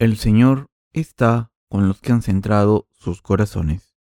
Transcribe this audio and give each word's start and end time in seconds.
El 0.00 0.16
Señor 0.16 0.70
está 0.94 1.52
con 1.68 1.86
los 1.86 2.00
que 2.00 2.10
han 2.10 2.22
centrado 2.22 2.88
sus 2.90 3.20
corazones. 3.20 3.98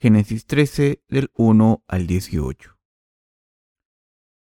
Génesis 0.00 0.44
13 0.44 1.04
del 1.06 1.30
1 1.36 1.84
al 1.86 2.08
18. 2.08 2.76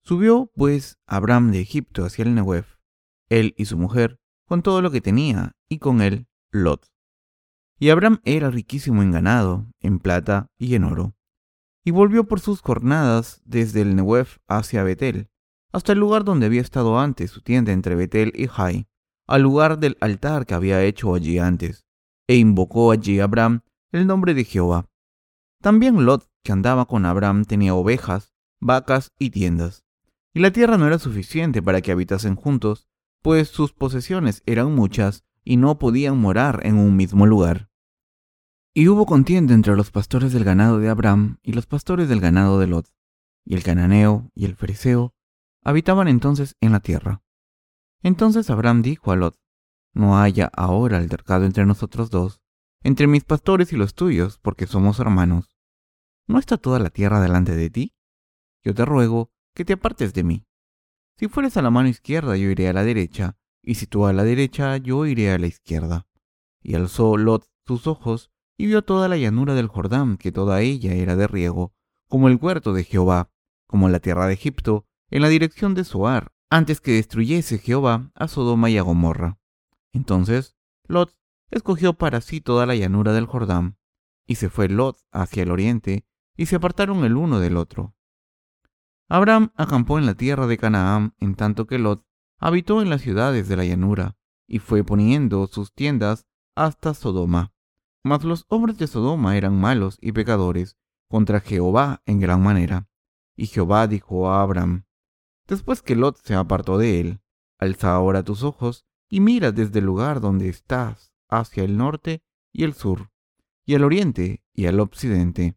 Subió 0.03 0.51
pues 0.57 0.99
Abraham 1.07 1.53
de 1.53 1.61
Egipto 1.61 2.05
hacia 2.05 2.25
el 2.25 2.35
Negev, 2.35 2.67
él 3.29 3.55
y 3.57 3.67
su 3.67 3.79
mujer, 3.79 4.19
con 4.45 4.63
todo 4.63 4.83
lo 4.83 4.91
que 4.91 5.01
tenía, 5.01 5.55
y 5.69 5.79
con 5.79 6.01
él 6.01 6.27
Lot. 6.51 6.91
Y 7.79 7.91
Abraham 7.91 8.21
era 8.25 8.51
riquísimo 8.51 9.05
en 9.05 9.13
ganado, 9.13 9.69
en 9.79 10.01
plata 10.01 10.51
y 10.59 10.75
en 10.75 10.83
oro. 10.83 11.15
Y 11.85 11.93
volvió 11.93 12.27
por 12.27 12.41
sus 12.41 12.61
jornadas 12.61 13.41
desde 13.45 13.83
el 13.83 13.95
Negev 13.95 14.41
hacia 14.49 14.83
Betel, 14.83 15.31
hasta 15.71 15.93
el 15.93 16.01
lugar 16.01 16.25
donde 16.25 16.47
había 16.47 16.61
estado 16.61 16.99
antes 16.99 17.31
su 17.31 17.41
tienda 17.41 17.71
entre 17.71 17.95
Betel 17.95 18.33
y 18.35 18.49
Jai, 18.49 18.89
al 19.27 19.43
lugar 19.43 19.79
del 19.79 19.97
altar 20.01 20.47
que 20.47 20.55
había 20.55 20.83
hecho 20.83 21.15
allí 21.15 21.39
antes, 21.39 21.87
e 22.27 22.37
invocó 22.37 22.91
allí 22.91 23.21
a 23.21 23.25
Abraham 23.25 23.61
el 23.91 24.07
nombre 24.07 24.35
de 24.35 24.45
Jehová. 24.45 24.89
También 25.61 26.05
Lot, 26.05 26.29
que 26.43 26.53
andaba 26.53 26.87
con 26.87 27.07
Abraham, 27.07 27.45
tenía 27.45 27.75
ovejas, 27.75 28.33
vacas 28.61 29.13
y 29.19 29.31
tiendas. 29.31 29.85
Y 30.35 30.41
la 30.41 30.51
tierra 30.51 30.79
no 30.79 30.87
era 30.87 30.99
suficiente 30.99 31.63
para 31.63 31.83
que 31.83 31.93
habitasen 31.93 32.37
juntos, 32.37 32.89
pues 33.23 33.49
sus 33.49 33.73
posesiones 33.73 34.43
eran 34.47 34.75
muchas 34.75 35.25
y 35.45 35.57
no 35.57 35.79
podían 35.79 36.19
morar 36.19 36.61
en 36.65 36.79
un 36.79 36.97
mismo 36.97 37.27
lugar. 37.27 37.69
Y 38.75 38.89
hubo 38.89 39.05
contienda 39.05 39.55
entre 39.55 39.77
los 39.77 39.91
pastores 39.91 40.33
del 40.33 40.45
ganado 40.45 40.79
de 40.79 40.89
Abraham 40.89 41.39
y 41.43 41.53
los 41.53 41.67
pastores 41.67 42.09
del 42.09 42.21
ganado 42.21 42.59
de 42.59 42.67
Lot, 42.67 42.87
y 43.45 43.55
el 43.55 43.63
cananeo 43.63 44.31
y 44.35 44.47
el 44.47 44.57
fereceo 44.57 45.15
habitaban 45.63 46.09
entonces 46.09 46.57
en 46.61 46.73
la 46.73 46.81
tierra. 46.81 47.23
Entonces 48.03 48.51
Abraham 48.51 48.83
dijo 48.83 49.13
a 49.13 49.17
Lot, 49.17 49.39
No 49.93 50.19
haya 50.19 50.51
ahora 50.55 50.99
altercado 50.99 51.45
entre 51.45 51.67
nosotros 51.67 52.11
dos, 52.11 52.41
entre 52.83 53.07
mis 53.07 53.25
pastores 53.25 53.73
y 53.73 53.77
los 53.77 53.95
tuyos, 53.95 54.39
porque 54.39 54.67
somos 54.67 54.99
hermanos. 54.99 55.57
¿No 56.27 56.39
está 56.39 56.57
toda 56.57 56.79
la 56.79 56.91
tierra 56.91 57.21
delante 57.21 57.55
de 57.55 57.71
ti? 57.71 57.95
Yo 58.65 58.75
te 58.75 58.85
ruego 58.85 59.31
que 59.55 59.65
te 59.65 59.75
apartes 59.75 60.15
de 60.15 60.25
mí. 60.25 60.47
Si 61.17 61.29
fueres 61.29 61.57
a 61.57 61.63
la 61.63 61.71
mano 61.71 61.89
izquierda, 61.89 62.37
yo 62.37 62.49
iré 62.51 62.69
a 62.69 62.73
la 62.73 62.85
derecha, 62.85 63.37
y 63.63 63.75
si 63.75 63.87
tú 63.87 64.07
a 64.07 64.13
la 64.13 64.25
derecha, 64.25 64.77
yo 64.79 65.07
iré 65.07 65.31
a 65.31 65.39
la 65.39 65.47
izquierda. 65.47 66.07
Y 66.61 66.75
alzó 66.75 67.17
Lot 67.17 67.47
sus 67.67 67.87
ojos, 67.87 68.31
y 68.57 68.67
vio 68.67 68.83
toda 68.83 69.09
la 69.09 69.17
llanura 69.17 69.55
del 69.55 69.69
Jordán, 69.69 70.17
que 70.17 70.33
toda 70.33 70.61
ella 70.63 70.95
era 70.95 71.17
de 71.17 71.27
riego, 71.27 71.75
como 72.09 72.29
el 72.29 72.39
huerto 72.41 72.73
de 72.73 72.85
Jehová, 72.85 73.31
como 73.67 73.89
la 73.89 74.01
tierra 74.01 74.27
de 74.27 74.35
Egipto, 74.35 74.87
en 75.11 75.23
la 75.23 75.29
dirección 75.29 75.75
de 75.75 75.85
Soar, 75.85 76.33
antes 76.53 76.83
que 76.83 76.93
destruyese 76.93 77.57
Jehová 77.57 78.11
a 78.15 78.29
Sodoma 78.29 78.69
y 78.69 78.77
a 78.77 78.83
Gomorra. 78.83 79.39
Entonces 79.95 80.55
Lot 80.87 81.17
escogió 81.51 81.95
para 81.95 82.21
sí 82.21 82.43
toda 82.43 82.67
la 82.67 82.75
llanura 82.75 83.15
del 83.15 83.25
Jordán, 83.25 83.79
y 84.27 84.35
se 84.35 84.51
fue 84.51 84.69
Lot 84.69 84.99
hacia 85.13 85.45
el 85.45 85.51
oriente, 85.51 86.05
y 86.37 86.45
se 86.45 86.57
apartaron 86.57 87.07
el 87.07 87.17
uno 87.17 87.41
del 87.41 87.57
otro. 87.57 87.95
Abraham 89.09 89.53
acampó 89.57 89.99
en 89.99 90.05
la 90.05 90.13
tierra 90.13 90.47
de 90.47 90.59
Canaán, 90.59 91.15
en 91.21 91.37
tanto 91.37 91.67
que 91.67 91.79
Lot 91.79 92.05
habitó 92.39 92.83
en 92.83 92.91
las 92.91 93.01
ciudades 93.01 93.49
de 93.49 93.57
la 93.57 93.65
llanura, 93.65 94.19
y 94.47 94.59
fue 94.59 94.85
poniendo 94.85 95.47
sus 95.47 95.73
tiendas 95.73 96.27
hasta 96.55 96.93
Sodoma. 96.93 97.55
Mas 98.05 98.25
los 98.25 98.45
hombres 98.49 98.77
de 98.77 98.89
Sodoma 98.89 99.39
eran 99.39 99.59
malos 99.59 99.97
y 100.03 100.13
pecadores 100.13 100.77
contra 101.09 101.41
Jehová 101.41 102.03
en 102.05 102.21
gran 102.21 102.43
manera. 102.43 102.91
Y 103.37 103.47
Jehová 103.47 103.87
dijo 103.87 104.31
a 104.31 104.43
Abraham, 104.43 104.85
Después 105.47 105.83
que 105.83 105.97
Lot 105.97 106.19
se 106.23 106.35
apartó 106.35 106.79
de 106.79 107.01
él, 107.01 107.21
alza 107.59 107.95
ahora 107.95 108.23
tus 108.23 108.43
ojos 108.43 108.87
y 109.09 109.21
mira 109.21 109.53
desde 109.53 109.81
el 109.81 109.85
lugar 109.85 110.21
donde 110.21 110.49
estás 110.49 111.13
hacia 111.29 111.65
el 111.65 111.77
norte 111.77 112.23
y 112.53 112.65
el 112.65 112.75
sur, 112.75 113.11
y 113.65 113.75
al 113.75 113.85
oriente 113.85 114.43
y 114.55 114.67
al 114.67 114.81
occidente. 114.81 115.57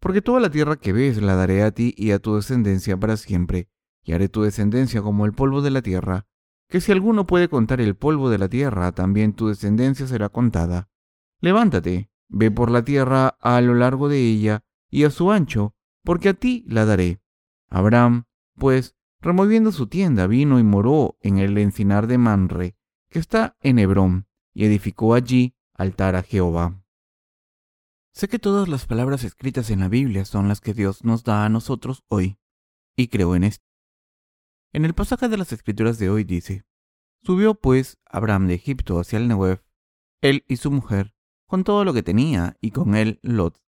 Porque 0.00 0.22
toda 0.22 0.40
la 0.40 0.50
tierra 0.50 0.76
que 0.76 0.92
ves 0.92 1.20
la 1.20 1.34
daré 1.34 1.62
a 1.62 1.72
ti 1.72 1.94
y 1.96 2.10
a 2.10 2.18
tu 2.18 2.36
descendencia 2.36 2.96
para 2.96 3.16
siempre, 3.16 3.68
y 4.02 4.12
haré 4.12 4.28
tu 4.28 4.42
descendencia 4.42 5.02
como 5.02 5.26
el 5.26 5.32
polvo 5.32 5.62
de 5.62 5.70
la 5.70 5.82
tierra, 5.82 6.26
que 6.68 6.80
si 6.80 6.92
alguno 6.92 7.26
puede 7.26 7.48
contar 7.48 7.80
el 7.80 7.96
polvo 7.96 8.30
de 8.30 8.38
la 8.38 8.48
tierra, 8.48 8.92
también 8.92 9.32
tu 9.32 9.48
descendencia 9.48 10.06
será 10.06 10.28
contada. 10.28 10.88
Levántate, 11.40 12.10
ve 12.28 12.50
por 12.50 12.70
la 12.70 12.84
tierra 12.84 13.36
a 13.40 13.60
lo 13.60 13.74
largo 13.74 14.08
de 14.08 14.18
ella 14.18 14.64
y 14.90 15.04
a 15.04 15.10
su 15.10 15.30
ancho, 15.30 15.74
porque 16.02 16.30
a 16.30 16.34
ti 16.34 16.64
la 16.66 16.84
daré. 16.84 17.20
Abraham, 17.68 18.24
pues, 18.56 18.95
Removiendo 19.26 19.72
su 19.72 19.88
tienda, 19.88 20.28
vino 20.28 20.60
y 20.60 20.62
moró 20.62 21.18
en 21.20 21.38
el 21.38 21.58
encinar 21.58 22.06
de 22.06 22.16
Manre, 22.16 22.76
que 23.10 23.18
está 23.18 23.56
en 23.60 23.80
Hebrón, 23.80 24.28
y 24.54 24.66
edificó 24.66 25.14
allí 25.14 25.56
altar 25.74 26.14
a 26.14 26.22
Jehová. 26.22 26.80
Sé 28.12 28.28
que 28.28 28.38
todas 28.38 28.68
las 28.68 28.86
palabras 28.86 29.24
escritas 29.24 29.70
en 29.70 29.80
la 29.80 29.88
Biblia 29.88 30.24
son 30.24 30.46
las 30.46 30.60
que 30.60 30.74
Dios 30.74 31.02
nos 31.02 31.24
da 31.24 31.44
a 31.44 31.48
nosotros 31.48 32.04
hoy, 32.06 32.38
y 32.94 33.08
creo 33.08 33.34
en 33.34 33.42
esto. 33.42 33.66
En 34.72 34.84
el 34.84 34.94
pasaje 34.94 35.28
de 35.28 35.38
las 35.38 35.52
Escrituras 35.52 35.98
de 35.98 36.08
hoy 36.08 36.22
dice, 36.22 36.64
Subió 37.24 37.56
pues 37.56 37.98
Abraham 38.04 38.46
de 38.46 38.54
Egipto 38.54 39.00
hacia 39.00 39.16
el 39.16 39.26
Negev, 39.26 39.60
él 40.20 40.44
y 40.46 40.58
su 40.58 40.70
mujer, 40.70 41.16
con 41.48 41.64
todo 41.64 41.84
lo 41.84 41.92
que 41.92 42.04
tenía, 42.04 42.56
y 42.60 42.70
con 42.70 42.94
él 42.94 43.18
Lot. 43.22 43.60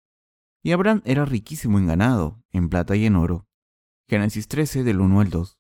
Y 0.62 0.72
Abraham 0.74 1.02
era 1.04 1.26
riquísimo 1.26 1.80
en 1.80 1.88
ganado, 1.88 2.44
en 2.52 2.70
plata 2.70 2.96
y 2.96 3.08
en 3.08 3.16
oro, 3.16 3.47
Génesis 4.10 4.48
13 4.48 4.86
del 4.86 5.02
1 5.02 5.20
al 5.20 5.30
2. 5.30 5.60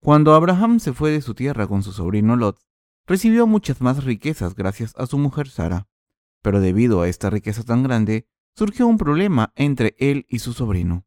Cuando 0.00 0.34
Abraham 0.34 0.78
se 0.78 0.92
fue 0.92 1.10
de 1.10 1.20
su 1.20 1.34
tierra 1.34 1.66
con 1.66 1.82
su 1.82 1.90
sobrino 1.90 2.36
Lot, 2.36 2.60
recibió 3.06 3.48
muchas 3.48 3.80
más 3.80 4.04
riquezas 4.04 4.54
gracias 4.54 4.94
a 4.96 5.06
su 5.06 5.18
mujer 5.18 5.48
Sara. 5.48 5.88
Pero 6.42 6.60
debido 6.60 7.02
a 7.02 7.08
esta 7.08 7.28
riqueza 7.28 7.64
tan 7.64 7.82
grande, 7.82 8.28
surgió 8.54 8.86
un 8.86 8.98
problema 8.98 9.52
entre 9.56 9.96
él 9.98 10.26
y 10.28 10.38
su 10.38 10.52
sobrino. 10.52 11.06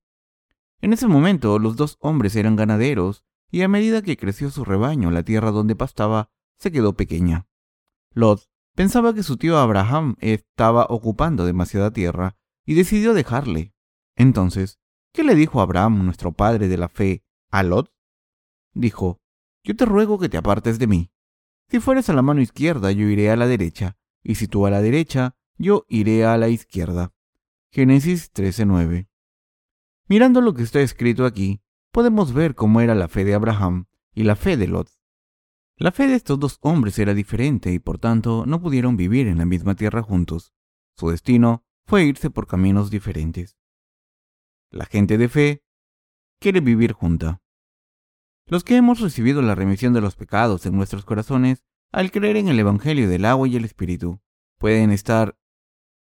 En 0.81 0.92
ese 0.92 1.08
momento 1.08 1.59
los 1.59 1.78
dos 1.78 1.96
hombres 2.02 2.36
eran 2.36 2.58
ganaderos 2.58 3.24
y 3.50 3.62
a 3.62 3.70
medida 3.70 4.02
que 4.02 4.18
creció 4.18 4.50
su 4.50 4.66
rebaño, 4.66 5.12
la 5.12 5.24
tierra 5.24 5.52
donde 5.52 5.78
pastaba 5.78 6.30
se 6.58 6.74
quedó 6.74 6.92
pequeña. 6.98 7.48
Lot 8.12 8.50
pensaba 8.75 9.14
que 9.14 9.24
su 9.24 9.38
tío 9.38 9.60
Abraham 9.60 10.18
estaba 10.20 10.88
ocupando 10.90 11.46
demasiada 11.46 11.92
tierra 11.92 12.36
y 12.66 12.74
decidió 12.74 13.14
dejarle. 13.14 13.74
Entonces 14.18 14.83
¿Qué 15.13 15.24
le 15.24 15.35
dijo 15.35 15.62
Abraham, 15.62 16.06
nuestro 16.06 16.31
padre 16.31 16.68
de 16.68 16.75
la 16.75 16.90
fe, 16.90 17.24
a 17.51 17.62
Lot? 17.62 17.94
Dijo, 18.74 19.22
Yo 19.63 19.75
te 19.75 19.85
ruego 19.85 20.18
que 20.18 20.28
te 20.28 20.38
apartes 20.38 20.79
de 20.79 20.88
mí. 20.88 21.12
Si 21.69 21.79
fueres 21.79 22.09
a 22.09 22.13
la 22.13 22.24
mano 22.24 22.41
izquierda, 22.41 22.91
yo 22.91 23.07
iré 23.07 23.29
a 23.29 23.35
la 23.35 23.46
derecha, 23.46 23.96
y 24.24 24.35
si 24.35 24.47
tú 24.47 24.66
a 24.66 24.72
la 24.72 24.81
derecha, 24.81 25.35
yo 25.56 25.85
iré 25.88 26.25
a 26.25 26.35
la 26.40 26.50
izquierda. 26.50 27.13
Génesis 27.72 28.31
13:9. 28.34 29.07
Mirando 30.07 30.41
lo 30.41 30.56
que 30.56 30.63
está 30.63 30.81
escrito 30.81 31.25
aquí, 31.25 31.62
podemos 31.91 32.34
ver 32.34 32.56
cómo 32.56 32.81
era 32.81 32.95
la 32.95 33.07
fe 33.07 33.24
de 33.24 33.35
Abraham 33.35 33.85
y 34.16 34.24
la 34.24 34.35
fe 34.35 34.57
de 34.57 34.68
Lot. 34.68 34.90
La 35.78 35.91
fe 35.91 36.07
de 36.07 36.16
estos 36.16 36.40
dos 36.40 36.57
hombres 36.62 36.97
era 36.97 37.13
diferente 37.13 37.72
y 37.72 37.78
por 37.78 38.00
tanto 38.00 38.47
no 38.47 38.59
pudieron 38.59 38.97
vivir 38.97 39.28
en 39.28 39.38
la 39.38 39.45
misma 39.45 39.75
tierra 39.75 40.01
juntos. 40.01 40.53
Su 40.95 41.12
destino 41.12 41.63
fue 41.85 42.03
irse 42.03 42.31
por 42.31 42.47
caminos 42.47 42.90
diferentes. 42.90 43.57
La 44.74 44.86
gente 44.86 45.20
de 45.20 45.30
fe 45.30 45.64
quiere 46.40 46.60
vivir 46.60 46.94
junta. 46.94 47.44
Los 48.48 48.64
que 48.64 48.76
hemos 48.76 49.02
recibido 49.02 49.44
la 49.44 49.54
remisión 49.54 49.94
de 49.94 50.02
los 50.02 50.16
pecados 50.16 50.66
en 50.66 50.76
nuestros 50.76 51.06
corazones 51.06 51.64
al 51.92 52.10
creer 52.10 52.38
en 52.38 52.48
el 52.48 52.58
Evangelio 52.58 53.08
del 53.08 53.25
agua 53.25 53.48
y 53.48 53.56
el 53.56 53.66
Espíritu, 53.66 54.20
pueden 54.58 54.90
estar 54.90 55.38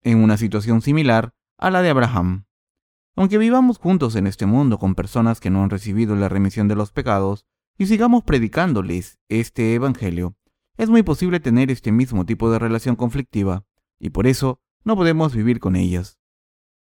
en 0.02 0.22
una 0.22 0.36
situación 0.36 0.82
similar 0.82 1.34
a 1.58 1.68
la 1.72 1.82
de 1.82 1.90
Abraham. 1.90 2.46
Aunque 3.16 3.38
vivamos 3.38 3.78
juntos 3.78 4.14
en 4.14 4.28
este 4.28 4.46
mundo 4.46 4.78
con 4.78 4.94
personas 4.94 5.40
que 5.40 5.50
no 5.50 5.64
han 5.64 5.70
recibido 5.70 6.14
la 6.14 6.28
remisión 6.28 6.68
de 6.68 6.76
los 6.76 6.92
pecados 6.92 7.46
y 7.76 7.86
sigamos 7.86 8.22
predicándoles 8.22 9.18
este 9.28 9.74
Evangelio, 9.74 10.36
es 10.76 10.90
muy 10.90 11.02
posible 11.02 11.40
tener 11.40 11.72
este 11.72 11.90
mismo 11.90 12.24
tipo 12.24 12.52
de 12.52 12.60
relación 12.60 12.94
conflictiva 12.94 13.64
y 13.98 14.10
por 14.10 14.28
eso 14.28 14.60
no 14.84 14.94
podemos 14.94 15.34
vivir 15.34 15.58
con 15.58 15.74
ellas. 15.74 16.20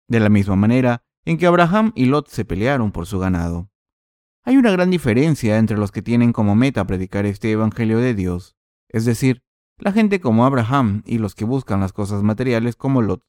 De 0.08 0.20
la 0.20 0.30
misma 0.30 0.56
manera, 0.56 1.03
en 1.26 1.38
que 1.38 1.46
Abraham 1.46 1.92
y 1.96 2.06
Lot 2.06 2.28
se 2.28 2.46
pelearon 2.46 2.92
por 2.92 3.06
su 3.06 3.20
ganado. 3.20 3.70
Hay 4.44 4.58
una 4.58 4.72
gran 4.72 4.90
diferencia 4.90 5.58
entre 5.58 5.78
los 5.78 5.92
que 5.92 6.02
tienen 6.02 6.34
como 6.34 6.56
meta 6.56 6.86
predicar 6.86 7.26
este 7.26 7.52
Evangelio 7.52 8.00
de 8.00 8.14
Dios, 8.14 8.56
es 8.90 9.06
decir, 9.06 9.44
la 9.78 9.92
gente 9.92 10.20
como 10.20 10.46
Abraham 10.46 11.02
y 11.06 11.18
los 11.18 11.36
que 11.36 11.46
buscan 11.46 11.80
las 11.80 11.94
cosas 11.94 12.24
materiales 12.24 12.76
como 12.76 13.02
Lot. 13.02 13.24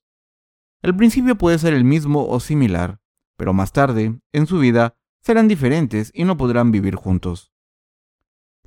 El 0.83 0.95
principio 0.97 1.37
puede 1.37 1.59
ser 1.59 1.73
el 1.73 1.85
mismo 1.85 2.27
o 2.27 2.41
similar, 2.41 3.01
pero 3.37 3.53
más 3.53 3.73
tarde, 3.73 4.21
en 4.33 4.47
su 4.47 4.59
vida, 4.59 4.97
serán 5.23 5.49
diferentes 5.49 6.11
y 6.15 6.25
no 6.25 6.37
podrán 6.37 6.71
vivir 6.71 6.97
juntos. 6.97 7.53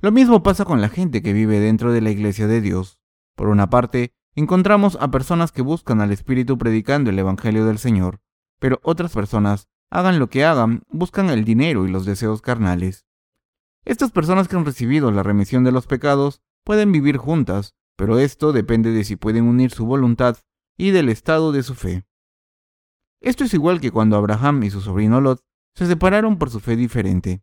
Lo 0.00 0.10
mismo 0.10 0.42
pasa 0.42 0.64
con 0.64 0.80
la 0.80 0.88
gente 0.88 1.22
que 1.22 1.32
vive 1.32 1.60
dentro 1.60 1.92
de 1.92 2.00
la 2.00 2.10
iglesia 2.10 2.46
de 2.46 2.60
Dios. 2.60 3.00
Por 3.36 3.48
una 3.48 3.70
parte, 3.70 4.12
encontramos 4.34 4.96
a 5.00 5.10
personas 5.10 5.52
que 5.52 5.62
buscan 5.62 6.00
al 6.00 6.12
Espíritu 6.12 6.58
predicando 6.58 7.10
el 7.10 7.18
Evangelio 7.18 7.64
del 7.66 7.78
Señor, 7.78 8.20
pero 8.58 8.80
otras 8.82 9.12
personas, 9.12 9.68
hagan 9.90 10.18
lo 10.18 10.28
que 10.28 10.44
hagan, 10.44 10.82
buscan 10.88 11.30
el 11.30 11.44
dinero 11.44 11.86
y 11.86 11.90
los 11.90 12.04
deseos 12.04 12.42
carnales. 12.42 13.06
Estas 13.84 14.10
personas 14.10 14.48
que 14.48 14.56
han 14.56 14.64
recibido 14.64 15.10
la 15.10 15.22
remisión 15.22 15.64
de 15.64 15.72
los 15.72 15.86
pecados 15.86 16.42
pueden 16.64 16.92
vivir 16.92 17.16
juntas, 17.16 17.74
pero 17.96 18.18
esto 18.18 18.52
depende 18.52 18.90
de 18.90 19.04
si 19.04 19.16
pueden 19.16 19.44
unir 19.44 19.70
su 19.70 19.86
voluntad 19.86 20.38
y 20.76 20.90
del 20.90 21.08
estado 21.08 21.52
de 21.52 21.62
su 21.62 21.74
fe. 21.74 22.04
Esto 23.20 23.44
es 23.44 23.54
igual 23.54 23.80
que 23.80 23.90
cuando 23.90 24.16
Abraham 24.16 24.62
y 24.62 24.70
su 24.70 24.80
sobrino 24.80 25.20
Lot 25.20 25.42
se 25.74 25.86
separaron 25.86 26.38
por 26.38 26.50
su 26.50 26.60
fe 26.60 26.76
diferente. 26.76 27.42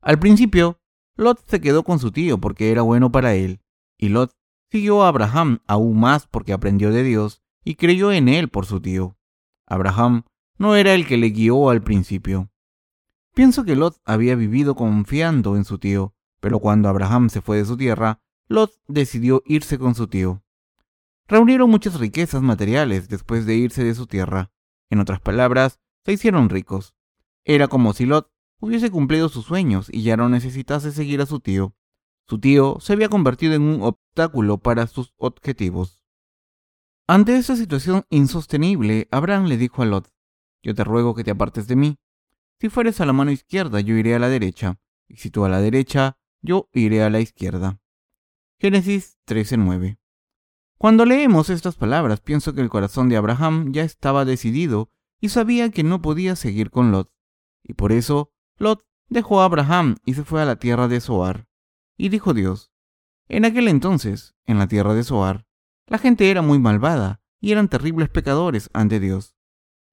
Al 0.00 0.18
principio, 0.18 0.80
Lot 1.16 1.40
se 1.46 1.60
quedó 1.60 1.84
con 1.84 1.98
su 1.98 2.10
tío 2.10 2.38
porque 2.38 2.70
era 2.70 2.82
bueno 2.82 3.12
para 3.12 3.34
él, 3.34 3.60
y 3.98 4.08
Lot 4.08 4.32
siguió 4.70 5.04
a 5.04 5.08
Abraham 5.08 5.60
aún 5.66 6.00
más 6.00 6.26
porque 6.26 6.52
aprendió 6.52 6.90
de 6.90 7.04
Dios 7.04 7.42
y 7.64 7.76
creyó 7.76 8.12
en 8.12 8.28
él 8.28 8.48
por 8.48 8.66
su 8.66 8.80
tío. 8.80 9.16
Abraham 9.66 10.24
no 10.58 10.76
era 10.76 10.94
el 10.94 11.06
que 11.06 11.16
le 11.16 11.30
guió 11.30 11.70
al 11.70 11.82
principio. 11.82 12.50
Pienso 13.34 13.64
que 13.64 13.76
Lot 13.76 13.96
había 14.04 14.36
vivido 14.36 14.74
confiando 14.74 15.56
en 15.56 15.64
su 15.64 15.78
tío, 15.78 16.14
pero 16.40 16.60
cuando 16.60 16.88
Abraham 16.88 17.30
se 17.30 17.40
fue 17.40 17.56
de 17.56 17.64
su 17.64 17.76
tierra, 17.76 18.20
Lot 18.48 18.72
decidió 18.86 19.42
irse 19.46 19.78
con 19.78 19.94
su 19.94 20.06
tío. 20.06 20.42
Reunieron 21.26 21.70
muchas 21.70 21.98
riquezas 21.98 22.42
materiales 22.42 23.08
después 23.08 23.46
de 23.46 23.56
irse 23.56 23.82
de 23.82 23.94
su 23.94 24.06
tierra. 24.06 24.52
En 24.90 25.00
otras 25.00 25.20
palabras, 25.20 25.80
se 26.04 26.12
hicieron 26.12 26.50
ricos. 26.50 26.94
Era 27.44 27.68
como 27.68 27.92
si 27.94 28.04
Lot 28.04 28.30
hubiese 28.60 28.90
cumplido 28.90 29.28
sus 29.28 29.46
sueños 29.46 29.88
y 29.90 30.02
ya 30.02 30.16
no 30.16 30.28
necesitase 30.28 30.92
seguir 30.92 31.20
a 31.20 31.26
su 31.26 31.40
tío. 31.40 31.74
Su 32.28 32.38
tío 32.38 32.78
se 32.80 32.92
había 32.92 33.08
convertido 33.08 33.54
en 33.54 33.62
un 33.62 33.82
obstáculo 33.82 34.58
para 34.58 34.86
sus 34.86 35.14
objetivos. 35.16 36.03
Ante 37.06 37.36
esa 37.36 37.56
situación 37.56 38.04
insostenible, 38.10 39.08
Abraham 39.10 39.46
le 39.46 39.56
dijo 39.56 39.82
a 39.82 39.86
Lot, 39.86 40.10
Yo 40.62 40.74
te 40.74 40.84
ruego 40.84 41.14
que 41.14 41.24
te 41.24 41.30
apartes 41.30 41.68
de 41.68 41.76
mí. 41.76 41.98
Si 42.60 42.68
fueres 42.68 43.00
a 43.00 43.06
la 43.06 43.12
mano 43.12 43.30
izquierda, 43.30 43.80
yo 43.80 43.94
iré 43.96 44.14
a 44.14 44.18
la 44.18 44.28
derecha, 44.28 44.78
y 45.08 45.16
si 45.16 45.30
tú 45.30 45.44
a 45.44 45.48
la 45.48 45.60
derecha, 45.60 46.16
yo 46.40 46.68
iré 46.72 47.02
a 47.02 47.10
la 47.10 47.20
izquierda. 47.20 47.80
Génesis 48.58 49.18
13:9 49.26 49.98
cuando 50.84 51.06
leemos 51.06 51.48
estas 51.48 51.76
palabras, 51.76 52.20
pienso 52.20 52.52
que 52.52 52.60
el 52.60 52.68
corazón 52.68 53.08
de 53.08 53.16
Abraham 53.16 53.72
ya 53.72 53.84
estaba 53.84 54.26
decidido 54.26 54.90
y 55.18 55.30
sabía 55.30 55.70
que 55.70 55.82
no 55.82 56.02
podía 56.02 56.36
seguir 56.36 56.70
con 56.70 56.92
Lot. 56.92 57.10
Y 57.62 57.72
por 57.72 57.90
eso, 57.90 58.32
Lot 58.58 58.84
dejó 59.08 59.40
a 59.40 59.46
Abraham 59.46 59.96
y 60.04 60.12
se 60.12 60.24
fue 60.24 60.42
a 60.42 60.44
la 60.44 60.56
tierra 60.56 60.86
de 60.86 61.00
Zoar. 61.00 61.46
Y 61.96 62.10
dijo 62.10 62.34
Dios, 62.34 62.70
en 63.28 63.46
aquel 63.46 63.68
entonces, 63.68 64.34
en 64.44 64.58
la 64.58 64.68
tierra 64.68 64.92
de 64.92 65.04
Zoar, 65.04 65.46
la 65.86 65.98
gente 65.98 66.30
era 66.30 66.42
muy 66.42 66.58
malvada 66.58 67.20
y 67.40 67.52
eran 67.52 67.68
terribles 67.68 68.08
pecadores 68.08 68.70
ante 68.72 69.00
Dios. 69.00 69.36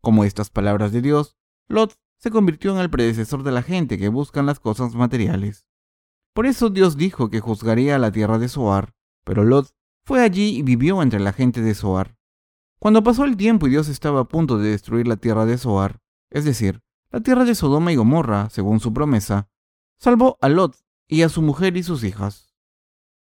Como 0.02 0.24
estas 0.24 0.50
palabras 0.50 0.92
de 0.92 1.02
Dios, 1.02 1.38
Lot 1.68 1.98
se 2.18 2.32
convirtió 2.32 2.72
en 2.72 2.80
el 2.80 2.90
predecesor 2.90 3.44
de 3.44 3.52
la 3.52 3.64
gente 3.64 3.98
que 3.98 4.10
buscan 4.10 4.46
las 4.46 4.60
cosas 4.60 4.96
materiales. 4.96 5.68
Por 6.34 6.46
eso 6.46 6.70
Dios 6.70 6.96
dijo 6.96 7.30
que 7.30 7.40
juzgaría 7.40 7.96
a 7.96 8.00
la 8.00 8.12
tierra 8.12 8.38
de 8.40 8.48
Zoar, 8.48 8.94
pero 9.26 9.44
Lot 9.44 9.76
fue 10.06 10.22
allí 10.22 10.58
y 10.58 10.62
vivió 10.62 11.02
entre 11.02 11.20
la 11.20 11.34
gente 11.34 11.62
de 11.62 11.74
Zoar. 11.74 12.18
Cuando 12.80 13.04
pasó 13.04 13.26
el 13.26 13.38
tiempo 13.38 13.68
y 13.68 13.72
Dios 13.72 13.90
estaba 13.90 14.22
a 14.22 14.28
punto 14.28 14.58
de 14.58 14.70
destruir 14.70 15.08
la 15.08 15.18
tierra 15.18 15.46
de 15.46 15.58
Zoar, 15.58 16.00
es 16.30 16.46
decir, 16.46 16.82
la 17.12 17.20
tierra 17.20 17.44
de 17.44 17.54
Sodoma 17.54 17.92
y 17.92 17.98
Gomorra, 17.98 18.50
según 18.50 18.80
su 18.80 18.94
promesa, 18.94 19.50
salvó 20.00 20.38
a 20.42 20.50
Lot 20.50 20.78
y 21.08 21.24
a 21.24 21.30
su 21.30 21.42
mujer 21.42 21.76
y 21.76 21.84
sus 21.84 22.04
hijas. 22.04 22.50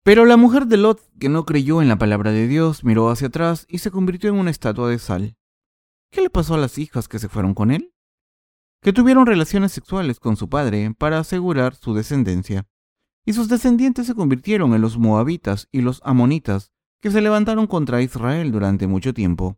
Pero 0.03 0.25
la 0.25 0.37
mujer 0.37 0.67
de 0.67 0.77
Lot, 0.77 1.01
que 1.19 1.29
no 1.29 1.45
creyó 1.45 1.81
en 1.81 1.87
la 1.87 1.97
palabra 1.97 2.31
de 2.31 2.47
Dios, 2.47 2.83
miró 2.83 3.09
hacia 3.09 3.27
atrás 3.27 3.65
y 3.69 3.79
se 3.79 3.91
convirtió 3.91 4.29
en 4.29 4.35
una 4.35 4.51
estatua 4.51 4.89
de 4.89 4.99
sal. 4.99 5.37
¿Qué 6.11 6.21
le 6.21 6.29
pasó 6.29 6.55
a 6.55 6.57
las 6.57 6.77
hijas 6.77 7.07
que 7.07 7.19
se 7.19 7.29
fueron 7.29 7.53
con 7.53 7.71
él? 7.71 7.93
Que 8.81 8.93
tuvieron 8.93 9.25
relaciones 9.25 9.71
sexuales 9.71 10.19
con 10.19 10.35
su 10.35 10.49
padre 10.49 10.93
para 10.97 11.19
asegurar 11.19 11.75
su 11.75 11.93
descendencia 11.93 12.67
y 13.25 13.33
sus 13.33 13.47
descendientes 13.47 14.07
se 14.07 14.15
convirtieron 14.15 14.73
en 14.73 14.81
los 14.81 14.97
moabitas 14.97 15.67
y 15.71 15.81
los 15.81 16.01
amonitas, 16.03 16.71
que 17.01 17.11
se 17.11 17.21
levantaron 17.21 17.67
contra 17.67 18.01
Israel 18.01 18.51
durante 18.51 18.87
mucho 18.87 19.13
tiempo. 19.13 19.57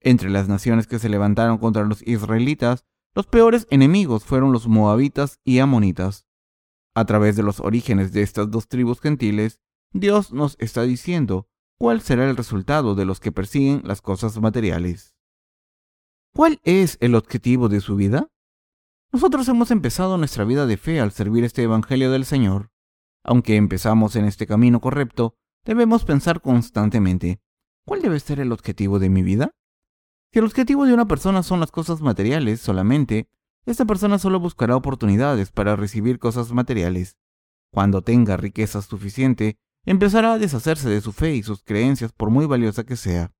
Entre 0.00 0.30
las 0.30 0.48
naciones 0.48 0.86
que 0.86 0.98
se 0.98 1.08
levantaron 1.08 1.58
contra 1.58 1.84
los 1.84 2.06
israelitas, 2.06 2.84
los 3.14 3.26
peores 3.26 3.66
enemigos 3.70 4.24
fueron 4.24 4.52
los 4.52 4.66
moabitas 4.66 5.38
y 5.44 5.58
amonitas. 5.58 6.26
A 6.94 7.04
través 7.04 7.36
de 7.36 7.42
los 7.42 7.60
orígenes 7.60 8.12
de 8.12 8.22
estas 8.22 8.50
dos 8.50 8.68
tribus 8.68 9.00
gentiles, 9.00 9.60
Dios 9.92 10.32
nos 10.32 10.56
está 10.58 10.82
diciendo 10.82 11.46
cuál 11.78 12.00
será 12.00 12.28
el 12.28 12.36
resultado 12.36 12.94
de 12.94 13.04
los 13.04 13.20
que 13.20 13.32
persiguen 13.32 13.82
las 13.84 14.00
cosas 14.00 14.40
materiales. 14.40 15.14
¿Cuál 16.34 16.60
es 16.64 16.96
el 17.00 17.14
objetivo 17.14 17.68
de 17.68 17.80
su 17.80 17.96
vida? 17.96 18.28
Nosotros 19.12 19.46
hemos 19.48 19.70
empezado 19.70 20.16
nuestra 20.16 20.44
vida 20.44 20.64
de 20.64 20.78
fe 20.78 21.00
al 21.00 21.12
servir 21.12 21.44
este 21.44 21.62
Evangelio 21.62 22.10
del 22.10 22.24
Señor. 22.24 22.70
Aunque 23.22 23.56
empezamos 23.56 24.16
en 24.16 24.24
este 24.24 24.46
camino 24.46 24.80
correcto, 24.80 25.36
debemos 25.66 26.04
pensar 26.04 26.40
constantemente, 26.40 27.42
¿cuál 27.84 28.00
debe 28.00 28.18
ser 28.18 28.40
el 28.40 28.52
objetivo 28.52 28.98
de 28.98 29.10
mi 29.10 29.22
vida? 29.22 29.54
Si 30.32 30.38
el 30.38 30.46
objetivo 30.46 30.86
de 30.86 30.94
una 30.94 31.06
persona 31.06 31.42
son 31.42 31.60
las 31.60 31.70
cosas 31.70 32.00
materiales 32.00 32.62
solamente, 32.62 33.28
esta 33.66 33.84
persona 33.84 34.18
solo 34.18 34.40
buscará 34.40 34.74
oportunidades 34.74 35.52
para 35.52 35.76
recibir 35.76 36.18
cosas 36.18 36.50
materiales. 36.52 37.18
Cuando 37.70 38.00
tenga 38.00 38.38
riqueza 38.38 38.80
suficiente, 38.80 39.58
empezará 39.84 40.34
a 40.34 40.38
deshacerse 40.38 40.88
de 40.88 41.00
su 41.00 41.12
fe 41.12 41.34
y 41.34 41.42
sus 41.42 41.62
creencias 41.62 42.12
por 42.12 42.30
muy 42.30 42.46
valiosa 42.46 42.84
que 42.84 42.96
sea. 42.96 43.32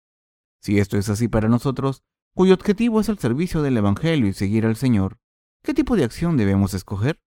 Si 0.60 0.78
esto 0.78 0.96
es 0.96 1.08
así 1.08 1.28
para 1.28 1.48
nosotros, 1.48 2.02
cuyo 2.34 2.54
objetivo 2.54 3.00
es 3.00 3.08
el 3.08 3.18
servicio 3.18 3.62
del 3.62 3.76
Evangelio 3.76 4.28
y 4.28 4.32
seguir 4.32 4.66
al 4.66 4.76
Señor, 4.76 5.18
¿qué 5.62 5.74
tipo 5.74 5.96
de 5.96 6.04
acción 6.04 6.36
debemos 6.36 6.74
escoger? 6.74 7.20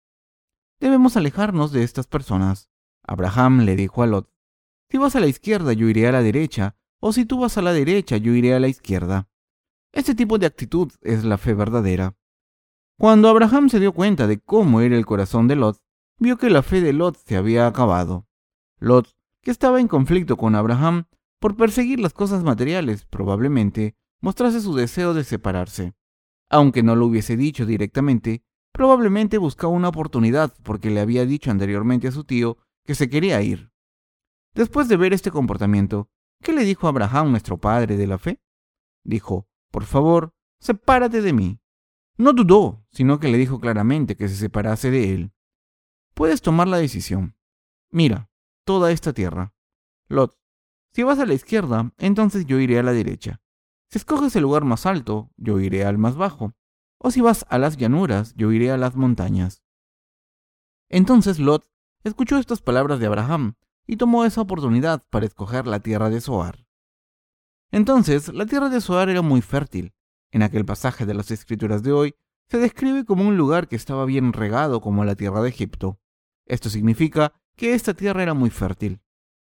Debemos 0.81 1.17
alejarnos 1.17 1.73
de 1.73 1.83
estas 1.83 2.07
personas. 2.07 2.71
Abraham 3.03 3.61
le 3.61 3.77
dijo 3.77 4.03
a 4.03 4.07
Lot, 4.07 4.33
si 4.91 4.99
vas 4.99 5.17
a 5.17 5.21
la 5.21 5.27
izquierda 5.27 5.73
yo 5.73 5.89
iré 5.89 6.07
a 6.07 6.13
la 6.13 6.23
derecha, 6.23 6.77
o 7.01 7.13
si 7.13 7.25
tú 7.25 7.41
vas 7.41 7.57
a 7.59 7.63
la 7.63 7.73
derecha 7.73 8.17
yo 8.17 8.33
iré 8.33 8.55
a 8.55 8.61
la 8.61 8.69
izquierda. 8.69 9.29
Este 9.93 10.15
tipo 10.15 10.39
de 10.39 10.47
actitud 10.47 10.93
es 11.01 11.25
la 11.25 11.39
fe 11.39 11.55
verdadera. 11.55 12.17
Cuando 12.99 13.29
Abraham 13.29 13.69
se 13.69 13.81
dio 13.81 13.93
cuenta 13.93 14.27
de 14.27 14.39
cómo 14.39 14.81
era 14.81 14.97
el 14.97 15.07
corazón 15.07 15.49
de 15.49 15.57
Lot, 15.57 15.79
vio 16.19 16.37
que 16.37 16.51
la 16.51 16.63
fe 16.63 16.81
de 16.81 16.93
Lot 16.93 17.17
se 17.17 17.37
había 17.37 17.67
acabado. 17.67 18.29
Lot, 18.83 19.09
que 19.41 19.51
estaba 19.51 19.81
en 19.81 19.89
conflicto 19.89 20.37
con 20.37 20.55
Abraham 20.55 21.05
por 21.39 21.57
perseguir 21.57 22.01
las 22.01 22.13
cosas 22.13 22.43
materiales, 22.43 23.05
probablemente 23.05 23.97
mostrase 24.21 24.61
su 24.61 24.75
deseo 24.75 25.15
de 25.15 25.25
separarse. 25.25 25.95
Aunque 26.49 26.83
no 26.83 26.97
lo 26.97 27.07
hubiese 27.07 27.37
dicho 27.37 27.67
directamente, 27.67 28.45
Probablemente 28.73 29.37
buscaba 29.37 29.73
una 29.73 29.89
oportunidad 29.89 30.55
porque 30.63 30.91
le 30.91 31.01
había 31.01 31.27
dicho 31.27 31.51
anteriormente 31.51 32.09
a 32.09 32.13
su 32.13 32.25
tío 32.25 32.57
que 32.85 32.95
se 32.95 33.11
quería 33.11 33.41
ir. 33.43 33.71
Después 34.55 34.89
de 34.89 34.97
ver 34.97 35.13
este 35.13 35.31
comportamiento, 35.31 36.11
¿qué 36.41 36.53
le 36.53 36.65
dijo 36.65 36.89
Abraham, 36.89 37.31
nuestro 37.31 37.59
padre 37.59 37.97
de 37.97 38.07
la 38.07 38.19
fe? 38.19 38.43
Dijo, 39.05 39.47
por 39.71 39.85
favor, 39.85 40.35
sepárate 40.59 41.21
de 41.21 41.33
mí. 41.35 41.61
No 42.17 42.33
dudó, 42.33 42.85
sino 42.91 43.21
que 43.21 43.29
le 43.29 43.39
dijo 43.39 43.61
claramente 43.61 44.17
que 44.17 44.29
se 44.29 44.37
separase 44.37 44.91
de 44.91 45.15
él. 45.15 45.33
Puedes 46.15 46.41
tomar 46.41 46.69
la 46.69 46.79
decisión. 46.79 47.37
Mira, 47.91 48.31
toda 48.65 48.93
esta 48.93 49.13
tierra. 49.13 49.55
Lot, 50.09 50.39
si 50.93 51.03
vas 51.03 51.19
a 51.19 51.27
la 51.27 51.35
izquierda, 51.35 51.93
entonces 51.99 52.47
yo 52.47 52.59
iré 52.59 52.79
a 52.79 52.83
la 52.83 52.93
derecha. 52.93 53.41
Si 53.91 53.99
escoges 53.99 54.35
el 54.37 54.43
lugar 54.43 54.65
más 54.65 54.87
alto, 54.87 55.31
yo 55.37 55.61
iré 55.61 55.85
al 55.85 55.99
más 55.99 56.17
bajo 56.17 56.55
o 57.03 57.11
si 57.11 57.21
vas 57.21 57.45
a 57.49 57.59
las 57.59 57.77
llanuras, 57.77 58.33
yo 58.37 58.53
iré 58.53 58.71
a 58.71 58.77
las 58.77 58.95
montañas. 58.95 59.63
Entonces 60.89 61.41
Lot 61.41 61.69
escuchó 62.05 62.39
estas 62.39 62.63
palabras 62.63 63.01
de 63.01 63.07
Abraham 63.07 63.55
y 63.87 63.97
tomó 63.97 64.25
esa 64.25 64.41
oportunidad 64.41 65.05
para 65.11 65.27
escoger 65.27 65.67
la 65.67 65.81
tierra 65.81 66.11
de 66.11 66.21
Zoar. 66.21 66.65
Entonces, 67.73 68.33
la 68.33 68.47
tierra 68.47 68.69
de 68.69 68.81
Zoar 68.81 69.09
era 69.09 69.23
muy 69.23 69.41
fértil. 69.41 69.95
En 70.31 70.43
aquel 70.43 70.65
pasaje 70.65 71.05
de 71.05 71.15
las 71.15 71.31
escrituras 71.31 71.83
de 71.83 71.93
hoy, 71.93 72.15
se 72.49 72.59
describe 72.59 73.05
como 73.05 73.27
un 73.27 73.37
lugar 73.37 73.67
que 73.67 73.77
estaba 73.77 74.05
bien 74.05 74.33
regado 74.33 74.81
como 74.81 75.05
la 75.05 75.17
tierra 75.17 75.43
de 75.43 75.49
Egipto. 75.49 75.99
Esto 76.47 76.71
significa 76.71 77.33
que 77.57 77.75
esta 77.75 77.95
tierra 77.95 78.23
era 78.23 78.35
muy 78.35 78.51
fértil. 78.51 79.01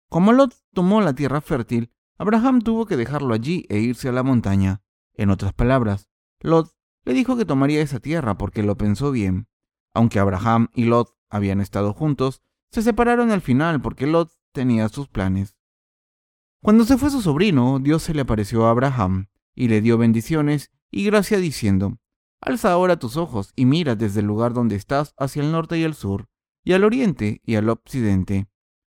Como 0.09 0.33
Lot 0.33 0.53
tomó 0.73 1.01
la 1.01 1.13
tierra 1.13 1.41
fértil, 1.41 1.91
Abraham 2.17 2.61
tuvo 2.61 2.85
que 2.85 2.97
dejarlo 2.97 3.33
allí 3.33 3.65
e 3.69 3.79
irse 3.79 4.09
a 4.09 4.11
la 4.11 4.23
montaña. 4.23 4.81
En 5.13 5.29
otras 5.29 5.53
palabras, 5.53 6.07
Lot 6.39 6.71
le 7.03 7.13
dijo 7.13 7.37
que 7.37 7.45
tomaría 7.45 7.81
esa 7.81 7.99
tierra 7.99 8.37
porque 8.37 8.63
lo 8.63 8.77
pensó 8.77 9.11
bien. 9.11 9.47
Aunque 9.93 10.19
Abraham 10.19 10.69
y 10.73 10.85
Lot 10.85 11.15
habían 11.29 11.61
estado 11.61 11.93
juntos, 11.93 12.41
se 12.71 12.81
separaron 12.81 13.31
al 13.31 13.41
final 13.41 13.81
porque 13.81 14.07
Lot 14.07 14.31
tenía 14.51 14.89
sus 14.89 15.07
planes. 15.07 15.57
Cuando 16.61 16.83
se 16.83 16.97
fue 16.97 17.09
su 17.09 17.21
sobrino, 17.21 17.79
Dios 17.79 18.03
se 18.03 18.13
le 18.13 18.21
apareció 18.21 18.65
a 18.65 18.71
Abraham 18.71 19.27
y 19.53 19.67
le 19.67 19.81
dio 19.81 19.97
bendiciones 19.97 20.71
y 20.89 21.05
gracia 21.05 21.37
diciendo, 21.37 21.99
Alza 22.41 22.71
ahora 22.71 22.97
tus 22.97 23.17
ojos 23.17 23.51
y 23.55 23.65
mira 23.65 23.95
desde 23.95 24.21
el 24.21 24.25
lugar 24.25 24.53
donde 24.53 24.75
estás 24.75 25.13
hacia 25.17 25.43
el 25.43 25.51
norte 25.51 25.77
y 25.77 25.83
el 25.83 25.93
sur, 25.93 26.27
y 26.65 26.73
al 26.73 26.83
oriente 26.83 27.41
y 27.45 27.55
al 27.55 27.69
occidente. 27.69 28.49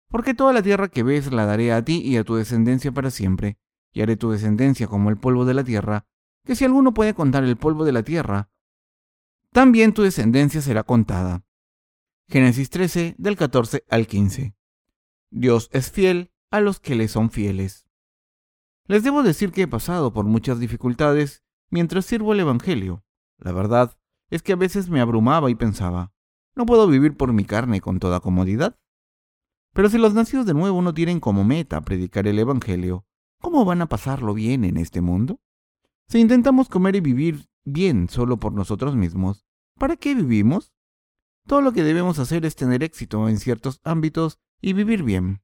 Porque 0.07 0.33
toda 0.33 0.53
la 0.53 0.63
tierra 0.63 0.87
que 0.87 1.03
ves 1.03 1.31
la 1.31 1.45
daré 1.45 1.73
a 1.73 1.83
ti 1.83 2.01
y 2.03 2.17
a 2.17 2.23
tu 2.23 2.35
descendencia 2.35 2.91
para 2.91 3.11
siempre, 3.11 3.59
y 3.91 4.01
haré 4.01 4.15
tu 4.15 4.31
descendencia 4.31 4.87
como 4.87 5.09
el 5.09 5.17
polvo 5.17 5.45
de 5.45 5.53
la 5.53 5.63
tierra, 5.63 6.05
que 6.45 6.55
si 6.55 6.63
alguno 6.63 6.93
puede 6.93 7.13
contar 7.13 7.43
el 7.43 7.57
polvo 7.57 7.83
de 7.83 7.91
la 7.91 8.03
tierra, 8.03 8.49
también 9.51 9.93
tu 9.93 10.01
descendencia 10.01 10.61
será 10.61 10.83
contada. 10.83 11.43
Génesis 12.29 12.69
13 12.69 13.15
del 13.17 13.35
14 13.35 13.83
al 13.89 14.07
15. 14.07 14.55
Dios 15.29 15.69
es 15.73 15.91
fiel 15.91 16.31
a 16.49 16.61
los 16.61 16.79
que 16.79 16.95
le 16.95 17.09
son 17.09 17.29
fieles. 17.29 17.85
Les 18.85 19.03
debo 19.03 19.23
decir 19.23 19.51
que 19.51 19.63
he 19.63 19.67
pasado 19.67 20.13
por 20.13 20.25
muchas 20.25 20.59
dificultades 20.59 21.43
mientras 21.69 22.05
sirvo 22.05 22.31
el 22.31 22.39
Evangelio. 22.39 23.03
La 23.37 23.51
verdad 23.51 23.97
es 24.29 24.41
que 24.41 24.53
a 24.53 24.57
veces 24.57 24.89
me 24.89 25.01
abrumaba 25.01 25.49
y 25.49 25.55
pensaba, 25.55 26.13
¿no 26.57 26.65
puedo 26.65 26.87
vivir 26.87 27.15
por 27.15 27.31
mi 27.31 27.45
carne 27.45 27.79
con 27.79 27.99
toda 27.99 28.19
comodidad? 28.19 28.77
Pero 29.73 29.89
si 29.89 29.99
los 29.99 30.15
nacidos 30.15 30.47
de 30.47 30.55
nuevo 30.55 30.81
no 30.81 30.93
tienen 30.93 31.19
como 31.19 31.43
meta 31.43 31.81
predicar 31.81 32.27
el 32.27 32.39
Evangelio, 32.39 33.05
¿cómo 33.39 33.63
van 33.63 33.83
a 33.83 33.87
pasarlo 33.87 34.33
bien 34.33 34.63
en 34.63 34.77
este 34.77 34.99
mundo? 35.01 35.39
Si 36.07 36.19
intentamos 36.19 36.67
comer 36.67 36.95
y 36.95 37.01
vivir 37.01 37.47
bien 37.63 38.09
solo 38.09 38.37
por 38.37 38.53
nosotros 38.53 38.95
mismos, 38.95 39.45
¿para 39.77 39.97
qué 39.97 40.15
vivimos? 40.15 40.73
Todo 41.45 41.61
lo 41.61 41.73
que 41.73 41.83
debemos 41.83 42.17
hacer 42.17 42.43
es 42.43 42.55
tener 42.55 42.81
éxito 42.81 43.29
en 43.29 43.37
ciertos 43.37 43.79
ámbitos 43.83 44.39
y 44.59 44.73
vivir 44.73 45.03
bien. 45.03 45.43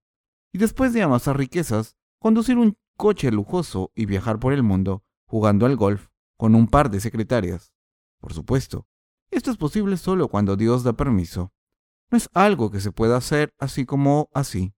Y 0.51 0.57
después 0.57 0.93
de 0.93 1.03
amasar 1.03 1.37
riquezas, 1.37 1.95
conducir 2.19 2.57
un 2.57 2.75
coche 2.97 3.31
lujoso 3.31 3.91
y 3.95 4.07
viajar 4.07 4.39
por 4.39 4.51
el 4.51 4.63
mundo, 4.63 5.03
jugando 5.27 5.67
al 5.67 5.75
golf, 5.75 6.07
con 6.37 6.55
un 6.55 6.67
par 6.67 6.89
de 6.89 6.99
secretarias. 6.99 7.71
Por 8.19 8.33
supuesto, 8.33 8.87
esto 9.33 9.51
es 9.51 9.57
posible 9.57 9.97
solo 9.97 10.27
cuando 10.27 10.55
Dios 10.55 10.83
da 10.83 10.93
permiso. 10.93 11.51
No 12.11 12.17
es 12.17 12.29
algo 12.33 12.69
que 12.71 12.79
se 12.79 12.91
pueda 12.91 13.17
hacer 13.17 13.53
así 13.59 13.85
como 13.85 14.29
así. 14.33 14.73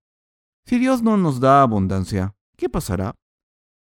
Si 0.66 0.80
Dios 0.80 1.04
no 1.04 1.18
nos 1.18 1.40
da 1.40 1.62
abundancia, 1.62 2.36
¿qué 2.58 2.70
pasará? 2.70 3.16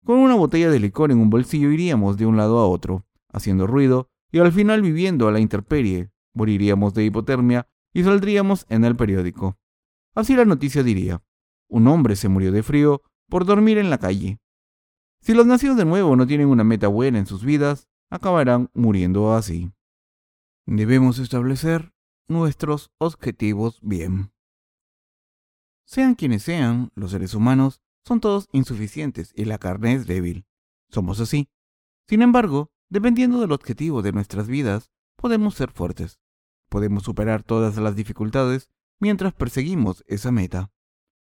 Con 0.05 0.19
una 0.19 0.36
botella 0.36 0.69
de 0.69 0.79
licor 0.79 1.12
en 1.12 1.19
un 1.19 1.29
bolsillo 1.29 1.71
iríamos 1.71 2.17
de 2.17 2.25
un 2.25 2.38
lado 2.38 2.59
a 2.59 2.67
otro, 2.67 3.05
haciendo 3.31 3.67
ruido 3.67 4.09
y 4.31 4.39
al 4.39 4.51
final 4.51 4.81
viviendo 4.81 5.27
a 5.27 5.31
la 5.31 5.39
intemperie, 5.39 6.12
moriríamos 6.33 6.93
de 6.93 7.05
hipotermia 7.05 7.67
y 7.93 8.03
saldríamos 8.03 8.65
en 8.69 8.86
el 8.86 8.95
periódico. 8.95 9.57
Así 10.13 10.36
la 10.36 10.45
noticia 10.45 10.83
diría, 10.83 11.24
un 11.69 11.88
hombre 11.88 12.15
se 12.15 12.29
murió 12.29 12.51
de 12.51 12.63
frío 12.63 13.01
por 13.29 13.45
dormir 13.45 13.77
en 13.77 13.89
la 13.89 13.97
calle. 13.97 14.39
Si 15.21 15.33
los 15.33 15.45
nacidos 15.45 15.77
de 15.77 15.86
nuevo 15.86 16.15
no 16.15 16.27
tienen 16.27 16.47
una 16.47 16.63
meta 16.63 16.88
buena 16.88 17.19
en 17.19 17.25
sus 17.25 17.43
vidas, 17.43 17.88
acabarán 18.09 18.69
muriendo 18.74 19.33
así. 19.33 19.71
Debemos 20.69 21.17
establecer 21.19 21.93
nuestros 22.27 22.91
objetivos 22.97 23.79
bien. 23.81 24.33
Sean 25.86 26.13
quienes 26.13 26.43
sean, 26.43 26.91
los 26.93 27.12
seres 27.12 27.33
humanos 27.33 27.81
son 28.03 28.19
todos 28.19 28.50
insuficientes 28.51 29.31
y 29.33 29.45
la 29.45 29.59
carne 29.59 29.93
es 29.93 30.07
débil. 30.07 30.45
Somos 30.89 31.21
así. 31.21 31.47
Sin 32.09 32.21
embargo, 32.21 32.69
dependiendo 32.89 33.39
del 33.39 33.53
objetivo 33.53 34.01
de 34.01 34.12
nuestras 34.12 34.50
vidas, 34.50 34.91
podemos 35.15 35.55
ser 35.55 35.71
fuertes. 35.71 36.19
Podemos 36.67 37.03
superar 37.03 37.43
todas 37.43 37.77
las 37.77 37.95
dificultades 37.95 38.69
mientras 39.00 39.33
perseguimos 39.33 40.03
esa 40.05 40.33
meta. 40.33 40.74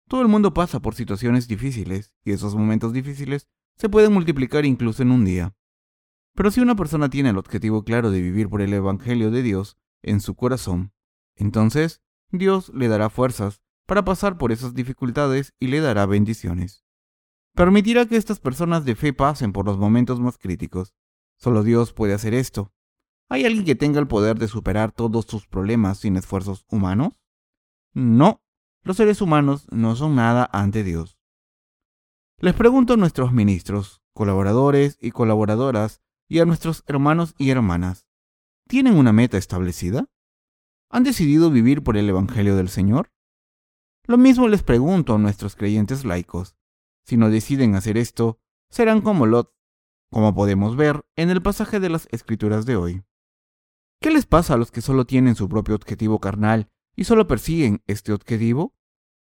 Todo 0.09 0.23
el 0.23 0.29
mundo 0.29 0.53
pasa 0.53 0.81
por 0.81 0.97
situaciones 0.97 1.47
difíciles 1.47 2.13
y 2.25 2.33
esos 2.33 2.57
momentos 2.57 2.93
difíciles 2.93 3.47
se 3.77 3.89
pueden 3.89 4.13
multiplicar 4.13 4.65
incluso 4.65 5.05
en 5.05 5.13
un 5.13 5.25
día. 5.25 5.55
Pero 6.41 6.51
si 6.51 6.63
una 6.63 6.75
persona 6.75 7.11
tiene 7.11 7.29
el 7.29 7.37
objetivo 7.37 7.85
claro 7.85 8.11
de 8.11 8.23
vivir 8.23 8.49
por 8.49 8.63
el 8.63 8.73
Evangelio 8.73 9.31
de 9.31 9.43
Dios 9.43 9.77
en 10.01 10.23
su 10.23 10.37
corazón, 10.37 10.95
entonces 11.35 12.01
Dios 12.31 12.73
le 12.75 12.89
dará 12.89 13.11
fuerzas 13.11 13.61
para 13.85 14.07
pasar 14.07 14.39
por 14.39 14.51
esas 14.51 14.73
dificultades 14.73 15.53
y 15.61 15.67
le 15.67 15.81
dará 15.81 16.07
bendiciones. 16.07 16.83
Permitirá 17.55 18.07
que 18.07 18.17
estas 18.17 18.41
personas 18.41 18.87
de 18.87 18.97
fe 18.97 19.13
pasen 19.13 19.53
por 19.53 19.67
los 19.67 19.77
momentos 19.77 20.19
más 20.19 20.39
críticos. 20.39 20.95
Solo 21.37 21.63
Dios 21.63 21.93
puede 21.93 22.15
hacer 22.15 22.33
esto. 22.33 22.73
¿Hay 23.29 23.45
alguien 23.45 23.67
que 23.67 23.75
tenga 23.75 24.01
el 24.01 24.09
poder 24.09 24.39
de 24.39 24.49
superar 24.49 24.93
todos 24.93 25.27
sus 25.27 25.47
problemas 25.47 25.99
sin 25.99 26.17
esfuerzos 26.17 26.65
humanos? 26.71 27.21
No, 27.93 28.43
los 28.83 28.97
seres 28.97 29.21
humanos 29.21 29.67
no 29.71 29.95
son 29.95 30.17
nada 30.17 30.49
ante 30.55 30.85
Dios. 30.85 31.19
Les 32.39 32.55
pregunto 32.55 32.95
a 32.95 32.97
nuestros 32.97 33.31
ministros, 33.31 34.01
colaboradores 34.15 34.97
y 35.03 35.11
colaboradoras 35.11 36.01
y 36.31 36.39
a 36.39 36.47
nuestros 36.47 36.85
hermanos 36.87 37.35
y 37.39 37.51
hermanas, 37.51 38.07
¿tienen 38.69 38.97
una 38.97 39.13
meta 39.13 39.37
establecida? 39.37 40.07
¿Han 40.89 41.03
decidido 41.03 41.51
vivir 41.51 41.83
por 41.83 41.97
el 41.97 42.09
Evangelio 42.09 42.57
del 42.57 42.69
Señor? 42.69 43.11
Lo 44.07 44.17
mismo 44.17 44.47
les 44.47 44.63
pregunto 44.63 45.17
a 45.17 45.19
nuestros 45.19 45.57
creyentes 45.57 46.05
laicos. 46.05 46.57
Si 47.05 47.17
no 47.17 47.31
deciden 47.31 47.75
hacer 47.75 47.99
esto, 47.99 48.39
serán 48.71 49.01
como 49.01 49.27
Lot, 49.27 49.53
como 50.13 50.33
podemos 50.33 50.77
ver 50.77 51.05
en 51.17 51.31
el 51.31 51.43
pasaje 51.43 51.81
de 51.81 51.91
las 51.91 52.07
Escrituras 52.13 52.65
de 52.65 52.77
hoy. 52.77 53.03
¿Qué 54.01 54.13
les 54.13 54.25
pasa 54.25 54.55
a 54.55 54.57
los 54.57 54.71
que 54.71 54.83
solo 54.83 55.07
tienen 55.07 55.35
su 55.35 55.49
propio 55.49 55.75
objetivo 55.75 56.21
carnal 56.21 56.71
y 56.95 57.05
solo 57.05 57.27
persiguen 57.27 57.83
este 57.89 58.13
objetivo? 58.13 58.77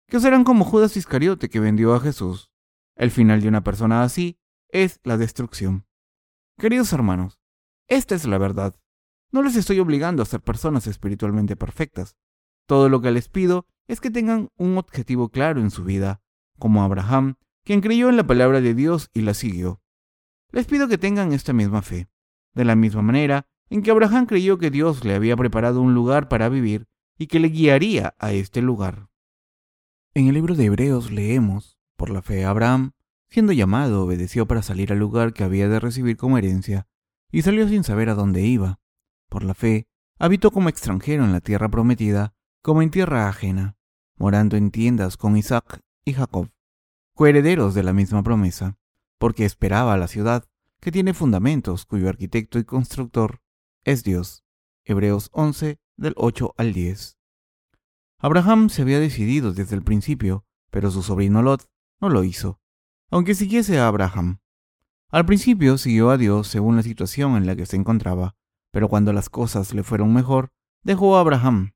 Que 0.07 0.21
serán 0.21 0.45
como 0.45 0.66
Judas 0.66 0.99
Iscariote 0.99 1.49
que 1.49 1.61
vendió 1.61 1.95
a 1.95 2.00
Jesús. 2.00 2.52
El 2.95 3.11
final 3.11 3.40
de 3.40 3.49
una 3.49 3.64
persona 3.64 4.02
así 4.02 4.38
es 4.69 5.00
la 5.02 5.16
destrucción. 5.16 5.87
Queridos 6.61 6.93
hermanos, 6.93 7.40
esta 7.88 8.14
es 8.14 8.26
la 8.26 8.37
verdad. 8.37 8.79
No 9.33 9.43
les 9.43 9.57
estoy 9.57 9.79
obligando 9.79 10.23
a 10.23 10.26
ser 10.26 10.43
personas 10.43 10.87
espiritualmente 10.87 11.57
perfectas. 11.57 12.17
Todo 12.67 12.90
lo 12.90 13.00
que 13.00 13.11
les 13.11 13.31
pido 13.31 13.67
es 13.88 13.99
que 13.99 14.11
tengan 14.11 14.50
un 14.57 14.76
objetivo 14.76 15.31
claro 15.31 15.62
en 15.62 15.71
su 15.71 15.85
vida, 15.85 16.21
como 16.59 16.83
Abraham, 16.83 17.37
quien 17.64 17.81
creyó 17.81 18.11
en 18.11 18.19
la 18.19 18.26
palabra 18.26 18.61
de 18.61 18.75
Dios 18.75 19.09
y 19.14 19.23
la 19.23 19.33
siguió. 19.33 19.81
Les 20.52 20.67
pido 20.67 20.87
que 20.87 20.99
tengan 20.99 21.33
esta 21.33 21.55
misma 21.55 21.81
fe, 21.81 22.11
de 22.52 22.67
la 22.67 22.76
misma 22.76 23.00
manera 23.00 23.47
en 23.71 23.81
que 23.81 23.90
Abraham 23.90 24.26
creyó 24.26 24.59
que 24.59 24.71
Dios 24.71 25.02
le 25.02 25.14
había 25.14 25.38
preparado 25.38 25.81
un 25.81 25.95
lugar 25.95 26.29
para 26.29 26.50
vivir 26.50 26.88
y 27.17 27.29
que 27.29 27.40
le 27.40 27.49
guiaría 27.49 28.14
a 28.19 28.33
este 28.33 28.61
lugar. 28.61 29.09
En 30.12 30.26
el 30.26 30.35
libro 30.35 30.55
de 30.55 30.67
Hebreos 30.67 31.11
leemos, 31.11 31.79
por 31.97 32.11
la 32.11 32.21
fe, 32.21 32.45
Abraham, 32.45 32.93
siendo 33.31 33.53
llamado, 33.53 34.03
obedeció 34.03 34.47
para 34.47 34.63
salir 34.63 34.93
al 34.93 34.99
lugar 34.99 35.33
que 35.33 35.45
había 35.45 35.69
de 35.69 35.81
recibir 35.81 36.17
como 36.17 36.39
herencia, 36.39 36.87
y 37.31 37.43
salió 37.43 37.69
sin 37.69 37.85
saber 37.85 38.09
a 38.09 38.15
dónde 38.15 38.43
iba. 38.43 38.81
Por 39.29 39.45
la 39.45 39.55
fe, 39.55 39.87
habitó 40.19 40.51
como 40.51 40.69
extranjero 40.69 41.25
en 41.25 41.33
la 41.33 41.41
tierra 41.41 41.69
prometida, 41.69 42.35
como 42.63 42.83
en 42.83 42.91
tierra 42.91 43.29
ajena, 43.29 43.77
morando 44.17 44.57
en 44.57 44.71
tiendas 44.71 45.17
con 45.17 45.37
Isaac 45.37 45.81
y 46.05 46.13
Jacob, 46.13 46.51
coherederos 47.15 47.75
de 47.75 47.83
la 47.83 47.93
misma 47.93 48.23
promesa, 48.23 48.79
porque 49.19 49.45
esperaba 49.45 49.97
la 49.97 50.09
ciudad, 50.09 50.45
que 50.81 50.91
tiene 50.91 51.15
fundamentos, 51.15 51.87
cuyo 51.87 52.09
arquitecto 52.09 52.59
y 52.59 52.65
constructor 52.65 53.41
es 53.85 54.03
Dios. 54.03 54.45
Hebreos 54.85 55.29
11, 55.33 55.79
del 55.97 56.15
8 56.17 56.55
al 56.57 56.73
10. 56.73 57.19
Abraham 58.19 58.71
se 58.71 58.83
había 58.83 58.99
decidido 58.99 59.53
desde 59.53 59.77
el 59.77 59.83
principio, 59.83 60.45
pero 60.71 60.91
su 60.91 61.03
sobrino 61.03 61.43
Lot 61.43 61.71
no 62.01 62.09
lo 62.09 62.25
hizo, 62.25 62.60
aunque 63.11 63.35
siguiese 63.35 63.79
a 63.79 63.87
Abraham. 63.87 64.40
Al 65.09 65.26
principio 65.26 65.79
siguió 65.79 66.11
a 66.11 66.17
Dios 66.17 66.49
según 66.49 66.76
la 66.76 66.83
situación 66.83 67.37
en 67.37 67.47
la 67.47 67.57
que 67.57 67.67
se 67.67 67.76
encontraba, 67.76 68.37
pero 68.71 68.88
cuando 68.88 69.12
las 69.12 69.29
cosas 69.29 69.75
le 69.75 69.83
fueron 69.83 70.14
mejor, 70.14 70.52
dejó 70.83 71.17
a 71.17 71.21
Abraham. 71.21 71.73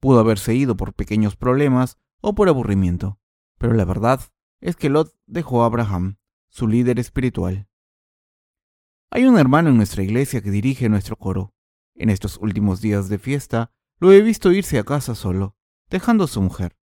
Pudo 0.00 0.20
haberse 0.20 0.54
ido 0.54 0.76
por 0.76 0.94
pequeños 0.94 1.36
problemas 1.36 1.98
o 2.20 2.34
por 2.34 2.48
aburrimiento, 2.48 3.18
pero 3.58 3.72
la 3.74 3.84
verdad 3.84 4.20
es 4.60 4.76
que 4.76 4.90
Lot 4.90 5.14
dejó 5.26 5.62
a 5.62 5.66
Abraham, 5.66 6.18
su 6.48 6.68
líder 6.68 6.98
espiritual. 6.98 7.68
Hay 9.10 9.26
un 9.26 9.38
hermano 9.38 9.70
en 9.70 9.76
nuestra 9.76 10.02
iglesia 10.02 10.42
que 10.42 10.50
dirige 10.50 10.88
nuestro 10.88 11.16
coro. 11.16 11.54
En 11.94 12.10
estos 12.10 12.36
últimos 12.38 12.80
días 12.80 13.08
de 13.08 13.18
fiesta, 13.18 13.72
lo 13.98 14.12
he 14.12 14.20
visto 14.20 14.52
irse 14.52 14.78
a 14.78 14.84
casa 14.84 15.14
solo, 15.14 15.56
dejando 15.88 16.24
a 16.24 16.28
su 16.28 16.42
mujer 16.42 16.76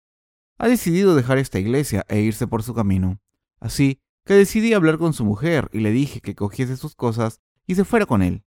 ha 0.59 0.69
decidido 0.69 1.15
dejar 1.15 1.39
esta 1.39 1.59
iglesia 1.59 2.05
e 2.09 2.21
irse 2.21 2.47
por 2.47 2.63
su 2.63 2.75
camino. 2.75 3.21
Así 3.61 4.01
que 4.25 4.35
decidí 4.35 4.73
hablar 4.73 4.99
con 4.99 5.13
su 5.13 5.25
mujer 5.25 5.69
y 5.73 5.81
le 5.81 5.91
dije 5.91 6.21
que 6.21 6.35
cogiese 6.35 6.77
sus 6.77 6.95
cosas 6.95 7.41
y 7.67 7.75
se 7.75 7.85
fuera 7.85 8.07
con 8.07 8.23
él. 8.23 8.45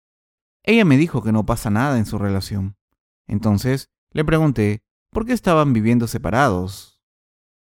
Ella 0.64 0.86
me 0.86 0.98
dijo 0.98 1.24
que 1.24 1.32
no 1.32 1.46
pasa 1.46 1.70
nada 1.70 1.98
en 1.98 2.06
su 2.06 2.18
relación. 2.18 2.78
Entonces 3.28 3.90
le 4.12 4.24
pregunté 4.24 4.84
por 5.10 5.26
qué 5.26 5.34
estaban 5.34 5.74
viviendo 5.74 6.08
separados. 6.08 7.02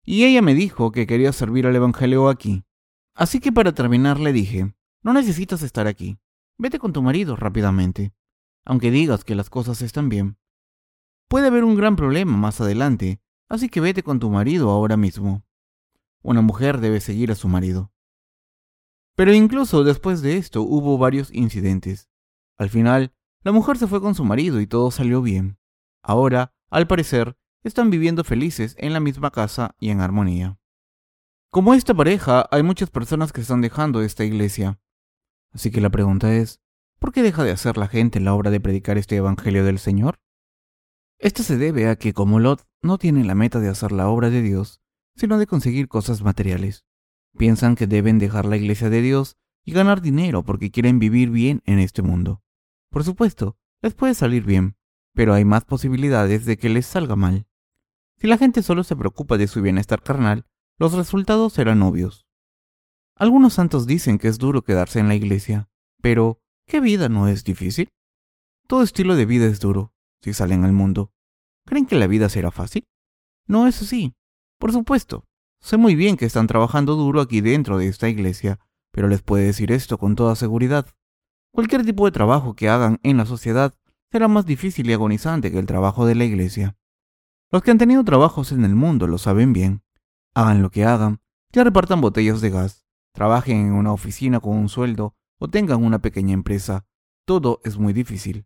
Y 0.04 0.26
ella 0.26 0.42
me 0.42 0.54
dijo 0.54 0.92
que 0.92 1.08
quería 1.08 1.32
servir 1.32 1.66
al 1.66 1.76
Evangelio 1.76 2.30
aquí. 2.30 2.66
Así 3.16 3.40
que 3.40 3.52
para 3.52 3.74
terminar 3.74 4.20
le 4.20 4.34
dije, 4.34 4.76
no 5.02 5.14
necesitas 5.14 5.62
estar 5.62 5.88
aquí. 5.88 6.18
Vete 6.58 6.80
con 6.80 6.94
tu 6.94 7.02
marido 7.02 7.36
rápidamente, 7.36 8.14
aunque 8.66 8.92
digas 8.92 9.24
que 9.24 9.36
las 9.36 9.50
cosas 9.50 9.82
están 9.82 10.10
bien. 10.10 10.38
Puede 11.30 11.48
haber 11.48 11.64
un 11.64 11.76
gran 11.76 11.96
problema 11.96 12.36
más 12.38 12.60
adelante 12.60 13.24
Así 13.54 13.70
que 13.70 13.82
vete 13.82 14.02
con 14.02 14.20
tu 14.20 14.32
marido 14.32 14.72
ahora 14.72 14.98
mismo. 14.98 15.44
Una 16.24 16.42
mujer 16.42 16.80
debe 16.80 17.02
seguir 17.02 17.32
a 17.32 17.36
su 17.36 17.48
marido. 17.48 17.92
Pero 19.16 19.34
incluso 19.34 19.84
después 19.84 20.22
de 20.22 20.38
esto 20.38 20.64
hubo 20.64 20.98
varios 20.98 21.32
incidentes. 21.32 22.10
Al 22.58 22.70
final, 22.70 23.14
la 23.44 23.52
mujer 23.52 23.78
se 23.78 23.88
fue 23.88 24.02
con 24.02 24.16
su 24.16 24.24
marido 24.24 24.62
y 24.62 24.68
todo 24.68 24.90
salió 24.90 25.22
bien. 25.22 25.60
Ahora, 26.02 26.54
al 26.70 26.88
parecer, 26.88 27.38
están 27.64 27.90
viviendo 27.90 28.24
felices 28.24 28.76
en 28.80 28.94
la 28.94 29.00
misma 29.00 29.32
casa 29.32 29.76
y 29.80 29.90
en 29.90 30.02
armonía. 30.02 30.58
Como 31.52 31.74
esta 31.74 31.94
pareja, 31.94 32.48
hay 32.52 32.64
muchas 32.64 32.90
personas 32.90 33.32
que 33.32 33.42
están 33.42 33.62
dejando 33.62 34.02
esta 34.02 34.24
iglesia. 34.24 34.80
Así 35.52 35.72
que 35.72 35.82
la 35.82 35.92
pregunta 35.92 36.34
es, 36.34 36.62
¿por 37.00 37.12
qué 37.12 37.22
deja 37.22 37.44
de 37.44 37.52
hacer 37.52 37.78
la 37.78 37.88
gente 37.88 38.20
la 38.20 38.34
obra 38.34 38.50
de 38.50 38.60
predicar 38.60 38.98
este 38.98 39.18
Evangelio 39.18 39.64
del 39.64 39.78
Señor? 39.78 40.20
Esto 41.20 41.44
se 41.44 41.58
debe 41.58 41.88
a 41.90 41.96
que 41.96 42.14
como 42.14 42.40
Lot 42.40 42.66
no 42.82 42.98
tiene 42.98 43.24
la 43.24 43.36
meta 43.36 43.60
de 43.60 43.70
hacer 43.70 43.92
la 43.92 44.08
obra 44.10 44.30
de 44.30 44.42
Dios, 44.42 44.83
sino 45.16 45.38
de 45.38 45.48
conseguir 45.48 45.88
cosas 45.88 46.22
materiales. 46.22 46.86
Piensan 47.38 47.76
que 47.76 47.88
deben 47.88 48.20
dejar 48.20 48.46
la 48.46 48.58
iglesia 48.58 48.90
de 48.90 49.02
Dios 49.02 49.38
y 49.66 49.74
ganar 49.74 50.02
dinero 50.02 50.44
porque 50.44 50.72
quieren 50.72 51.00
vivir 51.00 51.30
bien 51.30 51.62
en 51.66 51.80
este 51.80 52.02
mundo. 52.02 52.44
Por 52.90 53.04
supuesto, 53.04 53.58
les 53.82 53.94
puede 53.94 54.14
salir 54.14 54.44
bien, 54.44 54.78
pero 55.14 55.34
hay 55.34 55.46
más 55.46 55.66
posibilidades 55.66 56.46
de 56.46 56.58
que 56.58 56.70
les 56.70 56.86
salga 56.86 57.16
mal. 57.16 57.48
Si 58.20 58.28
la 58.28 58.38
gente 58.38 58.62
solo 58.64 58.84
se 58.84 58.96
preocupa 58.96 59.38
de 59.38 59.48
su 59.48 59.62
bienestar 59.62 60.02
carnal, 60.02 60.46
los 60.78 60.94
resultados 60.94 61.54
serán 61.54 61.82
obvios. 61.82 62.28
Algunos 63.16 63.54
santos 63.54 63.86
dicen 63.86 64.18
que 64.18 64.28
es 64.28 64.38
duro 64.38 64.64
quedarse 64.64 65.00
en 65.00 65.08
la 65.08 65.16
iglesia, 65.16 65.70
pero 66.02 66.42
¿qué 66.66 66.80
vida 66.80 67.10
no 67.10 67.28
es 67.28 67.44
difícil? 67.44 67.92
Todo 68.68 68.82
estilo 68.82 69.16
de 69.16 69.26
vida 69.26 69.46
es 69.46 69.60
duro, 69.60 69.94
si 70.22 70.34
salen 70.34 70.64
al 70.64 70.74
mundo. 70.74 71.14
¿Creen 71.66 71.86
que 71.86 71.96
la 71.96 72.08
vida 72.08 72.30
será 72.30 72.52
fácil? 72.52 72.88
No 73.46 73.68
es 73.68 73.82
así. 73.82 74.16
Por 74.64 74.72
supuesto, 74.72 75.26
sé 75.60 75.76
muy 75.76 75.94
bien 75.94 76.16
que 76.16 76.24
están 76.24 76.48
trabajando 76.48 76.96
duro 76.96 77.20
aquí 77.20 77.42
dentro 77.42 77.78
de 77.78 77.90
esta 77.90 78.08
iglesia, 78.08 78.62
pero 78.94 79.10
les 79.10 79.22
puedo 79.22 79.44
decir 79.44 79.74
esto 79.74 79.98
con 79.98 80.16
toda 80.16 80.38
seguridad. 80.38 80.88
Cualquier 81.52 81.84
tipo 81.84 82.06
de 82.06 82.14
trabajo 82.14 82.56
que 82.56 82.70
hagan 82.70 82.98
en 83.04 83.18
la 83.18 83.26
sociedad 83.26 83.74
será 84.10 84.30
más 84.30 84.46
difícil 84.46 84.90
y 84.90 84.94
agonizante 84.94 85.52
que 85.52 85.60
el 85.60 85.66
trabajo 85.66 86.06
de 86.06 86.16
la 86.16 86.24
iglesia. 86.24 86.78
Los 87.52 87.62
que 87.62 87.72
han 87.72 87.78
tenido 87.78 88.06
trabajos 88.06 88.54
en 88.54 88.64
el 88.64 88.74
mundo 88.74 89.06
lo 89.06 89.18
saben 89.18 89.52
bien. 89.52 89.84
Hagan 90.34 90.62
lo 90.62 90.70
que 90.70 90.86
hagan, 90.86 91.20
ya 91.52 91.66
repartan 91.66 92.00
botellas 92.00 92.40
de 92.40 92.50
gas, 92.50 92.86
trabajen 93.12 93.58
en 93.68 93.74
una 93.74 93.92
oficina 93.92 94.40
con 94.40 94.56
un 94.56 94.70
sueldo 94.70 95.14
o 95.40 95.50
tengan 95.50 95.84
una 95.84 96.00
pequeña 96.00 96.36
empresa. 96.36 96.86
Todo 97.26 97.60
es 97.66 97.78
muy 97.78 97.92
difícil. 97.92 98.46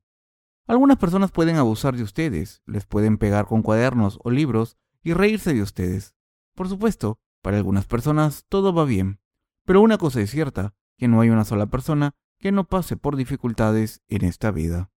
Algunas 0.65 0.97
personas 0.97 1.29
pueden 1.29 1.57
abusar 1.57 1.95
de 1.95 2.01
ustedes, 2.01 2.63
les 2.65 2.87
pueden 2.87 3.19
pegar 3.19 3.45
con 3.45 3.61
cuadernos 3.61 4.17
o 4.23 4.31
libros 4.31 4.79
y 5.07 5.13
reírse 5.13 5.53
de 5.53 5.61
ustedes. 5.61 6.17
Por 6.53 6.67
supuesto, 6.67 7.21
para 7.41 7.55
algunas 7.55 7.87
personas 7.87 8.45
todo 8.49 8.73
va 8.73 8.83
bien, 8.83 9.21
pero 9.63 9.79
una 9.79 9.97
cosa 9.97 10.19
es 10.19 10.29
cierta, 10.29 10.75
que 10.97 11.07
no 11.07 11.21
hay 11.21 11.29
una 11.29 11.45
sola 11.45 11.67
persona 11.67 12.13
que 12.39 12.51
no 12.51 12.67
pase 12.67 12.97
por 12.97 13.15
dificultades 13.15 14.01
en 14.09 14.25
esta 14.25 14.51
vida. 14.51 14.91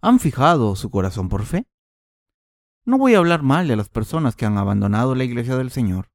¿Han 0.00 0.20
fijado 0.20 0.74
su 0.74 0.90
corazón 0.90 1.28
por 1.28 1.44
fe? 1.44 1.68
No 2.86 2.96
voy 2.96 3.14
a 3.14 3.18
hablar 3.18 3.42
mal 3.42 3.68
de 3.68 3.76
las 3.76 3.90
personas 3.90 4.36
que 4.36 4.46
han 4.46 4.56
abandonado 4.56 5.14
la 5.14 5.24
iglesia 5.24 5.58
del 5.58 5.70
Señor, 5.70 6.10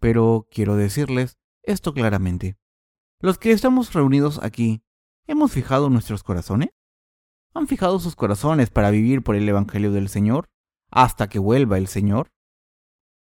pero 0.00 0.48
quiero 0.50 0.76
decirles 0.76 1.36
esto 1.62 1.92
claramente. 1.92 2.56
Los 3.20 3.36
que 3.36 3.50
estamos 3.50 3.92
reunidos 3.92 4.42
aquí, 4.42 4.82
¿hemos 5.26 5.52
fijado 5.52 5.90
nuestros 5.90 6.22
corazones? 6.22 6.70
¿Han 7.52 7.66
fijado 7.66 7.98
sus 7.98 8.16
corazones 8.16 8.70
para 8.70 8.88
vivir 8.88 9.22
por 9.22 9.36
el 9.36 9.46
Evangelio 9.46 9.92
del 9.92 10.08
Señor 10.08 10.51
hasta 10.92 11.28
que 11.28 11.40
vuelva 11.40 11.78
el 11.78 11.88
Señor? 11.88 12.30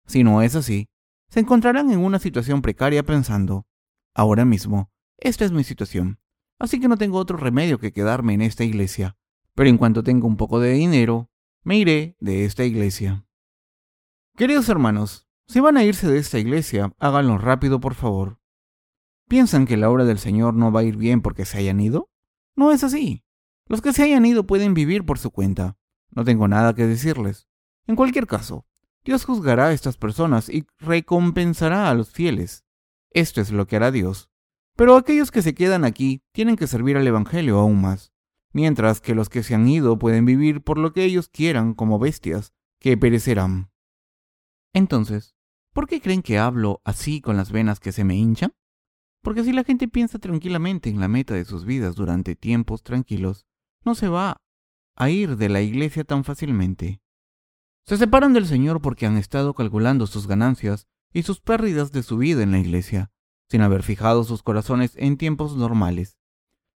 Si 0.05 0.23
no 0.23 0.41
es 0.41 0.55
así, 0.55 0.89
se 1.29 1.39
encontrarán 1.39 1.91
en 1.91 1.99
una 1.99 2.19
situación 2.19 2.61
precaria 2.61 3.03
pensando, 3.03 3.67
ahora 4.13 4.43
mismo, 4.43 4.91
esta 5.17 5.45
es 5.45 5.51
mi 5.51 5.63
situación, 5.63 6.19
así 6.57 6.79
que 6.79 6.87
no 6.87 6.97
tengo 6.97 7.19
otro 7.19 7.37
remedio 7.37 7.79
que 7.79 7.93
quedarme 7.93 8.33
en 8.33 8.41
esta 8.41 8.63
iglesia, 8.63 9.15
pero 9.53 9.69
en 9.69 9.77
cuanto 9.77 10.03
tenga 10.03 10.25
un 10.25 10.35
poco 10.35 10.59
de 10.59 10.71
dinero, 10.71 11.29
me 11.63 11.77
iré 11.77 12.17
de 12.19 12.45
esta 12.45 12.65
iglesia. 12.65 13.25
Queridos 14.35 14.67
hermanos, 14.69 15.27
si 15.47 15.59
van 15.59 15.77
a 15.77 15.83
irse 15.83 16.07
de 16.07 16.17
esta 16.17 16.39
iglesia, 16.39 16.93
háganlo 16.97 17.37
rápido, 17.37 17.79
por 17.79 17.93
favor. 17.93 18.39
¿Piensan 19.27 19.67
que 19.67 19.77
la 19.77 19.91
obra 19.91 20.05
del 20.05 20.17
Señor 20.17 20.55
no 20.55 20.71
va 20.71 20.79
a 20.79 20.83
ir 20.83 20.97
bien 20.97 21.21
porque 21.21 21.45
se 21.45 21.59
hayan 21.59 21.79
ido? 21.79 22.09
No 22.55 22.71
es 22.71 22.83
así. 22.83 23.23
Los 23.67 23.81
que 23.81 23.93
se 23.93 24.03
hayan 24.03 24.25
ido 24.25 24.47
pueden 24.47 24.73
vivir 24.73 25.05
por 25.05 25.19
su 25.19 25.29
cuenta. 25.29 25.77
No 26.09 26.23
tengo 26.23 26.47
nada 26.47 26.73
que 26.73 26.87
decirles. 26.87 27.48
En 27.89 27.97
cualquier 27.97 28.25
caso, 28.25 28.65
Dios 29.03 29.25
juzgará 29.25 29.65
a 29.65 29.73
estas 29.73 29.97
personas 29.97 30.47
y 30.47 30.65
recompensará 30.77 31.89
a 31.89 31.93
los 31.93 32.11
fieles. 32.11 32.63
Esto 33.09 33.41
es 33.41 33.51
lo 33.51 33.67
que 33.67 33.75
hará 33.75 33.91
Dios. 33.91 34.29
Pero 34.77 34.95
aquellos 34.95 35.29
que 35.29 35.41
se 35.41 35.53
quedan 35.53 35.83
aquí 35.83 36.23
tienen 36.31 36.55
que 36.55 36.67
servir 36.67 36.95
al 36.95 37.05
Evangelio 37.05 37.59
aún 37.59 37.81
más 37.81 38.13
mientras 38.51 39.01
que 39.01 39.15
los 39.15 39.29
que 39.29 39.43
se 39.43 39.55
han 39.55 39.67
ido 39.67 39.97
pueden 39.99 40.25
vivir 40.25 40.61
por 40.61 40.77
lo 40.77 40.93
que 40.93 41.03
ellos 41.03 41.29
quieran 41.29 41.73
como 41.73 41.99
bestias, 41.99 42.53
que 42.79 42.97
perecerán. 42.97 43.71
Entonces, 44.73 45.35
¿por 45.73 45.87
qué 45.87 46.01
creen 46.01 46.21
que 46.21 46.37
hablo 46.37 46.81
así 46.83 47.21
con 47.21 47.37
las 47.37 47.51
venas 47.51 47.79
que 47.79 47.91
se 47.91 48.03
me 48.03 48.15
hinchan? 48.15 48.53
Porque 49.21 49.43
si 49.43 49.51
la 49.51 49.63
gente 49.63 49.87
piensa 49.87 50.17
tranquilamente 50.19 50.89
en 50.89 50.99
la 50.99 51.07
meta 51.07 51.33
de 51.33 51.45
sus 51.45 51.65
vidas 51.65 51.95
durante 51.95 52.35
tiempos 52.35 52.83
tranquilos, 52.83 53.45
no 53.83 53.95
se 53.95 54.07
va 54.07 54.41
a 54.95 55.09
ir 55.09 55.35
de 55.35 55.49
la 55.49 55.61
iglesia 55.61 56.03
tan 56.03 56.23
fácilmente. 56.23 57.01
Se 57.89 57.97
separan 57.97 58.33
del 58.33 58.45
Señor 58.45 58.81
porque 58.81 59.07
han 59.07 59.17
estado 59.17 59.55
calculando 59.55 60.05
sus 60.05 60.27
ganancias 60.27 60.85
y 61.11 61.23
sus 61.23 61.41
pérdidas 61.41 61.91
de 61.91 62.03
su 62.03 62.19
vida 62.19 62.43
en 62.43 62.51
la 62.51 62.59
iglesia, 62.59 63.11
sin 63.49 63.61
haber 63.61 63.81
fijado 63.81 64.23
sus 64.23 64.43
corazones 64.43 64.93
en 64.95 65.17
tiempos 65.17 65.55
normales. 65.55 66.15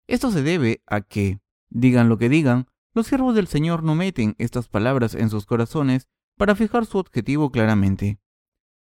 Esto 0.07 0.31
se 0.31 0.43
debe 0.43 0.83
a 0.87 1.03
que, 1.03 1.43
Digan 1.69 2.09
lo 2.09 2.17
que 2.17 2.31
digan, 2.31 2.67
los 2.95 3.09
siervos 3.09 3.35
del 3.35 3.47
Señor 3.47 3.83
no 3.83 3.95
meten 3.95 4.37
estas 4.39 4.69
palabras 4.69 5.15
en 5.15 5.29
sus 5.29 5.45
corazones 5.45 6.09
para 6.39 6.55
fijar 6.55 6.87
su 6.87 6.97
objetivo 6.97 7.51
claramente. 7.51 8.19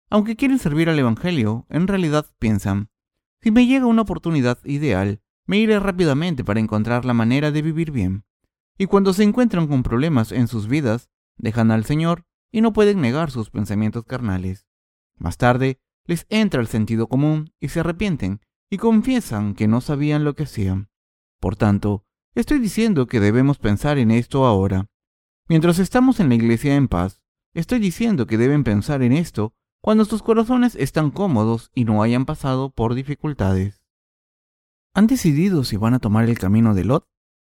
Aunque 0.09 0.37
quieren 0.37 0.57
servir 0.57 0.89
al 0.89 0.99
Evangelio, 0.99 1.65
en 1.67 1.85
realidad 1.85 2.27
piensan, 2.39 2.87
si 3.41 3.51
me 3.51 3.67
llega 3.67 3.87
una 3.87 4.03
oportunidad 4.03 4.57
ideal, 4.63 5.21
me 5.47 5.57
iré 5.57 5.81
rápidamente 5.81 6.45
para 6.45 6.61
encontrar 6.61 7.03
la 7.03 7.13
manera 7.13 7.51
de 7.51 7.61
vivir 7.61 7.91
bien. 7.91 8.23
Y 8.77 8.85
cuando 8.85 9.11
se 9.11 9.23
encuentran 9.23 9.67
con 9.67 9.83
problemas 9.83 10.31
en 10.31 10.47
sus 10.47 10.69
vidas, 10.69 11.09
dejan 11.37 11.71
al 11.71 11.85
Señor 11.85 12.25
y 12.51 12.61
no 12.61 12.73
pueden 12.73 13.01
negar 13.01 13.31
sus 13.31 13.49
pensamientos 13.49 14.05
carnales. 14.05 14.67
Más 15.17 15.37
tarde, 15.37 15.79
les 16.05 16.25
entra 16.29 16.61
el 16.61 16.67
sentido 16.67 17.07
común 17.07 17.53
y 17.59 17.69
se 17.69 17.79
arrepienten 17.79 18.41
y 18.69 18.77
confiesan 18.77 19.55
que 19.55 19.67
no 19.67 19.81
sabían 19.81 20.23
lo 20.23 20.35
que 20.35 20.43
hacían. 20.43 20.89
Por 21.39 21.55
tanto, 21.55 22.05
Estoy 22.33 22.59
diciendo 22.59 23.07
que 23.07 23.19
debemos 23.19 23.57
pensar 23.57 23.97
en 23.97 24.09
esto 24.09 24.45
ahora. 24.45 24.89
Mientras 25.49 25.79
estamos 25.79 26.21
en 26.21 26.29
la 26.29 26.35
iglesia 26.35 26.75
en 26.75 26.87
paz, 26.87 27.21
estoy 27.53 27.79
diciendo 27.79 28.25
que 28.25 28.37
deben 28.37 28.63
pensar 28.63 29.01
en 29.01 29.11
esto 29.11 29.53
cuando 29.81 30.05
sus 30.05 30.23
corazones 30.23 30.75
están 30.75 31.11
cómodos 31.11 31.71
y 31.75 31.83
no 31.83 32.01
hayan 32.01 32.25
pasado 32.25 32.69
por 32.69 32.93
dificultades. 32.93 33.83
¿Han 34.93 35.07
decidido 35.07 35.65
si 35.65 35.75
van 35.75 35.93
a 35.93 35.99
tomar 35.99 36.29
el 36.29 36.39
camino 36.39 36.73
de 36.73 36.85
Lot 36.85 37.05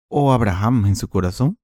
o 0.09 0.33
Abraham 0.33 0.85
en 0.85 0.97
su 0.97 1.09
corazón? 1.09 1.59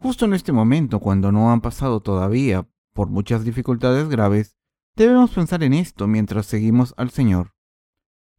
Justo 0.00 0.26
en 0.26 0.34
este 0.34 0.52
momento, 0.52 1.00
cuando 1.00 1.32
no 1.32 1.50
han 1.50 1.60
pasado 1.60 2.00
todavía 2.00 2.68
por 2.92 3.08
muchas 3.08 3.44
dificultades 3.44 4.08
graves, 4.08 4.56
debemos 4.94 5.30
pensar 5.32 5.62
en 5.64 5.74
esto 5.74 6.06
mientras 6.06 6.46
seguimos 6.46 6.94
al 6.96 7.10
Señor. 7.10 7.54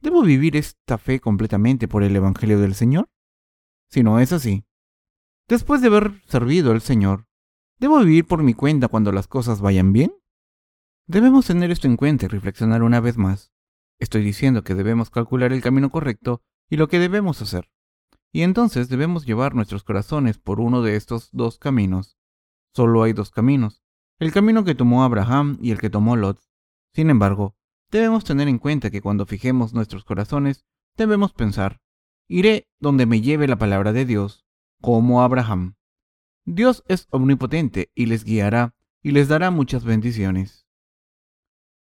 ¿Debo 0.01 0.21
vivir 0.21 0.55
esta 0.55 0.97
fe 0.97 1.19
completamente 1.19 1.89
por 1.89 2.03
el 2.03 2.15
Evangelio 2.15 2.59
del 2.59 2.75
Señor? 2.75 3.09
Si 3.89 4.03
no 4.03 4.19
es 4.19 4.31
así, 4.31 4.65
después 5.49 5.81
de 5.81 5.87
haber 5.87 6.21
servido 6.27 6.71
al 6.71 6.79
Señor, 6.79 7.27
¿debo 7.77 7.99
vivir 7.99 8.25
por 8.25 8.41
mi 8.41 8.53
cuenta 8.53 8.87
cuando 8.87 9.11
las 9.11 9.27
cosas 9.27 9.59
vayan 9.59 9.91
bien? 9.91 10.13
Debemos 11.07 11.47
tener 11.47 11.71
esto 11.71 11.87
en 11.87 11.97
cuenta 11.97 12.25
y 12.25 12.29
reflexionar 12.29 12.83
una 12.83 13.01
vez 13.01 13.17
más. 13.17 13.51
Estoy 13.99 14.23
diciendo 14.23 14.63
que 14.63 14.75
debemos 14.75 15.09
calcular 15.09 15.51
el 15.51 15.61
camino 15.61 15.89
correcto 15.89 16.41
y 16.69 16.77
lo 16.77 16.87
que 16.87 16.99
debemos 16.99 17.41
hacer. 17.41 17.69
Y 18.31 18.43
entonces 18.43 18.89
debemos 18.89 19.25
llevar 19.25 19.55
nuestros 19.55 19.83
corazones 19.83 20.37
por 20.37 20.59
uno 20.59 20.81
de 20.81 20.95
estos 20.95 21.29
dos 21.31 21.57
caminos. 21.57 22.17
Solo 22.73 23.03
hay 23.03 23.13
dos 23.13 23.31
caminos, 23.31 23.81
el 24.19 24.31
camino 24.31 24.63
que 24.63 24.75
tomó 24.75 25.03
Abraham 25.03 25.57
y 25.61 25.71
el 25.71 25.79
que 25.79 25.89
tomó 25.89 26.15
Lot. 26.15 26.39
Sin 26.93 27.09
embargo, 27.09 27.55
debemos 27.89 28.23
tener 28.23 28.47
en 28.47 28.59
cuenta 28.59 28.91
que 28.91 29.01
cuando 29.01 29.25
fijemos 29.25 29.73
nuestros 29.73 30.03
corazones, 30.03 30.65
debemos 30.95 31.33
pensar, 31.33 31.81
Iré 32.31 32.69
donde 32.79 33.07
me 33.07 33.21
lleve 33.21 33.47
la 33.47 33.57
palabra 33.57 33.91
de 33.91 34.05
Dios, 34.05 34.45
como 34.81 35.23
Abraham. 35.23 35.75
Dios 36.45 36.83
es 36.87 37.07
omnipotente 37.09 37.91
y 37.95 38.05
les 38.05 38.23
guiará 38.23 38.75
y 39.01 39.11
les 39.11 39.27
dará 39.27 39.49
muchas 39.49 39.83
bendiciones. 39.83 40.67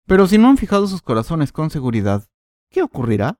Pero 0.04 0.26
si 0.26 0.38
no 0.38 0.48
han 0.48 0.58
fijado 0.58 0.88
sus 0.88 1.00
corazones 1.00 1.52
con 1.52 1.70
seguridad, 1.70 2.28
¿qué 2.70 2.82
ocurrirá? 2.82 3.38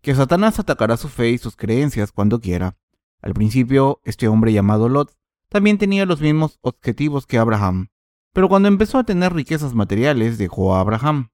Que 0.00 0.14
Satanás 0.14 0.58
atacará 0.58 0.96
su 0.96 1.08
fe 1.08 1.30
y 1.30 1.38
sus 1.38 1.56
creencias 1.56 2.12
cuando 2.12 2.40
quiera. 2.40 2.76
Al 3.20 3.34
principio, 3.34 4.00
este 4.04 4.28
hombre 4.28 4.52
llamado 4.52 4.88
Lot 4.88 5.16
también 5.48 5.78
tenía 5.78 6.06
los 6.06 6.20
mismos 6.20 6.58
objetivos 6.62 7.26
que 7.26 7.38
Abraham, 7.38 7.88
pero 8.32 8.48
cuando 8.48 8.68
empezó 8.68 8.98
a 8.98 9.04
tener 9.04 9.32
riquezas 9.32 9.74
materiales 9.74 10.38
dejó 10.38 10.74
a 10.74 10.80
Abraham. 10.80 11.30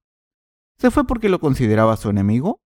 ¿Se 0.77 0.91
fue 0.91 1.05
porque 1.05 1.29
lo 1.29 1.39
consideraba 1.39 1.97
su 1.97 2.09
enemigo? 2.09 2.61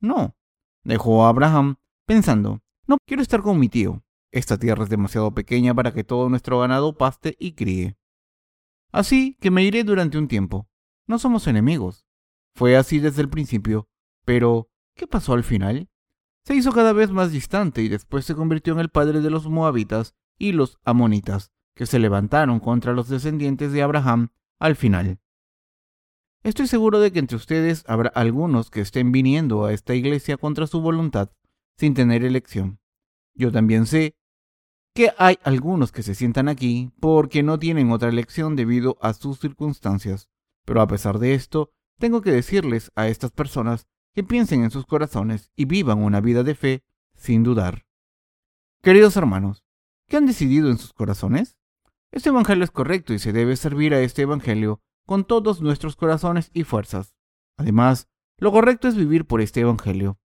No, 0.00 0.34
dejó 0.82 1.24
a 1.24 1.28
Abraham 1.28 1.76
pensando, 2.06 2.62
no 2.86 2.96
quiero 3.06 3.22
estar 3.22 3.42
con 3.42 3.58
mi 3.58 3.68
tío. 3.68 4.02
Esta 4.32 4.58
tierra 4.58 4.84
es 4.84 4.90
demasiado 4.90 5.32
pequeña 5.32 5.74
para 5.74 5.92
que 5.92 6.02
todo 6.02 6.28
nuestro 6.28 6.58
ganado 6.58 6.96
paste 6.96 7.36
y 7.38 7.52
críe. 7.52 7.96
Así 8.90 9.36
que 9.40 9.50
me 9.50 9.62
iré 9.62 9.84
durante 9.84 10.18
un 10.18 10.28
tiempo. 10.28 10.68
No 11.06 11.18
somos 11.18 11.46
enemigos. 11.46 12.06
Fue 12.54 12.76
así 12.76 12.98
desde 12.98 13.22
el 13.22 13.28
principio. 13.28 13.88
Pero, 14.24 14.70
¿qué 14.94 15.06
pasó 15.06 15.32
al 15.34 15.44
final? 15.44 15.88
Se 16.44 16.54
hizo 16.54 16.72
cada 16.72 16.92
vez 16.92 17.10
más 17.10 17.32
distante 17.32 17.82
y 17.82 17.88
después 17.88 18.24
se 18.24 18.34
convirtió 18.34 18.72
en 18.74 18.80
el 18.80 18.90
padre 18.90 19.20
de 19.20 19.30
los 19.30 19.48
moabitas 19.48 20.14
y 20.38 20.52
los 20.52 20.78
amonitas, 20.84 21.52
que 21.74 21.86
se 21.86 21.98
levantaron 21.98 22.60
contra 22.60 22.92
los 22.92 23.08
descendientes 23.08 23.72
de 23.72 23.82
Abraham 23.82 24.28
al 24.58 24.76
final. 24.76 25.18
Estoy 26.42 26.66
seguro 26.66 27.00
de 27.00 27.10
que 27.10 27.20
entre 27.20 27.36
ustedes 27.36 27.84
habrá 27.86 28.10
algunos 28.10 28.70
que 28.70 28.82
estén 28.82 29.12
viniendo 29.12 29.64
a 29.64 29.72
esta 29.72 29.94
iglesia 29.94 30.36
contra 30.36 30.66
su 30.66 30.80
voluntad, 30.80 31.30
sin 31.78 31.94
tener 31.94 32.22
elección. 32.22 32.78
Yo 33.34 33.50
también 33.50 33.86
sé 33.86 34.14
que 34.94 35.12
hay 35.18 35.38
algunos 35.42 35.90
que 35.90 36.02
se 36.02 36.14
sientan 36.14 36.48
aquí 36.48 36.92
porque 37.00 37.42
no 37.42 37.58
tienen 37.58 37.90
otra 37.90 38.10
elección 38.10 38.56
debido 38.56 38.96
a 39.00 39.14
sus 39.14 39.40
circunstancias. 39.40 40.28
Pero 40.64 40.80
a 40.82 40.86
pesar 40.86 41.18
de 41.18 41.34
esto, 41.34 41.70
tengo 41.98 42.20
que 42.22 42.30
decirles 42.30 42.92
a 42.94 43.08
estas 43.08 43.32
personas 43.32 43.86
que 44.14 44.22
piensen 44.22 44.62
en 44.62 44.70
sus 44.70 44.86
corazones 44.86 45.50
y 45.56 45.64
vivan 45.64 46.02
una 46.02 46.20
vida 46.20 46.42
de 46.42 46.54
fe 46.54 46.84
sin 47.14 47.42
dudar. 47.42 47.84
Queridos 48.82 49.16
hermanos, 49.16 49.64
¿qué 50.06 50.16
han 50.16 50.26
decidido 50.26 50.70
en 50.70 50.78
sus 50.78 50.92
corazones? 50.92 51.56
Este 52.12 52.28
Evangelio 52.28 52.64
es 52.64 52.70
correcto 52.70 53.12
y 53.12 53.18
se 53.18 53.32
debe 53.32 53.56
servir 53.56 53.92
a 53.92 54.00
este 54.00 54.22
Evangelio 54.22 54.80
con 55.04 55.24
todos 55.24 55.60
nuestros 55.60 55.96
corazones 55.96 56.50
y 56.54 56.62
fuerzas. 56.62 57.16
Además, 57.56 58.08
lo 58.38 58.52
correcto 58.52 58.88
es 58.88 58.94
vivir 58.94 59.26
por 59.26 59.40
este 59.40 59.60
Evangelio. 59.60 60.18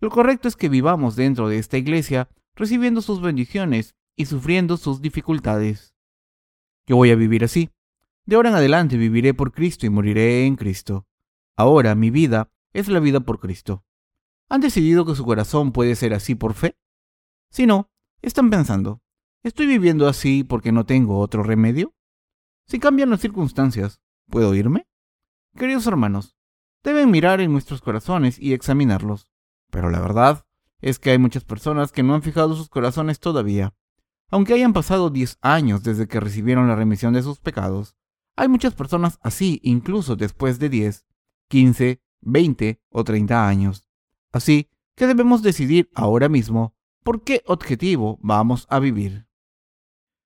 Lo 0.00 0.10
correcto 0.10 0.48
es 0.48 0.56
que 0.56 0.68
vivamos 0.68 1.14
dentro 1.16 1.48
de 1.48 1.58
esta 1.58 1.78
iglesia 1.78 2.28
recibiendo 2.54 3.00
sus 3.00 3.20
bendiciones 3.20 3.94
y 4.16 4.26
sufriendo 4.26 4.76
sus 4.76 5.00
dificultades. 5.00 5.94
Yo 6.86 6.96
voy 6.96 7.10
a 7.10 7.16
vivir 7.16 7.44
así. 7.44 7.70
De 8.24 8.36
ahora 8.36 8.48
en 8.48 8.56
adelante 8.56 8.96
viviré 8.96 9.34
por 9.34 9.52
Cristo 9.52 9.86
y 9.86 9.90
moriré 9.90 10.46
en 10.46 10.56
Cristo. 10.56 11.06
Ahora 11.56 11.94
mi 11.94 12.10
vida 12.10 12.50
es 12.76 12.88
la 12.88 13.00
vida 13.00 13.20
por 13.20 13.40
Cristo. 13.40 13.84
¿Han 14.50 14.60
decidido 14.60 15.06
que 15.06 15.14
su 15.14 15.24
corazón 15.24 15.72
puede 15.72 15.96
ser 15.96 16.12
así 16.12 16.34
por 16.34 16.52
fe? 16.52 16.76
Si 17.50 17.64
no, 17.66 17.90
están 18.20 18.50
pensando, 18.50 19.00
¿estoy 19.42 19.66
viviendo 19.66 20.06
así 20.06 20.44
porque 20.44 20.72
no 20.72 20.84
tengo 20.84 21.18
otro 21.18 21.42
remedio? 21.42 21.94
Si 22.66 22.78
cambian 22.78 23.08
las 23.08 23.20
circunstancias, 23.20 24.02
¿puedo 24.28 24.54
irme? 24.54 24.86
Queridos 25.56 25.86
hermanos, 25.86 26.36
deben 26.84 27.10
mirar 27.10 27.40
en 27.40 27.50
nuestros 27.50 27.80
corazones 27.80 28.38
y 28.38 28.52
examinarlos. 28.52 29.30
Pero 29.70 29.88
la 29.88 30.00
verdad 30.00 30.44
es 30.80 30.98
que 30.98 31.10
hay 31.10 31.18
muchas 31.18 31.44
personas 31.44 31.92
que 31.92 32.02
no 32.02 32.14
han 32.14 32.22
fijado 32.22 32.54
sus 32.54 32.68
corazones 32.68 33.20
todavía. 33.20 33.74
Aunque 34.28 34.52
hayan 34.52 34.74
pasado 34.74 35.08
10 35.08 35.38
años 35.40 35.82
desde 35.82 36.08
que 36.08 36.20
recibieron 36.20 36.68
la 36.68 36.76
remisión 36.76 37.14
de 37.14 37.22
sus 37.22 37.40
pecados, 37.40 37.96
hay 38.36 38.48
muchas 38.48 38.74
personas 38.74 39.18
así 39.22 39.60
incluso 39.62 40.14
después 40.14 40.58
de 40.58 40.68
10, 40.68 41.06
15, 41.48 42.02
20 42.22 42.80
o 42.90 43.04
30 43.04 43.48
años. 43.48 43.88
Así 44.32 44.68
que 44.94 45.06
debemos 45.06 45.42
decidir 45.42 45.90
ahora 45.94 46.28
mismo 46.28 46.74
por 47.02 47.22
qué 47.22 47.42
objetivo 47.46 48.18
vamos 48.22 48.66
a 48.70 48.78
vivir. 48.78 49.26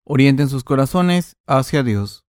Orienten 0.04 0.50
sus 0.50 0.64
corazones 0.64 1.38
hacia 1.46 1.84
Dios. 1.84 2.26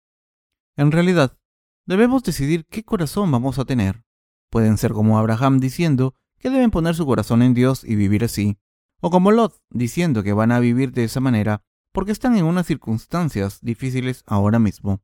En 0.76 0.92
realidad, 0.92 1.38
debemos 1.86 2.22
decidir 2.22 2.66
qué 2.66 2.84
corazón 2.84 3.30
vamos 3.30 3.58
a 3.58 3.64
tener. 3.64 4.04
Pueden 4.50 4.78
ser 4.78 4.92
como 4.92 5.18
Abraham 5.18 5.60
diciendo 5.60 6.14
que 6.38 6.50
deben 6.50 6.70
poner 6.70 6.94
su 6.94 7.06
corazón 7.06 7.42
en 7.42 7.54
Dios 7.54 7.84
y 7.84 7.96
vivir 7.96 8.24
así, 8.24 8.58
o 9.00 9.10
como 9.10 9.30
Lot, 9.30 9.60
diciendo 9.70 10.22
que 10.22 10.32
van 10.32 10.52
a 10.52 10.60
vivir 10.60 10.92
de 10.92 11.04
esa 11.04 11.20
manera 11.20 11.62
porque 11.92 12.12
están 12.12 12.36
en 12.36 12.44
unas 12.44 12.66
circunstancias 12.66 13.60
difíciles 13.60 14.22
ahora 14.26 14.58
mismo, 14.58 15.02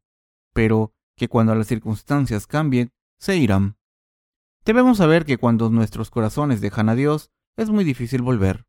pero 0.52 0.94
que 1.16 1.28
cuando 1.28 1.54
las 1.54 1.66
circunstancias 1.66 2.46
cambien, 2.46 2.92
se 3.18 3.36
irán. 3.36 3.76
Debemos 4.66 4.98
saber 4.98 5.24
que 5.24 5.38
cuando 5.38 5.70
nuestros 5.70 6.10
corazones 6.10 6.60
dejan 6.60 6.88
a 6.88 6.96
Dios, 6.96 7.30
es 7.56 7.70
muy 7.70 7.84
difícil 7.84 8.20
volver. 8.20 8.66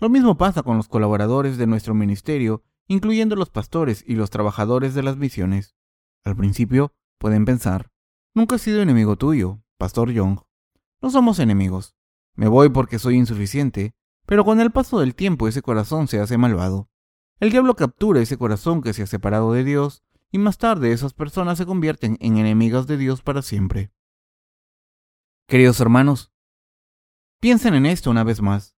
Lo 0.00 0.08
mismo 0.08 0.36
pasa 0.36 0.64
con 0.64 0.76
los 0.76 0.88
colaboradores 0.88 1.56
de 1.58 1.68
nuestro 1.68 1.94
ministerio, 1.94 2.64
incluyendo 2.88 3.36
los 3.36 3.48
pastores 3.48 4.02
y 4.04 4.16
los 4.16 4.30
trabajadores 4.30 4.94
de 4.94 5.04
las 5.04 5.16
misiones. 5.16 5.76
Al 6.24 6.34
principio, 6.34 6.92
pueden 7.18 7.44
pensar, 7.44 7.92
nunca 8.34 8.56
he 8.56 8.58
sido 8.58 8.82
enemigo 8.82 9.14
tuyo, 9.14 9.62
Pastor 9.76 10.10
Young. 10.10 10.40
No 11.00 11.08
somos 11.08 11.38
enemigos. 11.38 11.94
Me 12.34 12.48
voy 12.48 12.70
porque 12.70 12.98
soy 12.98 13.14
insuficiente, 13.14 13.94
pero 14.26 14.44
con 14.44 14.60
el 14.60 14.72
paso 14.72 14.98
del 14.98 15.14
tiempo 15.14 15.46
ese 15.46 15.62
corazón 15.62 16.08
se 16.08 16.18
hace 16.18 16.36
malvado. 16.36 16.90
El 17.38 17.52
diablo 17.52 17.76
captura 17.76 18.20
ese 18.20 18.38
corazón 18.38 18.82
que 18.82 18.92
se 18.92 19.04
ha 19.04 19.06
separado 19.06 19.52
de 19.52 19.62
Dios 19.62 20.02
y 20.32 20.38
más 20.38 20.58
tarde 20.58 20.90
esas 20.90 21.14
personas 21.14 21.58
se 21.58 21.66
convierten 21.66 22.16
en 22.18 22.38
enemigas 22.38 22.88
de 22.88 22.96
Dios 22.96 23.22
para 23.22 23.42
siempre. 23.42 23.92
Queridos 25.48 25.80
hermanos, 25.80 26.30
piensen 27.40 27.74
en 27.74 27.86
esto 27.86 28.10
una 28.10 28.22
vez 28.22 28.42
más. 28.42 28.76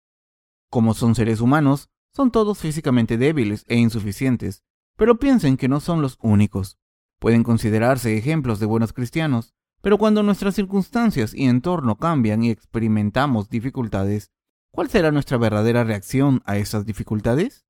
Como 0.71 0.95
son 0.95 1.15
seres 1.15 1.41
humanos, 1.41 1.91
son 2.15 2.31
todos 2.31 2.59
físicamente 2.59 3.19
débiles 3.19 3.65
e 3.69 3.77
insuficientes, 3.77 4.63
pero 4.97 5.19
piensen 5.19 5.57
que 5.57 5.69
no 5.69 5.81
son 5.81 6.01
los 6.01 6.17
únicos. 6.23 6.79
Pueden 7.19 7.43
considerarse 7.43 8.17
ejemplos 8.17 8.61
de 8.61 8.67
buenos 8.67 8.93
cristianos, 8.93 9.53
pero 9.83 9.99
cuando 9.99 10.23
nuestras 10.23 10.55
circunstancias 10.55 11.35
y 11.35 11.47
entorno 11.47 11.97
cambian 11.97 12.45
y 12.45 12.51
experimentamos 12.51 13.49
dificultades, 13.49 14.31
¿Cuál 14.73 14.89
será 14.89 15.11
nuestra 15.11 15.37
verdadera 15.37 15.83
reacción 15.83 16.43
a 16.45 16.57
esas 16.57 16.87
dificultades? 16.87 17.67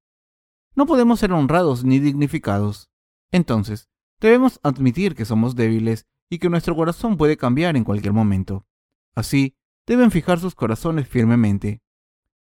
No 0.75 0.85
podemos 0.85 1.21
ser 1.21 1.33
honrados 1.33 1.83
ni 1.83 1.99
dignificados. 1.99 2.91
Entonces, 3.33 3.89
debemos 4.21 4.61
admitir 4.63 5.15
que 5.15 5.25
somos 5.25 5.57
débiles 5.57 6.07
y 6.29 6.39
que 6.39 6.51
nuestro 6.51 6.77
corazón 6.77 7.17
puede 7.17 7.39
cambiar 7.39 7.77
en 7.77 7.85
cualquier 7.85 8.13
momento. 8.13 8.67
Así, 9.15 9.57
deben 9.87 10.11
fijar 10.11 10.39
sus 10.41 10.55
corazones 10.55 11.09
firmemente. 11.09 11.83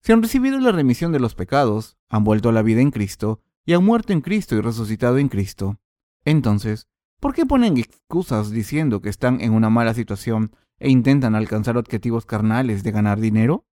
Si 0.02 0.12
han 0.12 0.22
recibido 0.22 0.60
la 0.60 0.72
remisión 0.72 1.12
de 1.12 1.19
los 1.19 1.36
pecados, 1.36 1.98
han 2.10 2.24
vuelto 2.24 2.50
a 2.50 2.52
la 2.52 2.62
vida 2.62 2.82
en 2.82 2.91
Cristo 2.91 3.41
y 3.65 3.74
han 3.74 3.84
muerto 3.84 4.13
en 4.13 4.22
Cristo 4.22 4.56
y 4.56 4.62
resucitado 4.62 5.17
en 5.17 5.30
Cristo. 5.30 5.80
Entonces, 6.26 6.88
¿por 7.19 7.34
qué 7.34 7.45
ponen 7.45 7.78
excusas 7.78 8.52
diciendo 8.52 9.02
que 9.02 9.10
están 9.10 9.41
en 9.41 9.54
una 9.54 9.69
mala 9.69 9.93
situación 9.93 10.56
e 10.80 10.89
intentan 10.89 11.36
alcanzar 11.36 11.78
objetivos 11.78 12.26
carnales 12.26 12.84
de 12.84 12.91
ganar 12.91 13.19
dinero? 13.19 13.65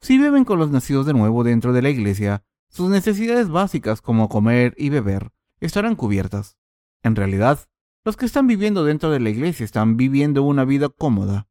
Si 0.00 0.16
viven 0.16 0.44
con 0.44 0.58
los 0.58 0.70
nacidos 0.70 1.06
de 1.06 1.12
nuevo 1.12 1.42
dentro 1.42 1.72
de 1.72 1.82
la 1.82 1.90
iglesia, 1.90 2.44
sus 2.68 2.88
necesidades 2.90 3.48
básicas 3.48 4.00
como 4.00 4.28
comer 4.28 4.74
y 4.76 4.90
beber 4.90 5.32
estarán 5.60 5.96
cubiertas. 5.96 6.56
En 7.02 7.16
realidad, 7.16 7.68
los 8.04 8.16
que 8.16 8.26
están 8.26 8.46
viviendo 8.46 8.84
dentro 8.84 9.10
de 9.10 9.20
la 9.20 9.30
iglesia 9.30 9.64
están 9.64 9.96
viviendo 9.96 10.42
una 10.42 10.64
vida 10.64 10.88
cómoda. 10.88 11.47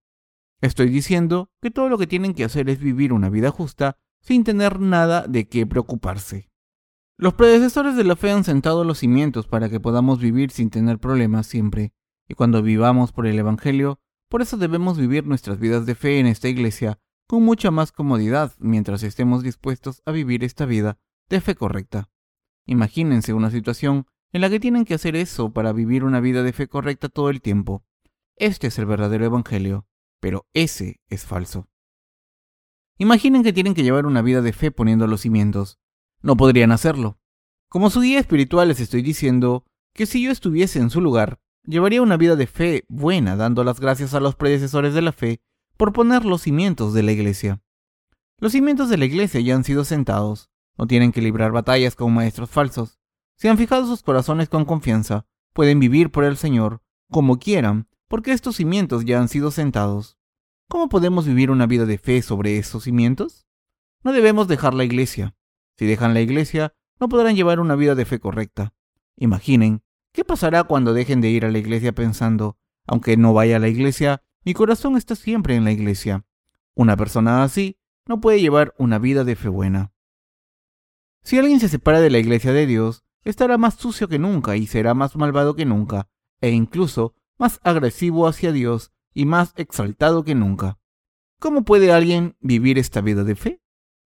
Estoy 0.61 0.89
diciendo 0.89 1.51
que 1.61 1.71
todo 1.71 1.87
lo 1.89 1.97
que 1.97 2.07
tienen 2.07 2.33
que 2.33 2.43
hacer 2.43 2.69
es 2.69 2.79
vivir 2.79 3.13
una 3.13 3.29
vida 3.29 3.51
justa 3.51 3.97
sin 4.21 4.43
tener 4.43 4.79
nada 4.79 5.25
de 5.27 5.47
qué 5.47 5.67
preocuparse. 5.67 6.49
Los 7.17 7.33
predecesores 7.33 7.95
de 7.95 8.03
la 8.03 8.15
fe 8.15 8.31
han 8.31 8.43
sentado 8.43 8.83
los 8.83 8.99
cimientos 8.99 9.47
para 9.47 9.69
que 9.69 9.79
podamos 9.79 10.19
vivir 10.19 10.51
sin 10.51 10.69
tener 10.69 10.99
problemas 10.99 11.47
siempre, 11.47 11.93
y 12.27 12.33
cuando 12.33 12.61
vivamos 12.61 13.11
por 13.11 13.27
el 13.27 13.39
Evangelio, 13.39 13.99
por 14.29 14.41
eso 14.41 14.57
debemos 14.57 14.97
vivir 14.97 15.25
nuestras 15.25 15.59
vidas 15.59 15.85
de 15.85 15.95
fe 15.95 16.19
en 16.19 16.27
esta 16.27 16.49
iglesia 16.49 16.99
con 17.27 17.43
mucha 17.43 17.71
más 17.71 17.91
comodidad 17.91 18.53
mientras 18.59 19.03
estemos 19.03 19.43
dispuestos 19.43 20.01
a 20.05 20.11
vivir 20.11 20.43
esta 20.43 20.65
vida 20.65 20.97
de 21.29 21.41
fe 21.41 21.55
correcta. 21.55 22.09
Imagínense 22.65 23.33
una 23.33 23.51
situación 23.51 24.07
en 24.31 24.41
la 24.41 24.49
que 24.49 24.59
tienen 24.59 24.85
que 24.85 24.93
hacer 24.93 25.15
eso 25.15 25.51
para 25.51 25.73
vivir 25.73 26.03
una 26.03 26.19
vida 26.19 26.43
de 26.43 26.53
fe 26.53 26.67
correcta 26.67 27.09
todo 27.09 27.29
el 27.29 27.41
tiempo. 27.41 27.83
Este 28.35 28.67
es 28.67 28.79
el 28.79 28.85
verdadero 28.85 29.25
Evangelio, 29.25 29.87
pero 30.19 30.47
ese 30.53 30.99
es 31.09 31.25
falso. 31.25 31.67
Imaginen 32.97 33.43
que 33.43 33.53
tienen 33.53 33.73
que 33.73 33.83
llevar 33.83 34.05
una 34.05 34.21
vida 34.21 34.41
de 34.41 34.53
fe 34.53 34.71
poniendo 34.71 35.05
los 35.07 35.21
cimientos. 35.21 35.79
No 36.21 36.35
podrían 36.35 36.71
hacerlo. 36.71 37.19
Como 37.69 37.89
su 37.89 38.01
guía 38.01 38.19
espiritual 38.19 38.69
les 38.69 38.79
estoy 38.79 39.01
diciendo 39.01 39.65
que 39.93 40.05
si 40.05 40.23
yo 40.23 40.31
estuviese 40.31 40.79
en 40.79 40.89
su 40.89 41.01
lugar, 41.01 41.39
llevaría 41.63 42.01
una 42.01 42.17
vida 42.17 42.35
de 42.35 42.47
fe 42.47 42.85
buena 42.87 43.35
dando 43.35 43.63
las 43.63 43.79
gracias 43.79 44.13
a 44.13 44.19
los 44.19 44.35
predecesores 44.35 44.93
de 44.93 45.01
la 45.01 45.11
fe 45.11 45.41
por 45.75 45.93
poner 45.93 46.25
los 46.25 46.41
cimientos 46.41 46.93
de 46.93 47.03
la 47.03 47.11
iglesia. 47.11 47.61
Los 48.39 48.53
cimientos 48.53 48.89
de 48.89 48.97
la 48.97 49.05
iglesia 49.05 49.41
ya 49.41 49.55
han 49.55 49.63
sido 49.63 49.83
sentados, 49.83 50.49
no 50.77 50.87
tienen 50.87 51.11
que 51.11 51.21
librar 51.21 51.51
batallas 51.51 51.95
con 51.95 52.13
maestros 52.13 52.49
falsos. 52.49 52.99
Si 53.35 53.47
han 53.47 53.57
fijado 53.57 53.85
sus 53.85 54.01
corazones 54.01 54.49
con 54.49 54.65
confianza, 54.65 55.25
pueden 55.53 55.79
vivir 55.79 56.11
por 56.11 56.23
el 56.23 56.37
Señor 56.37 56.81
como 57.09 57.39
quieran, 57.39 57.87
porque 58.07 58.31
estos 58.31 58.55
cimientos 58.55 59.05
ya 59.05 59.19
han 59.19 59.27
sido 59.27 59.51
sentados. 59.51 60.17
¿Cómo 60.67 60.89
podemos 60.89 61.25
vivir 61.25 61.51
una 61.51 61.65
vida 61.65 61.85
de 61.85 61.97
fe 61.97 62.21
sobre 62.21 62.57
esos 62.57 62.83
cimientos? 62.83 63.47
No 64.03 64.13
debemos 64.13 64.47
dejar 64.47 64.73
la 64.73 64.83
iglesia. 64.83 65.35
Si 65.77 65.85
dejan 65.85 66.13
la 66.13 66.21
iglesia, 66.21 66.73
no 66.99 67.09
podrán 67.09 67.35
llevar 67.35 67.59
una 67.59 67.75
vida 67.75 67.95
de 67.95 68.05
fe 68.05 68.19
correcta. 68.19 68.73
Imaginen, 69.15 69.81
¿qué 70.11 70.25
pasará 70.25 70.63
cuando 70.63 70.93
dejen 70.93 71.21
de 71.21 71.29
ir 71.29 71.45
a 71.45 71.51
la 71.51 71.57
iglesia 71.57 71.93
pensando, 71.93 72.57
aunque 72.85 73.17
no 73.17 73.33
vaya 73.33 73.57
a 73.57 73.59
la 73.59 73.67
iglesia, 73.67 74.23
mi 74.43 74.53
corazón 74.53 74.95
está 74.95 75.15
siempre 75.15 75.55
en 75.55 75.65
la 75.65 75.71
iglesia. 75.71 76.25
Una 76.73 76.95
persona 76.95 77.43
así 77.43 77.77
no 78.05 78.21
puede 78.21 78.39
llevar 78.39 78.73
una 78.77 78.97
vida 78.97 79.23
de 79.23 79.35
fe 79.35 79.49
buena. 79.49 79.91
Si 81.21 81.37
alguien 81.37 81.59
se 81.59 81.67
separa 81.67 81.99
de 81.99 82.09
la 82.09 82.19
iglesia 82.19 82.53
de 82.53 82.65
Dios, 82.65 83.03
estará 83.23 83.57
más 83.57 83.75
sucio 83.75 84.07
que 84.07 84.19
nunca 84.19 84.55
y 84.55 84.67
será 84.67 84.93
más 84.93 85.17
malvado 85.17 85.55
que 85.55 85.65
nunca, 85.65 86.07
e 86.39 86.51
incluso 86.51 87.15
más 87.37 87.59
agresivo 87.63 88.27
hacia 88.27 88.51
Dios 88.51 88.91
y 89.13 89.25
más 89.25 89.53
exaltado 89.55 90.23
que 90.23 90.35
nunca. 90.35 90.79
¿Cómo 91.39 91.63
puede 91.63 91.91
alguien 91.91 92.35
vivir 92.39 92.77
esta 92.77 93.01
vida 93.01 93.23
de 93.23 93.35
fe? 93.35 93.61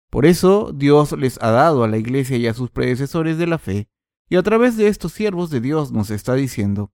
Por 0.10 0.26
eso 0.26 0.72
Dios 0.74 1.12
les 1.14 1.42
ha 1.42 1.52
dado 1.52 1.84
a 1.84 1.88
la 1.88 1.98
iglesia 1.98 2.38
y 2.38 2.48
a 2.48 2.54
sus 2.54 2.70
predecesores 2.70 3.38
de 3.38 3.48
la 3.48 3.58
fe, 3.58 3.90
y 4.30 4.38
a 4.38 4.44
través 4.44 4.78
de 4.78 4.88
estos 4.88 5.12
siervos 5.12 5.50
de 5.50 5.62
Dios 5.62 5.92
nos 5.92 6.10
está 6.10 6.34
diciendo, 6.36 6.92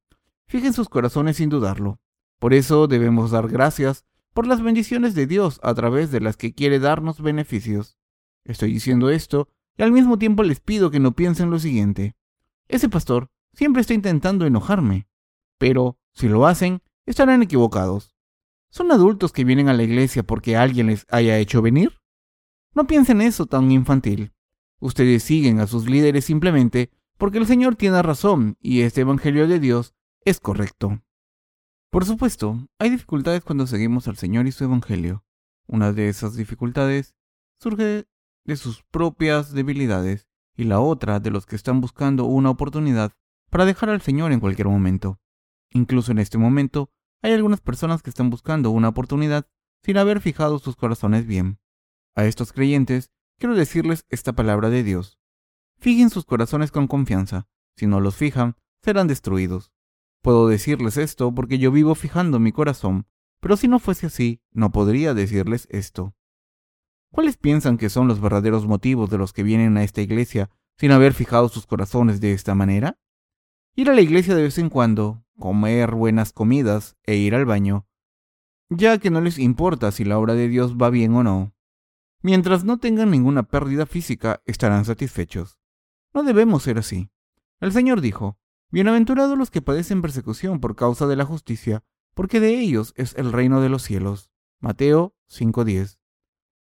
fijen 0.48 0.74
sus 0.74 0.89
corazones 0.89 1.38
sin 1.38 1.50
dudarlo, 1.50 2.00
Por 2.39 2.54
eso 2.54 2.88
debemos 2.88 3.32
dar 3.32 3.48
gracias 3.48 4.06
por 4.34 4.48
las 4.48 4.62
bendiciones 4.62 5.13
de 5.13 5.28
Dios 5.28 5.60
a 5.63 5.74
través 5.74 6.12
de 6.12 6.22
las 6.22 6.38
que 6.38 6.54
quiere 6.54 6.80
darnos 6.80 7.22
beneficios. 7.22 7.98
Estoy 8.44 8.74
diciendo 8.74 9.10
esto 9.10 9.48
y 9.78 9.84
al 9.84 9.91
mismo 9.91 10.17
tiempo 10.17 10.44
les 10.44 10.60
pido 10.60 10.89
que 10.89 11.00
no 11.00 11.12
piensen 11.12 11.52
lo 11.52 11.60
siguiente. 11.60 12.15
Ese 12.67 12.89
pastor 12.89 13.30
siempre 13.54 13.82
está 13.82 13.94
intentando 13.94 14.46
enojarme. 14.46 15.08
Pero, 15.58 16.00
si 16.13 16.28
lo 16.28 16.47
hacen, 16.47 16.82
estarán 17.06 17.43
equivocados. 17.43 18.15
¿Son 18.69 18.91
adultos 18.91 19.32
que 19.32 19.43
vienen 19.43 19.69
a 19.69 19.74
la 19.74 19.84
iglesia 19.84 20.24
porque 20.24 20.56
alguien 20.56 20.88
les 20.88 21.06
haya 21.10 21.38
hecho 21.38 21.62
venir? 21.62 22.00
No 22.74 22.88
piensen 22.88 23.21
eso 23.21 23.45
tan 23.45 23.71
infantil. 23.71 24.32
Ustedes 24.80 25.24
siguen 25.24 25.60
a 25.60 25.67
sus 25.67 25.89
líderes 25.89 26.26
simplemente 26.26 26.89
porque 27.17 27.38
el 27.38 27.45
Señor 27.45 27.76
tiene 27.76 28.02
razón 28.02 28.58
y 28.60 28.82
este 28.82 29.02
Evangelio 29.02 29.47
de 29.47 29.60
Dios 29.60 29.93
es 30.24 30.39
correcto. 30.39 31.02
Por 31.89 32.06
supuesto, 32.06 32.67
hay 32.80 32.89
dificultades 32.89 33.43
cuando 33.43 33.67
seguimos 33.67 34.08
al 34.08 34.15
Señor 34.15 34.47
y 34.47 34.52
su 34.52 34.63
Evangelio. 34.63 35.24
Una 35.67 35.91
de 35.91 36.08
esas 36.08 36.36
dificultades 36.36 37.13
surge 37.60 38.06
de 38.45 38.56
sus 38.56 38.84
propias 38.84 39.52
debilidades 39.52 40.30
y 40.56 40.63
la 40.63 40.80
otra 40.80 41.19
de 41.19 41.32
los 41.32 41.45
que 41.45 41.56
están 41.56 41.82
buscando 41.82 42.26
una 42.26 42.50
oportunidad 42.50 43.12
para 43.50 43.65
dejar 43.65 43.89
al 43.89 44.02
Señor 44.02 44.32
en 44.32 44.39
cualquier 44.39 44.67
momento. 44.67 45.19
Incluso 45.71 46.12
en 46.12 46.19
este 46.19 46.38
momento, 46.38 46.91
hay 47.21 47.34
algunas 47.34 47.62
personas 47.62 48.03
que 48.03 48.10
están 48.10 48.29
buscando 48.29 48.71
una 48.71 48.89
oportunidad 48.89 49.47
sin 49.84 49.97
haber 49.97 50.21
fijado 50.21 50.60
sus 50.60 50.75
corazones 50.75 51.25
bien. 51.25 51.60
A 52.15 52.25
estos 52.25 52.53
creyentes 52.53 53.12
quiero 53.38 53.55
decirles 53.55 54.05
esta 54.10 54.34
palabra 54.34 54.69
de 54.69 54.84
Dios. 54.84 55.19
Fijen 55.77 56.10
sus 56.10 56.25
corazones 56.25 56.71
con 56.71 56.88
confianza. 56.88 57.47
Si 57.75 57.88
no 57.88 57.99
los 57.99 58.15
fijan, 58.15 58.55
serán 58.84 59.07
destruidos. 59.07 59.71
Puedo 60.21 60.47
decirles 60.47 60.97
esto 60.97 61.34
porque 61.34 61.57
yo 61.57 61.71
vivo 61.71 61.95
fijando 61.95 62.39
mi 62.39 62.51
corazón, 62.51 63.07
pero 63.39 63.57
si 63.57 63.67
no 63.67 63.79
fuese 63.79 64.07
así, 64.07 64.41
no 64.51 64.71
podría 64.71 65.13
decirles 65.13 65.67
esto. 65.71 66.15
¿Cuáles 67.12 67.38
piensan 67.38 67.77
que 67.77 67.89
son 67.89 68.07
los 68.07 68.21
verdaderos 68.21 68.67
motivos 68.67 69.10
de 69.10 69.17
los 69.17 69.34
que 69.34 69.43
vienen 69.43 69.77
a 69.77 69.84
esta 69.84 70.01
iglesia 70.01 70.49
sin 70.77 70.91
haber 70.91 71.13
fijado 71.13 71.49
sus 71.49 71.65
corazones 71.65 72.21
de 72.21 72.34
esta 72.34 72.55
manera? 72.55 72.99
Ir 73.75 73.89
a 73.89 73.93
la 73.93 74.01
iglesia 74.01 74.36
de 74.36 74.43
vez 74.43 74.57
en 74.57 74.69
cuando, 74.69 75.25
comer 75.41 75.93
buenas 75.93 76.32
comidas 76.32 76.95
e 77.04 77.17
ir 77.17 77.36
al 77.36 77.43
baño, 77.43 77.86
ya 78.69 78.97
que 78.99 79.10
no 79.10 79.19
les 79.19 79.38
importa 79.38 79.91
si 79.91 80.06
la 80.06 80.17
obra 80.17 80.34
de 80.34 80.47
Dios 80.47 80.77
va 80.77 80.89
bien 80.89 81.13
o 81.15 81.23
no. 81.23 81.54
Mientras 82.21 82.63
no 82.63 82.77
tengan 82.77 83.12
ninguna 83.12 83.43
pérdida 83.43 83.86
física, 83.86 84.41
estarán 84.45 84.86
satisfechos. 84.86 85.60
No 86.13 86.23
debemos 86.23 86.63
ser 86.63 86.77
así. 86.77 87.12
El 87.60 87.73
Señor 87.73 87.99
dijo, 87.99 88.39
Bienaventurados 88.69 89.38
los 89.38 89.51
que 89.51 89.62
padecen 89.62 90.01
persecución 90.01 90.62
por 90.62 90.77
causa 90.77 91.06
de 91.06 91.17
la 91.17 91.25
justicia, 91.25 91.84
porque 92.13 92.39
de 92.39 92.58
ellos 92.58 92.93
es 92.95 93.13
el 93.15 93.34
reino 93.34 93.60
de 93.60 93.67
los 93.67 93.84
cielos. 93.84 94.32
Mateo 94.62 95.13
5:10. 95.27 95.99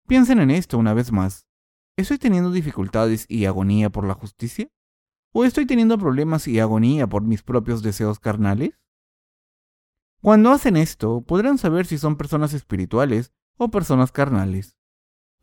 Piensen 0.08 0.40
en 0.40 0.52
esto 0.52 0.78
una 0.78 0.94
vez 0.94 1.12
más. 1.12 1.48
¿Estoy 1.98 2.18
teniendo 2.18 2.52
dificultades 2.52 3.26
y 3.28 3.46
agonía 3.46 3.90
por 3.90 4.08
la 4.08 4.14
justicia? 4.14 4.70
¿O 5.40 5.46
estoy 5.46 5.68
teniendo 5.68 6.00
problemas 6.00 6.48
y 6.48 6.60
agonía 6.60 7.06
por 7.06 7.22
mis 7.22 7.44
propios 7.44 7.84
deseos 7.84 8.20
carnales? 8.20 8.72
Cuando 10.20 10.50
hacen 10.50 10.76
esto, 10.76 11.22
podrán 11.22 11.60
saber 11.60 11.86
si 11.86 12.00
son 12.00 12.16
personas 12.16 12.56
espirituales 12.56 13.32
o 13.56 13.70
personas 13.70 14.12
carnales. 14.12 14.80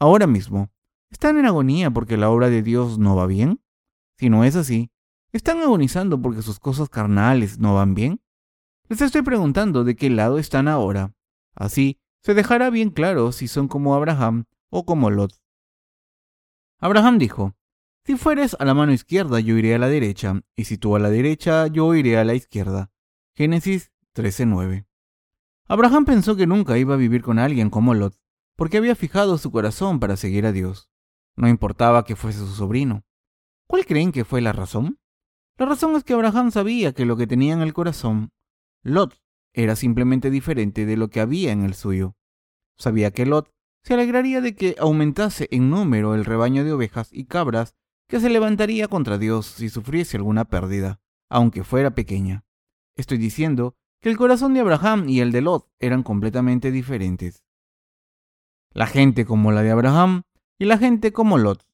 Ahora 0.00 0.26
mismo, 0.26 0.72
¿están 1.10 1.38
en 1.38 1.46
agonía 1.46 1.92
porque 1.92 2.16
la 2.16 2.28
obra 2.28 2.50
de 2.50 2.60
Dios 2.60 2.98
no 2.98 3.14
va 3.14 3.26
bien? 3.26 3.62
Si 4.18 4.30
no 4.30 4.42
es 4.42 4.56
así, 4.56 4.90
¿están 5.30 5.60
agonizando 5.60 6.20
porque 6.20 6.42
sus 6.42 6.58
cosas 6.58 6.88
carnales 6.88 7.60
no 7.60 7.76
van 7.76 7.94
bien? 7.94 8.20
Les 8.88 9.00
estoy 9.00 9.22
preguntando 9.22 9.84
de 9.84 9.94
qué 9.94 10.10
lado 10.10 10.40
están 10.40 10.66
ahora. 10.66 11.14
Así, 11.54 12.00
se 12.20 12.34
dejará 12.34 12.68
bien 12.68 12.90
claro 12.90 13.30
si 13.30 13.46
son 13.46 13.68
como 13.68 13.94
Abraham 13.94 14.46
o 14.70 14.86
como 14.86 15.10
Lot. 15.10 15.40
Abraham 16.80 17.18
dijo, 17.18 17.54
Si 18.06 18.16
fueres 18.16 18.54
a 18.58 18.66
la 18.66 18.74
mano 18.74 18.92
izquierda, 18.92 19.40
yo 19.40 19.56
iré 19.56 19.74
a 19.74 19.78
la 19.78 19.88
derecha, 19.88 20.42
y 20.54 20.64
si 20.64 20.76
tú 20.76 20.94
a 20.94 20.98
la 20.98 21.08
derecha, 21.08 21.68
yo 21.68 21.94
iré 21.94 22.18
a 22.18 22.24
la 22.24 22.34
izquierda. 22.34 22.90
Génesis 23.34 23.92
13:9. 24.12 24.86
Abraham 25.68 26.04
pensó 26.04 26.36
que 26.36 26.46
nunca 26.46 26.76
iba 26.76 26.92
a 26.92 26.98
vivir 26.98 27.22
con 27.22 27.38
alguien 27.38 27.70
como 27.70 27.94
Lot, 27.94 28.20
porque 28.56 28.76
había 28.76 28.94
fijado 28.94 29.38
su 29.38 29.50
corazón 29.50 30.00
para 30.00 30.18
seguir 30.18 30.44
a 30.44 30.52
Dios. 30.52 30.90
No 31.34 31.48
importaba 31.48 32.04
que 32.04 32.14
fuese 32.14 32.40
su 32.40 32.48
sobrino. 32.48 33.06
¿Cuál 33.66 33.86
creen 33.86 34.12
que 34.12 34.26
fue 34.26 34.42
la 34.42 34.52
razón? 34.52 34.98
La 35.56 35.64
razón 35.64 35.96
es 35.96 36.04
que 36.04 36.12
Abraham 36.12 36.50
sabía 36.50 36.92
que 36.92 37.06
lo 37.06 37.16
que 37.16 37.26
tenía 37.26 37.54
en 37.54 37.62
el 37.62 37.72
corazón, 37.72 38.32
Lot, 38.82 39.18
era 39.54 39.76
simplemente 39.76 40.28
diferente 40.28 40.84
de 40.84 40.98
lo 40.98 41.08
que 41.08 41.20
había 41.20 41.52
en 41.52 41.62
el 41.64 41.72
suyo. 41.72 42.16
Sabía 42.76 43.12
que 43.12 43.24
Lot 43.24 43.50
se 43.82 43.94
alegraría 43.94 44.42
de 44.42 44.54
que 44.54 44.76
aumentase 44.78 45.48
en 45.50 45.70
número 45.70 46.14
el 46.14 46.26
rebaño 46.26 46.64
de 46.64 46.72
ovejas 46.72 47.08
y 47.10 47.24
cabras 47.24 47.74
que 48.08 48.20
se 48.20 48.30
levantaría 48.30 48.88
contra 48.88 49.18
Dios 49.18 49.46
si 49.46 49.68
sufriese 49.68 50.16
alguna 50.16 50.44
pérdida, 50.44 51.00
aunque 51.28 51.64
fuera 51.64 51.94
pequeña. 51.94 52.44
Estoy 52.96 53.18
diciendo 53.18 53.76
que 54.00 54.10
el 54.10 54.16
corazón 54.16 54.54
de 54.54 54.60
Abraham 54.60 55.08
y 55.08 55.20
el 55.20 55.32
de 55.32 55.40
Lot 55.40 55.70
eran 55.78 56.02
completamente 56.02 56.70
diferentes. 56.70 57.44
La 58.70 58.86
gente 58.86 59.24
como 59.24 59.52
la 59.52 59.62
de 59.62 59.70
Abraham 59.70 60.22
y 60.58 60.66
la 60.66 60.78
gente 60.78 61.12
como 61.12 61.38
Lot. 61.38 61.66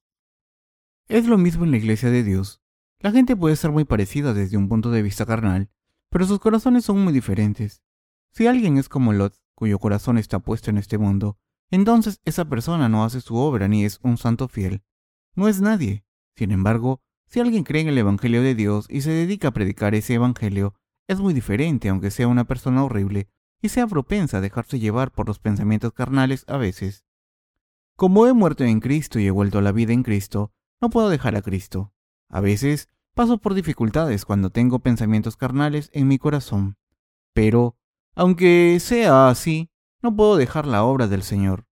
Es 1.08 1.26
lo 1.26 1.38
mismo 1.38 1.64
en 1.64 1.72
la 1.72 1.78
iglesia 1.78 2.10
de 2.10 2.22
Dios. 2.22 2.62
La 3.00 3.10
gente 3.10 3.34
puede 3.34 3.56
ser 3.56 3.72
muy 3.72 3.84
parecida 3.84 4.34
desde 4.34 4.56
un 4.56 4.68
punto 4.68 4.90
de 4.90 5.02
vista 5.02 5.26
carnal, 5.26 5.70
pero 6.10 6.26
sus 6.26 6.38
corazones 6.38 6.84
son 6.84 7.02
muy 7.02 7.12
diferentes. 7.12 7.82
Si 8.30 8.46
alguien 8.46 8.76
es 8.76 8.88
como 8.88 9.12
Lot, 9.12 9.34
cuyo 9.54 9.78
corazón 9.78 10.18
está 10.18 10.38
puesto 10.38 10.70
en 10.70 10.78
este 10.78 10.98
mundo, 10.98 11.38
entonces 11.70 12.20
esa 12.24 12.44
persona 12.44 12.88
no 12.88 13.04
hace 13.04 13.20
su 13.20 13.36
obra 13.36 13.68
ni 13.68 13.84
es 13.84 13.98
un 14.02 14.18
santo 14.18 14.48
fiel. 14.48 14.82
No 15.34 15.48
es 15.48 15.60
nadie. 15.60 16.04
Sin 16.40 16.52
embargo, 16.52 17.02
si 17.26 17.38
alguien 17.38 17.64
cree 17.64 17.82
en 17.82 17.88
el 17.88 17.98
Evangelio 17.98 18.40
de 18.40 18.54
Dios 18.54 18.86
y 18.88 19.02
se 19.02 19.10
dedica 19.10 19.48
a 19.48 19.50
predicar 19.50 19.94
ese 19.94 20.14
Evangelio, 20.14 20.72
es 21.06 21.20
muy 21.20 21.34
diferente 21.34 21.90
aunque 21.90 22.10
sea 22.10 22.28
una 22.28 22.44
persona 22.44 22.82
horrible 22.82 23.28
y 23.60 23.68
sea 23.68 23.86
propensa 23.86 24.38
a 24.38 24.40
dejarse 24.40 24.78
llevar 24.78 25.12
por 25.12 25.28
los 25.28 25.38
pensamientos 25.38 25.92
carnales 25.92 26.46
a 26.48 26.56
veces. 26.56 27.04
Como 27.94 28.26
he 28.26 28.32
muerto 28.32 28.64
en 28.64 28.80
Cristo 28.80 29.18
y 29.18 29.26
he 29.26 29.30
vuelto 29.30 29.58
a 29.58 29.60
la 29.60 29.72
vida 29.72 29.92
en 29.92 30.02
Cristo, 30.02 30.50
no 30.80 30.88
puedo 30.88 31.10
dejar 31.10 31.36
a 31.36 31.42
Cristo. 31.42 31.92
A 32.30 32.40
veces 32.40 32.88
paso 33.14 33.36
por 33.36 33.52
dificultades 33.52 34.24
cuando 34.24 34.48
tengo 34.48 34.78
pensamientos 34.78 35.36
carnales 35.36 35.90
en 35.92 36.08
mi 36.08 36.16
corazón. 36.16 36.78
Pero, 37.34 37.76
aunque 38.14 38.78
sea 38.80 39.28
así, 39.28 39.68
no 40.00 40.16
puedo 40.16 40.38
dejar 40.38 40.66
la 40.66 40.84
obra 40.84 41.06
del 41.06 41.22
Señor. 41.22 41.66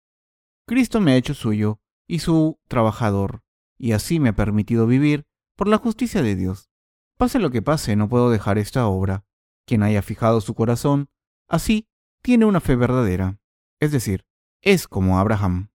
Cristo 0.66 1.00
me 1.00 1.12
ha 1.12 1.16
hecho 1.16 1.34
suyo 1.34 1.78
y 2.08 2.18
su 2.18 2.58
trabajador, 2.66 3.45
y 3.78 3.92
así 3.92 4.20
me 4.20 4.30
ha 4.30 4.36
permitido 4.36 4.86
vivir 4.86 5.26
por 5.56 5.68
la 5.68 5.78
justicia 5.78 6.22
de 6.22 6.36
Dios. 6.36 6.70
Pase 7.16 7.38
lo 7.38 7.50
que 7.50 7.62
pase, 7.62 7.96
no 7.96 8.08
puedo 8.08 8.30
dejar 8.30 8.58
esta 8.58 8.86
obra. 8.86 9.24
Quien 9.66 9.82
haya 9.82 10.02
fijado 10.02 10.40
su 10.40 10.54
corazón, 10.54 11.08
así, 11.48 11.88
tiene 12.22 12.44
una 12.44 12.60
fe 12.60 12.76
verdadera, 12.76 13.40
es 13.80 13.92
decir, 13.92 14.24
es 14.62 14.88
como 14.88 15.18
Abraham. 15.18 15.70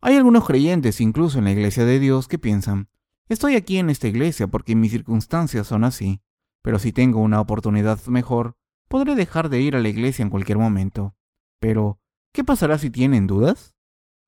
Hay 0.00 0.16
algunos 0.16 0.46
creyentes, 0.46 1.00
incluso 1.00 1.38
en 1.38 1.44
la 1.44 1.52
iglesia 1.52 1.84
de 1.84 1.98
Dios, 1.98 2.28
que 2.28 2.38
piensan, 2.38 2.88
estoy 3.28 3.56
aquí 3.56 3.78
en 3.78 3.90
esta 3.90 4.08
iglesia 4.08 4.46
porque 4.46 4.76
mis 4.76 4.92
circunstancias 4.92 5.66
son 5.66 5.84
así, 5.84 6.22
pero 6.62 6.78
si 6.78 6.92
tengo 6.92 7.20
una 7.20 7.40
oportunidad 7.40 8.04
mejor, 8.06 8.56
podré 8.88 9.14
dejar 9.14 9.48
de 9.48 9.60
ir 9.60 9.76
a 9.76 9.80
la 9.80 9.88
iglesia 9.88 10.22
en 10.22 10.30
cualquier 10.30 10.58
momento. 10.58 11.14
Pero, 11.60 12.00
¿qué 12.32 12.44
pasará 12.44 12.78
si 12.78 12.90
tienen 12.90 13.26
dudas? 13.26 13.74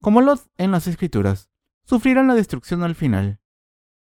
Como 0.01 0.21
Lot 0.21 0.47
en 0.57 0.71
las 0.71 0.87
Escrituras, 0.87 1.51
sufrirán 1.89 2.27
la 2.27 2.35
destrucción 2.35 2.83
al 2.83 2.95
final. 2.95 3.41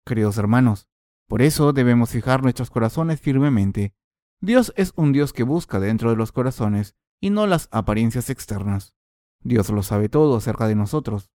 Queridos 0.06 0.38
hermanos, 0.38 0.89
por 1.26 1.41
eso 1.41 1.71
debemos 1.71 2.10
fijar 2.10 2.43
nuestros 2.43 2.69
corazones 2.69 3.21
firmemente. 3.21 3.95
Dios 4.41 4.73
es 4.76 4.91
un 4.97 5.13
Dios 5.13 5.32
que 5.32 5.43
busca 5.43 5.80
dentro 5.80 6.10
de 6.10 6.17
los 6.17 6.34
corazones 6.34 6.97
y 7.21 7.30
no 7.30 7.47
las 7.47 7.69
apariencias 7.71 8.30
externas. 8.30 8.93
Dios 9.41 9.69
lo 9.69 9.84
sabe 9.84 10.10
todo 10.10 10.36
acerca 10.36 10.67
de 10.67 10.76
nosotros. 10.76 11.32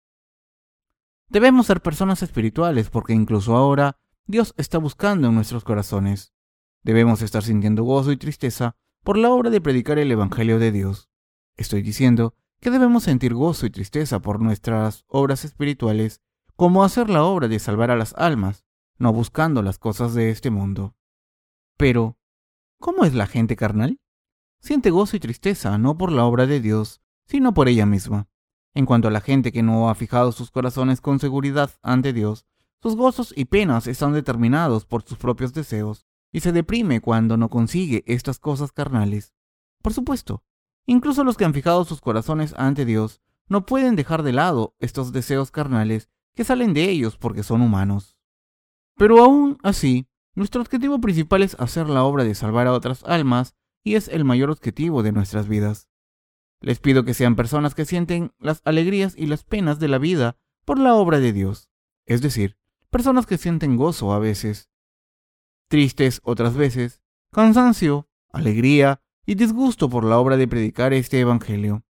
Debemos 1.28 1.66
ser 1.66 1.80
personas 1.80 2.22
espirituales 2.22 2.90
porque 2.90 3.14
incluso 3.14 3.56
ahora 3.56 3.96
Dios 4.26 4.52
está 4.58 4.76
buscando 4.76 5.28
en 5.28 5.34
nuestros 5.34 5.64
corazones. 5.64 6.34
Debemos 6.82 7.22
estar 7.22 7.42
sintiendo 7.42 7.82
gozo 7.82 8.12
y 8.12 8.18
tristeza 8.18 8.76
por 9.02 9.16
la 9.16 9.30
obra 9.30 9.48
de 9.48 9.62
predicar 9.62 9.98
el 9.98 10.12
Evangelio 10.12 10.58
de 10.58 10.70
Dios. 10.70 11.08
Estoy 11.56 11.80
diciendo 11.80 12.34
que 12.60 12.70
debemos 12.70 13.04
sentir 13.04 13.32
gozo 13.32 13.64
y 13.64 13.70
tristeza 13.70 14.20
por 14.20 14.40
nuestras 14.40 15.06
obras 15.08 15.46
espirituales, 15.46 16.20
como 16.62 16.84
hacer 16.84 17.10
la 17.10 17.24
obra 17.24 17.48
de 17.48 17.58
salvar 17.58 17.90
a 17.90 17.96
las 17.96 18.14
almas, 18.14 18.64
no 18.96 19.12
buscando 19.12 19.62
las 19.62 19.80
cosas 19.80 20.14
de 20.14 20.30
este 20.30 20.50
mundo. 20.50 20.94
Pero, 21.76 22.16
¿cómo 22.78 23.04
es 23.04 23.14
la 23.14 23.26
gente 23.26 23.56
carnal? 23.56 23.98
Siente 24.60 24.90
gozo 24.90 25.16
y 25.16 25.18
tristeza 25.18 25.76
no 25.76 25.98
por 25.98 26.12
la 26.12 26.24
obra 26.24 26.46
de 26.46 26.60
Dios, 26.60 27.02
sino 27.26 27.52
por 27.52 27.66
ella 27.66 27.84
misma. 27.84 28.28
En 28.74 28.86
cuanto 28.86 29.08
a 29.08 29.10
la 29.10 29.20
gente 29.20 29.50
que 29.50 29.64
no 29.64 29.90
ha 29.90 29.96
fijado 29.96 30.30
sus 30.30 30.52
corazones 30.52 31.00
con 31.00 31.18
seguridad 31.18 31.72
ante 31.82 32.12
Dios, 32.12 32.46
sus 32.80 32.94
gozos 32.94 33.34
y 33.36 33.46
penas 33.46 33.88
están 33.88 34.12
determinados 34.12 34.84
por 34.84 35.02
sus 35.02 35.18
propios 35.18 35.52
deseos, 35.52 36.06
y 36.30 36.42
se 36.42 36.52
deprime 36.52 37.00
cuando 37.00 37.36
no 37.36 37.48
consigue 37.48 38.04
estas 38.06 38.38
cosas 38.38 38.70
carnales. 38.70 39.34
Por 39.82 39.94
supuesto, 39.94 40.44
incluso 40.86 41.24
los 41.24 41.36
que 41.36 41.44
han 41.44 41.54
fijado 41.54 41.84
sus 41.84 42.00
corazones 42.00 42.54
ante 42.56 42.84
Dios 42.84 43.20
no 43.48 43.66
pueden 43.66 43.96
dejar 43.96 44.22
de 44.22 44.32
lado 44.32 44.76
estos 44.78 45.10
deseos 45.10 45.50
carnales 45.50 46.08
que 46.34 46.44
salen 46.44 46.74
de 46.74 46.88
ellos 46.88 47.16
porque 47.16 47.42
son 47.42 47.62
humanos. 47.62 48.16
Pero 48.96 49.22
aún 49.22 49.58
así, 49.62 50.06
nuestro 50.34 50.60
objetivo 50.60 51.00
principal 51.00 51.42
es 51.42 51.56
hacer 51.58 51.88
la 51.88 52.04
obra 52.04 52.24
de 52.24 52.34
salvar 52.34 52.66
a 52.66 52.72
otras 52.72 53.04
almas 53.04 53.54
y 53.84 53.94
es 53.94 54.08
el 54.08 54.24
mayor 54.24 54.50
objetivo 54.50 55.02
de 55.02 55.12
nuestras 55.12 55.48
vidas. 55.48 55.88
Les 56.60 56.78
pido 56.78 57.04
que 57.04 57.14
sean 57.14 57.36
personas 57.36 57.74
que 57.74 57.84
sienten 57.84 58.32
las 58.38 58.62
alegrías 58.64 59.14
y 59.16 59.26
las 59.26 59.44
penas 59.44 59.78
de 59.80 59.88
la 59.88 59.98
vida 59.98 60.36
por 60.64 60.78
la 60.78 60.94
obra 60.94 61.18
de 61.18 61.32
Dios, 61.32 61.70
es 62.06 62.22
decir, 62.22 62.56
personas 62.90 63.26
que 63.26 63.38
sienten 63.38 63.76
gozo 63.76 64.12
a 64.12 64.18
veces, 64.18 64.70
tristes 65.68 66.20
otras 66.22 66.54
veces, 66.54 67.02
cansancio, 67.32 68.08
alegría 68.30 69.02
y 69.26 69.34
disgusto 69.34 69.88
por 69.88 70.04
la 70.04 70.18
obra 70.18 70.36
de 70.36 70.46
predicar 70.46 70.92
este 70.92 71.18
Evangelio. 71.18 71.84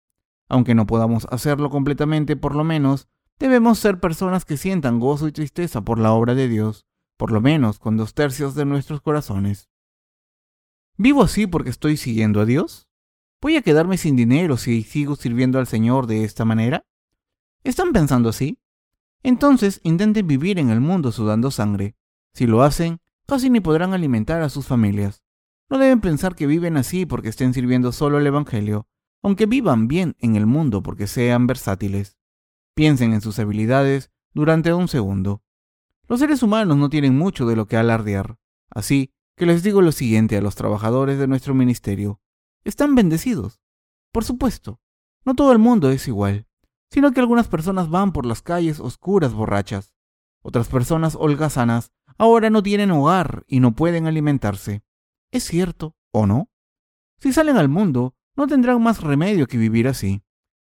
Aunque 0.49 0.75
no 0.75 0.87
podamos 0.87 1.27
hacerlo 1.31 1.69
completamente, 1.69 2.35
por 2.35 2.55
lo 2.55 2.63
menos, 2.63 3.07
debemos 3.43 3.77
ser 3.77 3.99
personas 3.99 4.45
que 4.45 4.55
sientan 4.55 5.01
gozo 5.01 5.27
y 5.27 5.33
tristeza 5.33 5.81
por 5.81 5.99
la 5.99 6.13
obra 6.13 6.33
de 6.33 6.47
Dios, 6.47 6.85
por 7.17 7.29
lo 7.29 7.41
menos 7.41 7.77
con 7.77 7.97
dos 7.97 8.13
tercios 8.13 8.55
de 8.55 8.63
nuestros 8.63 9.01
corazones. 9.01 9.69
¿Vivo 10.95 11.23
así 11.23 11.45
porque 11.45 11.69
estoy 11.69 11.97
siguiendo 11.97 12.39
a 12.39 12.45
Dios? 12.45 12.87
¿Voy 13.41 13.57
a 13.57 13.61
quedarme 13.61 13.97
sin 13.97 14.15
dinero 14.15 14.55
si 14.55 14.83
sigo 14.83 15.17
sirviendo 15.17 15.59
al 15.59 15.67
Señor 15.67 16.07
de 16.07 16.23
esta 16.23 16.45
manera? 16.45 16.85
¿Están 17.65 17.91
pensando 17.91 18.29
así? 18.29 18.59
Entonces 19.23 19.81
intenten 19.83 20.25
vivir 20.25 20.57
en 20.57 20.69
el 20.69 20.79
mundo 20.79 21.11
sudando 21.11 21.51
sangre. 21.51 21.97
Si 22.33 22.47
lo 22.47 22.63
hacen, 22.63 23.01
casi 23.25 23.49
ni 23.49 23.59
podrán 23.59 23.93
alimentar 23.93 24.41
a 24.41 24.47
sus 24.47 24.67
familias. 24.67 25.21
No 25.69 25.79
deben 25.79 25.99
pensar 25.99 26.35
que 26.35 26.47
viven 26.47 26.77
así 26.77 27.05
porque 27.05 27.27
estén 27.27 27.53
sirviendo 27.53 27.91
solo 27.91 28.19
el 28.19 28.25
Evangelio, 28.25 28.87
aunque 29.21 29.47
vivan 29.47 29.89
bien 29.89 30.15
en 30.19 30.37
el 30.37 30.45
mundo 30.45 30.81
porque 30.81 31.07
sean 31.07 31.45
versátiles. 31.45 32.17
Piensen 32.75 33.13
en 33.13 33.21
sus 33.21 33.37
habilidades 33.39 34.11
durante 34.33 34.73
un 34.73 34.87
segundo. 34.87 35.43
Los 36.07 36.19
seres 36.19 36.41
humanos 36.41 36.77
no 36.77 36.89
tienen 36.89 37.17
mucho 37.17 37.45
de 37.45 37.55
lo 37.55 37.67
que 37.67 37.77
alardear, 37.77 38.37
así 38.69 39.13
que 39.35 39.45
les 39.45 39.63
digo 39.63 39.81
lo 39.81 39.91
siguiente 39.91 40.37
a 40.37 40.41
los 40.41 40.55
trabajadores 40.55 41.19
de 41.19 41.27
nuestro 41.27 41.53
ministerio. 41.53 42.19
Están 42.63 42.95
bendecidos. 42.95 43.61
Por 44.11 44.23
supuesto, 44.23 44.79
no 45.25 45.35
todo 45.35 45.51
el 45.51 45.59
mundo 45.59 45.89
es 45.89 46.07
igual, 46.07 46.47
sino 46.89 47.11
que 47.11 47.19
algunas 47.19 47.47
personas 47.47 47.89
van 47.89 48.11
por 48.11 48.25
las 48.25 48.41
calles 48.41 48.79
oscuras 48.79 49.33
borrachas. 49.33 49.93
Otras 50.41 50.67
personas 50.67 51.15
holgazanas 51.15 51.91
ahora 52.17 52.49
no 52.49 52.61
tienen 52.63 52.91
hogar 52.91 53.43
y 53.47 53.59
no 53.59 53.73
pueden 53.73 54.07
alimentarse. 54.07 54.83
¿Es 55.31 55.43
cierto 55.43 55.95
o 56.11 56.25
no? 56.25 56.49
Si 57.19 57.33
salen 57.33 57.57
al 57.57 57.69
mundo, 57.69 58.15
no 58.35 58.47
tendrán 58.47 58.81
más 58.81 59.01
remedio 59.01 59.47
que 59.47 59.57
vivir 59.57 59.87
así. 59.87 60.23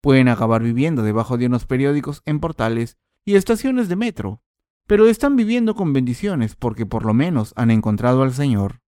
Pueden 0.03 0.27
acabar 0.27 0.61
viviendo 0.61 1.01
debajo 1.01 1.37
de 1.37 1.45
unos 1.45 1.65
periódicos 1.65 2.23
en 2.25 2.41
portales 2.41 2.97
y 3.23 3.35
estaciones 3.35 3.87
de 3.87 3.95
metro, 3.95 4.43
pero 4.85 5.07
están 5.07 5.37
viviendo 5.37 5.75
con 5.75 5.93
bendiciones 5.93 6.57
porque 6.57 6.85
por 6.85 7.05
lo 7.05 7.13
menos 7.13 7.53
han 7.55 7.71
encontrado 7.71 8.21
al 8.21 8.33
Señor. 8.33 8.81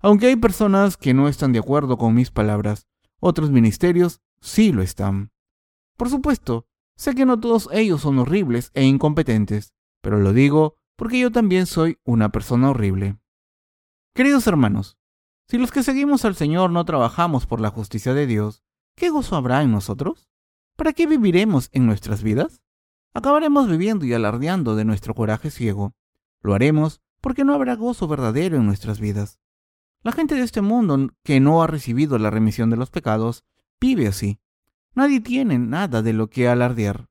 Aunque 0.00 0.26
hay 0.26 0.34
personas 0.34 0.96
que 0.96 1.14
no 1.14 1.28
están 1.28 1.52
de 1.52 1.60
acuerdo 1.60 1.96
con 1.98 2.14
mis 2.14 2.32
palabras, 2.32 2.88
otros 3.20 3.52
ministerios 3.52 4.22
sí 4.40 4.72
lo 4.72 4.82
están. 4.82 5.30
Por 5.96 6.10
supuesto, 6.10 6.66
sé 6.96 7.14
que 7.14 7.26
no 7.26 7.38
todos 7.38 7.68
ellos 7.70 8.00
son 8.00 8.18
horribles 8.18 8.72
e 8.74 8.82
incompetentes, 8.82 9.72
pero 10.02 10.18
lo 10.18 10.32
digo 10.32 10.74
porque 10.96 11.20
yo 11.20 11.30
también 11.30 11.66
soy 11.66 12.00
una 12.02 12.30
persona 12.30 12.70
horrible. 12.70 13.20
Queridos 14.16 14.48
hermanos, 14.48 14.98
si 15.46 15.58
los 15.58 15.70
que 15.70 15.84
seguimos 15.84 16.24
al 16.24 16.34
Señor 16.34 16.72
no 16.72 16.84
trabajamos 16.84 17.46
por 17.46 17.60
la 17.60 17.70
justicia 17.70 18.14
de 18.14 18.26
Dios, 18.26 18.64
¿qué 18.96 19.10
gozo 19.10 19.36
habrá 19.36 19.62
en 19.62 19.70
nosotros? 19.70 20.29
¿Para 20.80 20.94
qué 20.94 21.06
viviremos 21.06 21.68
en 21.72 21.84
nuestras 21.84 22.22
vidas? 22.22 22.62
Acabaremos 23.12 23.68
viviendo 23.68 24.06
y 24.06 24.14
alardeando 24.14 24.76
de 24.76 24.86
nuestro 24.86 25.14
coraje 25.14 25.50
ciego. 25.50 25.92
Lo 26.40 26.54
haremos 26.54 27.02
porque 27.20 27.44
no 27.44 27.52
habrá 27.52 27.76
gozo 27.76 28.08
verdadero 28.08 28.56
en 28.56 28.64
nuestras 28.64 28.98
vidas. 28.98 29.40
La 30.02 30.12
gente 30.12 30.36
de 30.36 30.40
este 30.40 30.62
mundo 30.62 31.10
que 31.22 31.38
no 31.38 31.62
ha 31.62 31.66
recibido 31.66 32.18
la 32.18 32.30
remisión 32.30 32.70
de 32.70 32.78
los 32.78 32.88
pecados 32.88 33.44
vive 33.78 34.06
así. 34.06 34.40
Nadie 34.94 35.20
tiene 35.20 35.58
nada 35.58 36.00
de 36.00 36.14
lo 36.14 36.30
que 36.30 36.48
alardear. 36.48 37.10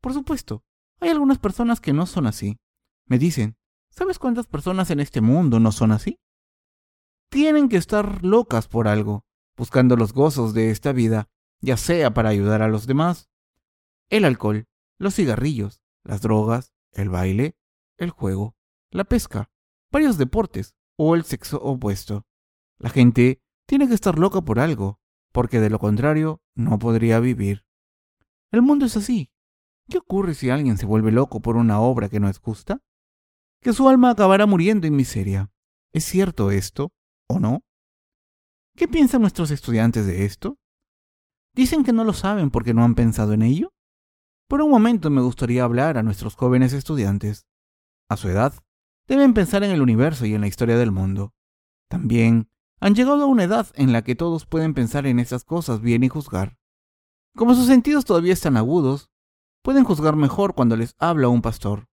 Por 0.00 0.12
supuesto, 0.12 0.62
hay 1.00 1.08
algunas 1.08 1.40
personas 1.40 1.80
que 1.80 1.92
no 1.92 2.06
son 2.06 2.28
así. 2.28 2.60
Me 3.06 3.18
dicen, 3.18 3.56
¿sabes 3.90 4.20
cuántas 4.20 4.46
personas 4.46 4.92
en 4.92 5.00
este 5.00 5.20
mundo 5.20 5.58
no 5.58 5.72
son 5.72 5.90
así? 5.90 6.20
tienen 7.30 7.68
que 7.68 7.78
estar 7.78 8.24
locas 8.24 8.68
por 8.68 8.86
algo, 8.86 9.24
buscando 9.56 9.96
los 9.96 10.12
gozos 10.12 10.54
de 10.54 10.70
esta 10.70 10.92
vida, 10.92 11.28
ya 11.60 11.76
sea 11.76 12.12
para 12.12 12.28
ayudar 12.28 12.62
a 12.62 12.68
los 12.68 12.86
demás. 12.86 13.28
El 14.10 14.24
alcohol, 14.24 14.66
los 14.98 15.14
cigarrillos, 15.14 15.82
las 16.02 16.22
drogas, 16.22 16.72
el 16.92 17.08
baile, 17.08 17.56
el 17.96 18.10
juego, 18.10 18.56
la 18.90 19.04
pesca, 19.04 19.50
varios 19.90 20.18
deportes 20.18 20.74
o 20.96 21.14
el 21.14 21.24
sexo 21.24 21.60
opuesto. 21.60 22.26
La 22.78 22.90
gente 22.90 23.42
tiene 23.66 23.88
que 23.88 23.94
estar 23.94 24.18
loca 24.18 24.40
por 24.40 24.60
algo, 24.60 25.00
porque 25.32 25.60
de 25.60 25.70
lo 25.70 25.78
contrario 25.78 26.40
no 26.54 26.78
podría 26.78 27.20
vivir. 27.20 27.66
El 28.50 28.62
mundo 28.62 28.86
es 28.86 28.96
así. 28.96 29.30
¿Qué 29.88 29.98
ocurre 29.98 30.34
si 30.34 30.50
alguien 30.50 30.78
se 30.78 30.86
vuelve 30.86 31.12
loco 31.12 31.40
por 31.40 31.56
una 31.56 31.80
obra 31.80 32.08
que 32.08 32.20
no 32.20 32.28
es 32.28 32.38
justa? 32.38 32.82
Que 33.60 33.72
su 33.72 33.88
alma 33.88 34.10
acabará 34.10 34.46
muriendo 34.46 34.86
en 34.86 34.96
miseria. 34.96 35.50
¿Es 35.92 36.04
cierto 36.04 36.50
esto? 36.50 36.92
¿O 37.26 37.40
no? 37.40 37.62
¿Qué 38.76 38.86
piensan 38.86 39.22
nuestros 39.22 39.50
estudiantes 39.50 40.06
de 40.06 40.24
esto? 40.24 40.58
¿Dicen 41.58 41.82
que 41.82 41.92
no 41.92 42.04
lo 42.04 42.12
saben 42.12 42.50
porque 42.50 42.72
no 42.72 42.84
han 42.84 42.94
pensado 42.94 43.32
en 43.32 43.42
ello? 43.42 43.72
Por 44.46 44.62
un 44.62 44.70
momento 44.70 45.10
me 45.10 45.22
gustaría 45.22 45.64
hablar 45.64 45.98
a 45.98 46.04
nuestros 46.04 46.36
jóvenes 46.36 46.72
estudiantes. 46.72 47.48
A 48.08 48.16
su 48.16 48.28
edad, 48.28 48.54
deben 49.08 49.34
pensar 49.34 49.64
en 49.64 49.72
el 49.72 49.82
universo 49.82 50.24
y 50.24 50.34
en 50.34 50.40
la 50.40 50.46
historia 50.46 50.76
del 50.76 50.92
mundo. 50.92 51.34
También 51.88 52.48
han 52.78 52.94
llegado 52.94 53.24
a 53.24 53.26
una 53.26 53.42
edad 53.42 53.66
en 53.74 53.92
la 53.92 54.02
que 54.02 54.14
todos 54.14 54.46
pueden 54.46 54.72
pensar 54.72 55.04
en 55.04 55.18
esas 55.18 55.42
cosas 55.42 55.80
bien 55.80 56.04
y 56.04 56.08
juzgar. 56.08 56.56
Como 57.34 57.56
sus 57.56 57.66
sentidos 57.66 58.04
todavía 58.04 58.34
están 58.34 58.56
agudos, 58.56 59.10
pueden 59.64 59.82
juzgar 59.82 60.14
mejor 60.14 60.54
cuando 60.54 60.76
les 60.76 60.94
habla 60.96 61.26
un 61.26 61.42
pastor. 61.42 61.88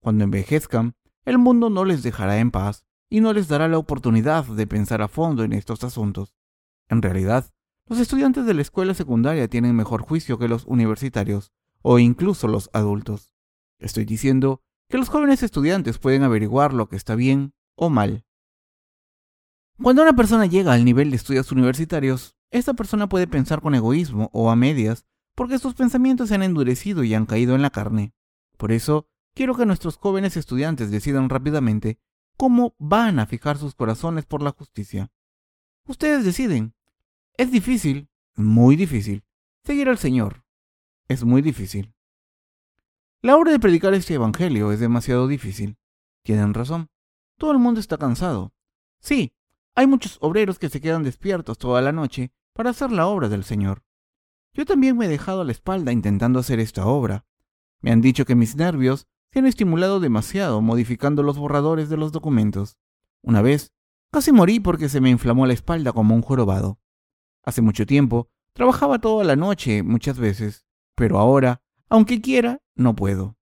Cuando 0.00 0.22
envejezcan, 0.22 0.94
el 1.24 1.38
mundo 1.38 1.70
no 1.70 1.84
les 1.84 2.04
dejará 2.04 2.38
en 2.38 2.52
paz 2.52 2.84
y 3.10 3.20
no 3.20 3.32
les 3.32 3.48
dará 3.48 3.66
la 3.66 3.78
oportunidad 3.78 4.44
de 4.44 4.68
pensar 4.68 5.02
a 5.02 5.08
fondo 5.08 5.42
en 5.42 5.54
estos 5.54 5.82
asuntos. 5.82 6.36
En 6.88 7.02
realidad, 7.02 7.50
los 7.88 7.98
estudiantes 7.98 8.44
de 8.44 8.54
la 8.54 8.62
escuela 8.62 8.94
secundaria 8.94 9.48
tienen 9.48 9.74
mejor 9.74 10.02
juicio 10.02 10.38
que 10.38 10.48
los 10.48 10.66
universitarios 10.66 11.52
o 11.82 11.98
incluso 11.98 12.46
los 12.46 12.68
adultos. 12.72 13.34
Estoy 13.78 14.04
diciendo 14.04 14.62
que 14.88 14.98
los 14.98 15.08
jóvenes 15.08 15.42
estudiantes 15.42 15.98
pueden 15.98 16.22
averiguar 16.22 16.74
lo 16.74 16.88
que 16.88 16.96
está 16.96 17.14
bien 17.14 17.54
o 17.76 17.88
mal. 17.88 18.26
Cuando 19.82 20.02
una 20.02 20.14
persona 20.14 20.46
llega 20.46 20.72
al 20.72 20.84
nivel 20.84 21.10
de 21.10 21.16
estudios 21.16 21.52
universitarios, 21.52 22.36
esta 22.50 22.74
persona 22.74 23.08
puede 23.08 23.26
pensar 23.26 23.60
con 23.60 23.74
egoísmo 23.74 24.28
o 24.32 24.50
a 24.50 24.56
medias 24.56 25.06
porque 25.34 25.58
sus 25.58 25.74
pensamientos 25.74 26.28
se 26.28 26.34
han 26.34 26.42
endurecido 26.42 27.04
y 27.04 27.14
han 27.14 27.26
caído 27.26 27.54
en 27.54 27.62
la 27.62 27.70
carne. 27.70 28.12
Por 28.56 28.72
eso, 28.72 29.06
quiero 29.34 29.54
que 29.54 29.66
nuestros 29.66 29.96
jóvenes 29.96 30.36
estudiantes 30.36 30.90
decidan 30.90 31.28
rápidamente 31.28 32.00
cómo 32.36 32.74
van 32.78 33.18
a 33.18 33.26
fijar 33.26 33.56
sus 33.56 33.74
corazones 33.74 34.26
por 34.26 34.42
la 34.42 34.50
justicia. 34.50 35.12
Ustedes 35.86 36.24
deciden. 36.24 36.74
Es 37.38 37.52
difícil, 37.52 38.08
muy 38.34 38.74
difícil, 38.74 39.22
seguir 39.62 39.88
al 39.88 39.96
Señor. 39.96 40.42
Es 41.06 41.22
muy 41.22 41.40
difícil. 41.40 41.94
La 43.22 43.36
obra 43.36 43.52
de 43.52 43.60
predicar 43.60 43.94
este 43.94 44.14
Evangelio 44.14 44.72
es 44.72 44.80
demasiado 44.80 45.28
difícil. 45.28 45.78
Tienen 46.24 46.52
razón. 46.52 46.88
Todo 47.38 47.52
el 47.52 47.58
mundo 47.58 47.78
está 47.78 47.96
cansado. 47.96 48.52
Sí, 49.00 49.32
hay 49.76 49.86
muchos 49.86 50.18
obreros 50.20 50.58
que 50.58 50.68
se 50.68 50.80
quedan 50.80 51.04
despiertos 51.04 51.58
toda 51.58 51.80
la 51.80 51.92
noche 51.92 52.32
para 52.54 52.70
hacer 52.70 52.90
la 52.90 53.06
obra 53.06 53.28
del 53.28 53.44
Señor. 53.44 53.84
Yo 54.52 54.64
también 54.64 54.96
me 54.96 55.04
he 55.04 55.08
dejado 55.08 55.42
a 55.42 55.44
la 55.44 55.52
espalda 55.52 55.92
intentando 55.92 56.40
hacer 56.40 56.58
esta 56.58 56.86
obra. 56.86 57.24
Me 57.80 57.92
han 57.92 58.00
dicho 58.00 58.24
que 58.24 58.34
mis 58.34 58.56
nervios 58.56 59.06
se 59.32 59.38
han 59.38 59.46
estimulado 59.46 60.00
demasiado 60.00 60.60
modificando 60.60 61.22
los 61.22 61.38
borradores 61.38 61.88
de 61.88 61.98
los 61.98 62.10
documentos. 62.10 62.78
Una 63.22 63.42
vez, 63.42 63.72
casi 64.10 64.32
morí 64.32 64.58
porque 64.58 64.88
se 64.88 65.00
me 65.00 65.10
inflamó 65.10 65.46
la 65.46 65.52
espalda 65.52 65.92
como 65.92 66.16
un 66.16 66.22
jorobado. 66.22 66.80
Hace 67.48 67.62
mucho 67.62 67.86
tiempo, 67.86 68.28
trabajaba 68.52 68.98
toda 68.98 69.24
la 69.24 69.34
noche 69.34 69.82
muchas 69.82 70.18
veces, 70.18 70.66
pero 70.94 71.18
ahora, 71.18 71.62
aunque 71.88 72.20
quiera, 72.20 72.60
no 72.74 72.94
puedo. 72.94 73.38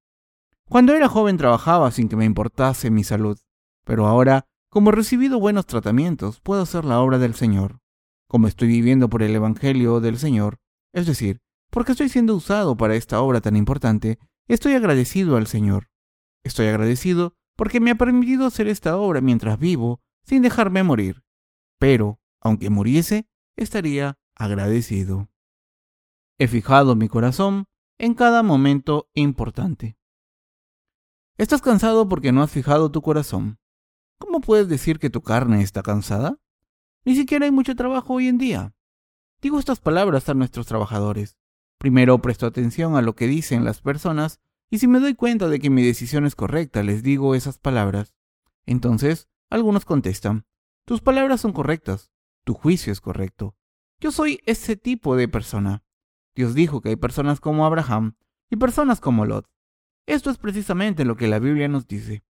Cuando 0.69 0.95
era 0.95 1.09
joven 1.09 1.37
trabajaba 1.37 1.91
sin 1.91 2.09
que 2.09 2.15
me 2.15 2.25
importase 2.25 2.89
mi 2.93 3.03
salud, 3.03 3.37
pero 3.85 4.07
ahora, 4.07 4.47
como 4.71 4.91
he 4.91 4.93
recibido 4.93 5.41
buenos 5.41 5.67
tratamientos, 5.67 6.41
puedo 6.41 6.63
hacer 6.63 6.85
la 6.85 7.01
obra 7.01 7.19
del 7.19 7.35
Señor. 7.35 7.81
Como 8.29 8.47
estoy 8.47 8.69
viviendo 8.69 9.09
por 9.09 9.25
el 9.25 9.35
Evangelio 9.35 9.99
del 9.99 10.19
Señor, 10.19 10.61
es 10.93 11.07
decir, 11.07 11.41
porque 11.73 11.91
estoy 11.91 12.09
siendo 12.09 12.37
usado 12.37 12.77
para 12.77 12.95
esta 12.95 13.21
obra 13.21 13.41
tan 13.41 13.57
importante, 13.57 14.21
Estoy 14.49 14.75
agradecido 14.75 15.37
al 15.37 15.49
Señor. 15.49 15.91
Estoy 16.45 16.69
agradecido 16.69 17.35
porque 17.57 17.81
me 17.81 17.91
ha 17.91 17.97
permitido 17.97 18.47
hacer 18.47 18.69
esta 18.69 18.97
obra 18.97 19.21
mientras 19.21 19.59
vivo, 19.59 20.01
sin 20.23 20.43
dejarme 20.43 20.85
morir. 20.85 21.25
Pero, 21.81 22.21
aunque 22.41 22.71
muriese, 22.71 23.27
estaría 23.57 24.19
agradecido. 24.35 25.29
He 26.39 26.49
fijado 26.49 26.95
mi 26.97 27.09
corazón 27.09 27.67
en 27.99 28.15
cada 28.15 28.43
momento 28.43 29.09
importante. 29.15 29.99
Estás 31.39 31.63
cansado 31.63 32.09
porque 32.09 32.33
no 32.33 32.43
has 32.43 32.51
fijado 32.51 32.91
tu 32.91 33.03
corazón. 33.03 33.59
¿Cómo 34.19 34.41
puedes 34.41 34.69
decir 34.69 34.99
que 34.99 35.11
tu 35.11 35.23
carne 35.23 35.63
está 35.63 35.83
cansada? 35.83 36.39
Ni 37.05 37.15
siquiera 37.15 37.45
hay 37.45 37.51
mucho 37.51 37.77
trabajo 37.77 38.15
hoy 38.15 38.29
en 38.29 38.39
día. 38.39 38.75
Digo 39.41 39.59
estas 39.59 39.81
palabras 39.81 40.29
a 40.29 40.35
nuestros 40.35 40.67
trabajadores. 40.67 41.37
Primero 41.79 42.21
presto 42.23 42.47
atención 42.47 42.97
a 42.97 43.03
lo 43.03 43.15
que 43.15 43.27
dicen 43.27 43.65
las 43.65 43.81
personas 43.81 44.41
y 44.71 44.79
si 44.79 44.89
me 44.89 44.99
doy 44.99 45.15
cuenta 45.15 45.49
de 45.49 45.61
que 45.61 45.71
mi 45.71 45.83
decisión 45.83 46.27
es 46.27 46.35
correcta, 46.35 46.83
les 46.83 47.03
digo 47.03 47.35
esas 47.35 47.59
palabras. 47.59 48.15
Entonces, 48.65 49.29
algunos 49.51 49.85
contestan, 49.85 50.47
tus 50.85 51.01
palabras 51.01 51.41
son 51.41 51.53
correctas, 51.53 52.11
tu 52.47 52.55
juicio 52.55 52.93
es 52.93 53.01
correcto. 53.01 53.57
Yo 54.01 54.13
soy 54.13 54.41
ese 54.47 54.77
tipo 54.77 55.17
de 55.17 55.27
persona. 55.27 55.83
Dios 56.35 56.55
dijo 56.55 56.81
que 56.81 56.91
hay 56.91 56.97
personas 56.97 57.41
como 57.41 57.67
Abraham 57.67 58.15
y 58.51 58.57
personas 58.57 59.01
como 59.01 59.27
Lot. 59.27 59.51
Esto 60.07 60.31
es 60.31 60.39
precisamente 60.39 61.05
lo 61.05 61.17
que 61.17 61.27
la 61.27 61.41
Biblia 61.41 61.67
nos 61.67 61.89
dice. 61.89 62.23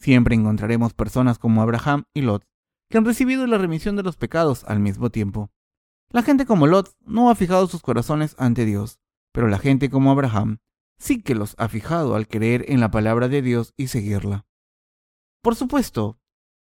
Siempre 0.00 0.34
encontraremos 0.34 0.92
personas 0.92 1.38
como 1.38 1.62
Abraham 1.62 2.04
y 2.14 2.22
Lot, 2.22 2.44
que 2.88 2.98
han 2.98 3.04
recibido 3.04 3.46
la 3.46 3.58
remisión 3.58 3.94
de 3.94 4.02
los 4.02 4.16
pecados 4.16 4.64
al 4.64 4.80
mismo 4.80 5.10
tiempo. 5.10 5.52
La 6.10 6.22
gente 6.22 6.46
como 6.46 6.66
Lot 6.66 6.96
no 7.02 7.30
ha 7.30 7.36
fijado 7.36 7.68
sus 7.68 7.82
corazones 7.82 8.34
ante 8.38 8.64
Dios, 8.64 8.98
pero 9.32 9.46
la 9.46 9.58
gente 9.58 9.88
como 9.88 10.10
Abraham 10.10 10.58
sí 10.98 11.22
que 11.22 11.36
los 11.36 11.54
ha 11.58 11.68
fijado 11.68 12.16
al 12.16 12.26
creer 12.26 12.64
en 12.68 12.80
la 12.80 12.90
palabra 12.90 13.28
de 13.28 13.40
Dios 13.40 13.72
y 13.76 13.86
seguirla. 13.86 14.46
Por 15.42 15.54
supuesto 15.54 16.19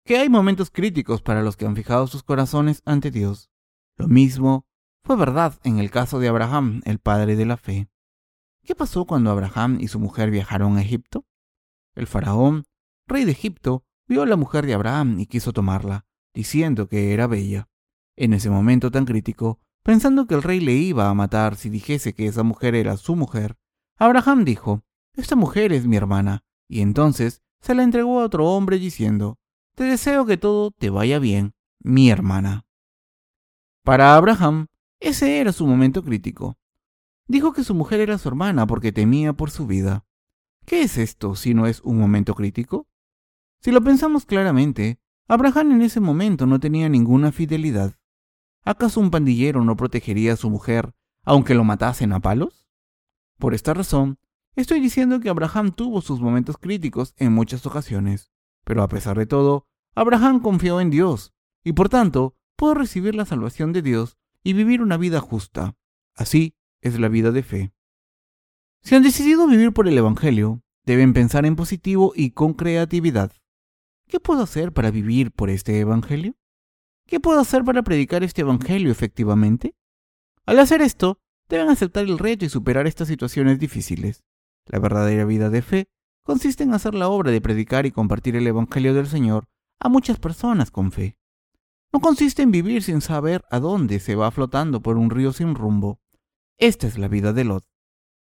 que 0.08 0.16
hay 0.16 0.30
momentos 0.30 0.70
críticos 0.70 1.20
para 1.20 1.42
los 1.42 1.58
que 1.58 1.66
han 1.66 1.76
fijado 1.76 2.06
sus 2.06 2.22
corazones 2.22 2.80
ante 2.86 3.10
Dios. 3.10 3.50
Lo 3.98 4.08
mismo 4.08 4.64
fue 5.04 5.16
verdad 5.16 5.60
en 5.64 5.78
el 5.78 5.90
caso 5.90 6.18
de 6.18 6.28
Abraham, 6.28 6.80
el 6.86 6.98
padre 6.98 7.36
de 7.36 7.44
la 7.44 7.58
fe. 7.58 7.90
¿Qué 8.64 8.74
pasó 8.74 9.04
cuando 9.04 9.30
Abraham 9.30 9.76
y 9.78 9.88
su 9.88 9.98
mujer 9.98 10.30
viajaron 10.30 10.78
a 10.78 10.80
Egipto? 10.80 11.26
El 11.94 12.06
faraón, 12.06 12.64
rey 13.06 13.26
de 13.26 13.32
Egipto, 13.32 13.84
vio 14.06 14.22
a 14.22 14.26
la 14.26 14.36
mujer 14.36 14.64
de 14.64 14.72
Abraham 14.72 15.20
y 15.20 15.26
quiso 15.26 15.52
tomarla, 15.52 16.06
diciendo 16.32 16.88
que 16.88 17.12
era 17.12 17.26
bella. 17.26 17.68
En 18.16 18.32
ese 18.32 18.48
momento 18.48 18.90
tan 18.90 19.04
crítico, 19.04 19.60
pensando 19.82 20.26
que 20.26 20.36
el 20.36 20.42
rey 20.42 20.60
le 20.60 20.72
iba 20.72 21.10
a 21.10 21.14
matar 21.14 21.54
si 21.54 21.68
dijese 21.68 22.14
que 22.14 22.28
esa 22.28 22.44
mujer 22.44 22.74
era 22.74 22.96
su 22.96 23.14
mujer, 23.14 23.58
Abraham 23.98 24.46
dijo, 24.46 24.84
Esta 25.12 25.36
mujer 25.36 25.74
es 25.74 25.86
mi 25.86 25.98
hermana, 25.98 26.44
y 26.66 26.80
entonces 26.80 27.42
se 27.60 27.74
la 27.74 27.82
entregó 27.82 28.22
a 28.22 28.24
otro 28.24 28.46
hombre 28.46 28.78
diciendo, 28.78 29.38
Te 29.78 29.84
deseo 29.84 30.26
que 30.26 30.36
todo 30.36 30.72
te 30.72 30.90
vaya 30.90 31.20
bien, 31.20 31.54
mi 31.78 32.10
hermana. 32.10 32.66
Para 33.84 34.16
Abraham, 34.16 34.66
ese 34.98 35.38
era 35.38 35.52
su 35.52 35.68
momento 35.68 36.02
crítico. 36.02 36.58
Dijo 37.28 37.52
que 37.52 37.62
su 37.62 37.76
mujer 37.76 38.00
era 38.00 38.18
su 38.18 38.26
hermana 38.26 38.66
porque 38.66 38.90
temía 38.90 39.34
por 39.34 39.52
su 39.52 39.68
vida. 39.68 40.04
¿Qué 40.66 40.82
es 40.82 40.98
esto 40.98 41.36
si 41.36 41.54
no 41.54 41.68
es 41.68 41.80
un 41.82 41.96
momento 41.96 42.34
crítico? 42.34 42.88
Si 43.60 43.70
lo 43.70 43.80
pensamos 43.80 44.26
claramente, 44.26 44.98
Abraham 45.28 45.70
en 45.70 45.82
ese 45.82 46.00
momento 46.00 46.44
no 46.44 46.58
tenía 46.58 46.88
ninguna 46.88 47.30
fidelidad. 47.30 47.94
¿Acaso 48.64 48.98
un 48.98 49.12
pandillero 49.12 49.62
no 49.62 49.76
protegería 49.76 50.32
a 50.32 50.36
su 50.36 50.50
mujer 50.50 50.92
aunque 51.22 51.54
lo 51.54 51.62
matasen 51.62 52.12
a 52.14 52.18
palos? 52.18 52.66
Por 53.38 53.54
esta 53.54 53.74
razón, 53.74 54.18
estoy 54.56 54.80
diciendo 54.80 55.20
que 55.20 55.28
Abraham 55.28 55.70
tuvo 55.70 56.00
sus 56.00 56.20
momentos 56.20 56.58
críticos 56.58 57.14
en 57.16 57.32
muchas 57.32 57.64
ocasiones, 57.64 58.32
pero 58.64 58.82
a 58.82 58.88
pesar 58.88 59.16
de 59.16 59.26
todo, 59.26 59.67
Abraham 59.98 60.38
confió 60.38 60.80
en 60.80 60.90
Dios 60.90 61.34
y 61.64 61.72
por 61.72 61.88
tanto 61.88 62.36
pudo 62.54 62.74
recibir 62.74 63.16
la 63.16 63.26
salvación 63.26 63.72
de 63.72 63.82
Dios 63.82 64.16
y 64.44 64.52
vivir 64.52 64.80
una 64.80 64.96
vida 64.96 65.18
justa. 65.18 65.74
Así 66.14 66.54
es 66.80 67.00
la 67.00 67.08
vida 67.08 67.32
de 67.32 67.42
fe. 67.42 67.72
Si 68.80 68.94
han 68.94 69.02
decidido 69.02 69.48
vivir 69.48 69.72
por 69.72 69.88
el 69.88 69.98
Evangelio, 69.98 70.62
deben 70.84 71.14
pensar 71.14 71.46
en 71.46 71.56
positivo 71.56 72.12
y 72.14 72.30
con 72.30 72.54
creatividad. 72.54 73.32
¿Qué 74.06 74.20
puedo 74.20 74.44
hacer 74.44 74.72
para 74.72 74.92
vivir 74.92 75.32
por 75.32 75.50
este 75.50 75.80
Evangelio? 75.80 76.36
¿Qué 77.04 77.18
puedo 77.18 77.40
hacer 77.40 77.64
para 77.64 77.82
predicar 77.82 78.22
este 78.22 78.42
Evangelio 78.42 78.92
efectivamente? 78.92 79.74
Al 80.46 80.60
hacer 80.60 80.80
esto, 80.80 81.18
deben 81.48 81.70
aceptar 81.70 82.04
el 82.04 82.20
reto 82.20 82.44
y 82.44 82.48
superar 82.48 82.86
estas 82.86 83.08
situaciones 83.08 83.58
difíciles. 83.58 84.22
La 84.64 84.78
verdadera 84.78 85.24
vida 85.24 85.50
de 85.50 85.60
fe 85.60 85.88
consiste 86.22 86.62
en 86.62 86.72
hacer 86.72 86.94
la 86.94 87.08
obra 87.08 87.32
de 87.32 87.40
predicar 87.40 87.84
y 87.84 87.90
compartir 87.90 88.36
el 88.36 88.46
Evangelio 88.46 88.94
del 88.94 89.08
Señor 89.08 89.48
a 89.80 89.88
muchas 89.88 90.18
personas 90.18 90.70
con 90.70 90.92
fe. 90.92 91.18
No 91.92 92.00
consiste 92.00 92.42
en 92.42 92.50
vivir 92.50 92.82
sin 92.82 93.00
saber 93.00 93.44
a 93.50 93.60
dónde 93.60 93.98
se 94.00 94.14
va 94.14 94.30
flotando 94.30 94.82
por 94.82 94.98
un 94.98 95.10
río 95.10 95.32
sin 95.32 95.54
rumbo. 95.54 96.00
Esta 96.58 96.86
es 96.86 96.98
la 96.98 97.08
vida 97.08 97.32
de 97.32 97.44
Lot. 97.44 97.64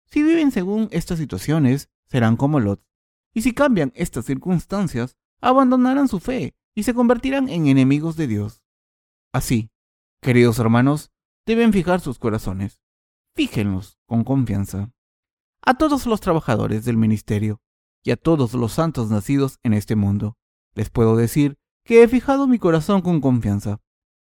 Si 0.07 0.23
viven 0.23 0.51
según 0.51 0.89
estas 0.91 1.19
situaciones, 1.19 1.91
serán 2.09 2.37
como 2.37 2.61
Lot. 2.61 2.83
Y 3.35 3.43
si 3.43 3.53
cambian 3.53 3.93
estas 3.95 4.25
circunstancias, 4.25 5.17
abandonarán 5.41 6.09
su 6.09 6.21
fe 6.21 6.57
y 6.75 6.83
se 6.85 6.95
convertirán 6.95 7.49
en 7.49 7.67
enemigos 7.67 8.17
de 8.17 8.27
Dios. 8.27 8.63
Así, 9.33 9.71
queridos 10.21 10.59
hermanos, 10.59 11.11
deben 11.47 11.73
fijar 11.73 12.01
sus 12.01 12.19
corazones. 12.19 12.81
Fíjenlos 13.35 13.99
con 14.07 14.25
confianza. 14.25 14.93
A 15.63 15.75
todos 15.75 16.07
los 16.07 16.21
trabajadores 16.21 16.85
del 16.85 16.97
ministerio 16.97 17.61
y 18.03 18.11
a 18.11 18.17
todos 18.17 18.55
los 18.55 18.73
santos 18.73 19.11
nacidos 19.11 19.59
en 19.63 19.75
este 19.75 19.97
mundo, 19.97 20.38
les 20.79 20.91
puedo 20.91 21.17
decir 21.17 21.59
que 21.85 22.03
he 22.03 22.09
fijado 22.09 22.47
mi 22.47 22.61
corazón 22.61 23.03
con 23.03 23.21
confianza. 23.21 23.81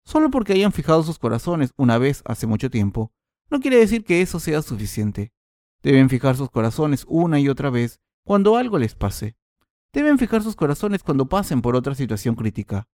Solo 0.04 0.28
porque 0.28 0.54
hayan 0.54 0.72
fijado 0.72 1.04
sus 1.04 1.20
corazones 1.20 1.72
una 1.76 1.98
vez 1.98 2.22
hace 2.26 2.48
mucho 2.48 2.68
tiempo, 2.68 3.12
no 3.48 3.60
quiere 3.60 3.76
decir 3.76 4.04
que 4.04 4.22
eso 4.22 4.40
sea 4.40 4.60
suficiente. 4.60 5.32
Deben 5.84 6.10
fijar 6.10 6.36
sus 6.36 6.50
corazones 6.50 7.04
una 7.06 7.38
y 7.38 7.48
otra 7.48 7.70
vez 7.70 8.00
cuando 8.24 8.56
algo 8.56 8.76
les 8.78 8.96
pase. 8.96 9.36
Deben 9.92 10.18
fijar 10.18 10.42
sus 10.42 10.56
corazones 10.56 11.04
cuando 11.04 11.28
pasen 11.28 11.62
por 11.62 11.76
otra 11.76 11.94
situación 11.94 12.34
crítica. 12.34 12.88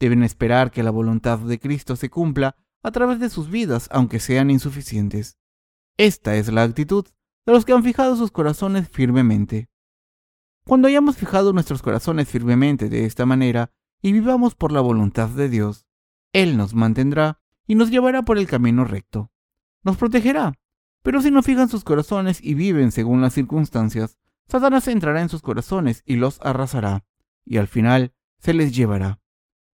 Deben 0.00 0.22
esperar 0.22 0.70
que 0.70 0.82
la 0.82 0.90
voluntad 0.90 1.38
de 1.40 1.58
Cristo 1.58 1.96
se 1.96 2.08
cumpla 2.08 2.56
a 2.82 2.90
través 2.90 3.20
de 3.20 3.28
sus 3.28 3.50
vidas, 3.50 3.88
aunque 3.90 4.18
sean 4.18 4.50
insuficientes. 4.50 5.36
Esta 5.98 6.36
es 6.36 6.50
la 6.50 6.62
actitud 6.62 7.06
de 7.44 7.52
los 7.52 7.66
que 7.66 7.72
han 7.72 7.84
fijado 7.84 8.16
sus 8.16 8.30
corazones 8.30 8.88
firmemente. 8.88 9.68
Cuando 10.66 10.88
hayamos 10.88 11.16
fijado 11.16 11.52
nuestros 11.52 11.82
corazones 11.82 12.26
firmemente 12.26 12.88
de 12.88 13.04
esta 13.04 13.26
manera 13.26 13.70
y 14.00 14.12
vivamos 14.12 14.54
por 14.54 14.72
la 14.72 14.80
voluntad 14.80 15.28
de 15.28 15.50
Dios, 15.50 15.86
Él 16.32 16.56
nos 16.56 16.74
mantendrá 16.74 17.40
y 17.66 17.74
nos 17.74 17.90
llevará 17.90 18.22
por 18.22 18.38
el 18.38 18.46
camino 18.46 18.84
recto. 18.84 19.30
Nos 19.82 19.98
protegerá. 19.98 20.54
Pero 21.02 21.20
si 21.20 21.30
no 21.30 21.42
fijan 21.42 21.68
sus 21.68 21.84
corazones 21.84 22.42
y 22.42 22.54
viven 22.54 22.92
según 22.92 23.20
las 23.20 23.34
circunstancias, 23.34 24.18
Satanás 24.48 24.88
entrará 24.88 25.20
en 25.20 25.28
sus 25.28 25.42
corazones 25.42 26.02
y 26.06 26.16
los 26.16 26.40
arrasará, 26.40 27.04
y 27.44 27.58
al 27.58 27.68
final 27.68 28.14
se 28.38 28.54
les 28.54 28.74
llevará. 28.74 29.20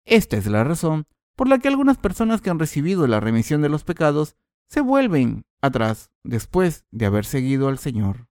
Esta 0.04 0.36
es 0.36 0.46
la 0.46 0.64
razón 0.64 1.06
por 1.34 1.48
la 1.48 1.58
que 1.58 1.68
algunas 1.68 1.96
personas 1.96 2.42
que 2.42 2.50
han 2.50 2.58
recibido 2.58 3.06
la 3.06 3.20
remisión 3.20 3.62
de 3.62 3.70
los 3.70 3.84
pecados 3.84 4.36
se 4.68 4.82
vuelven 4.82 5.46
atrás 5.62 6.10
después 6.22 6.84
de 6.90 7.06
haber 7.06 7.24
seguido 7.24 7.68
al 7.68 7.78
Señor. 7.78 8.28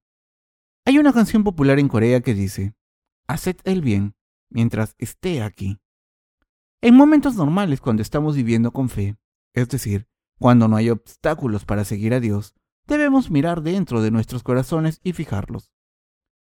Hay 0.86 0.98
una 0.98 1.14
canción 1.14 1.46
popular 1.46 1.80
en 1.80 1.88
Corea 1.88 2.20
que 2.20 2.34
dice, 2.34 2.76
Haced 3.28 3.56
el 3.64 3.82
bien 3.82 4.16
mientras 4.50 4.96
esté 4.98 5.42
aquí. 5.42 5.80
En 6.82 6.96
momentos 6.96 7.36
normales 7.36 7.80
cuando 7.80 8.02
estamos 8.02 8.36
viviendo 8.36 8.72
con 8.72 8.90
fe, 8.90 9.16
es 9.54 9.70
decir, 9.70 10.10
cuando 10.40 10.68
no 10.68 10.76
hay 10.76 10.90
obstáculos 10.90 11.64
para 11.64 11.86
seguir 11.86 12.14
a 12.14 12.20
Dios, 12.20 12.54
debemos 12.86 13.32
mirar 13.32 13.62
dentro 13.62 14.02
de 14.02 14.12
nuestros 14.12 14.44
corazones 14.44 15.00
y 15.04 15.14
fijarlos. 15.14 15.72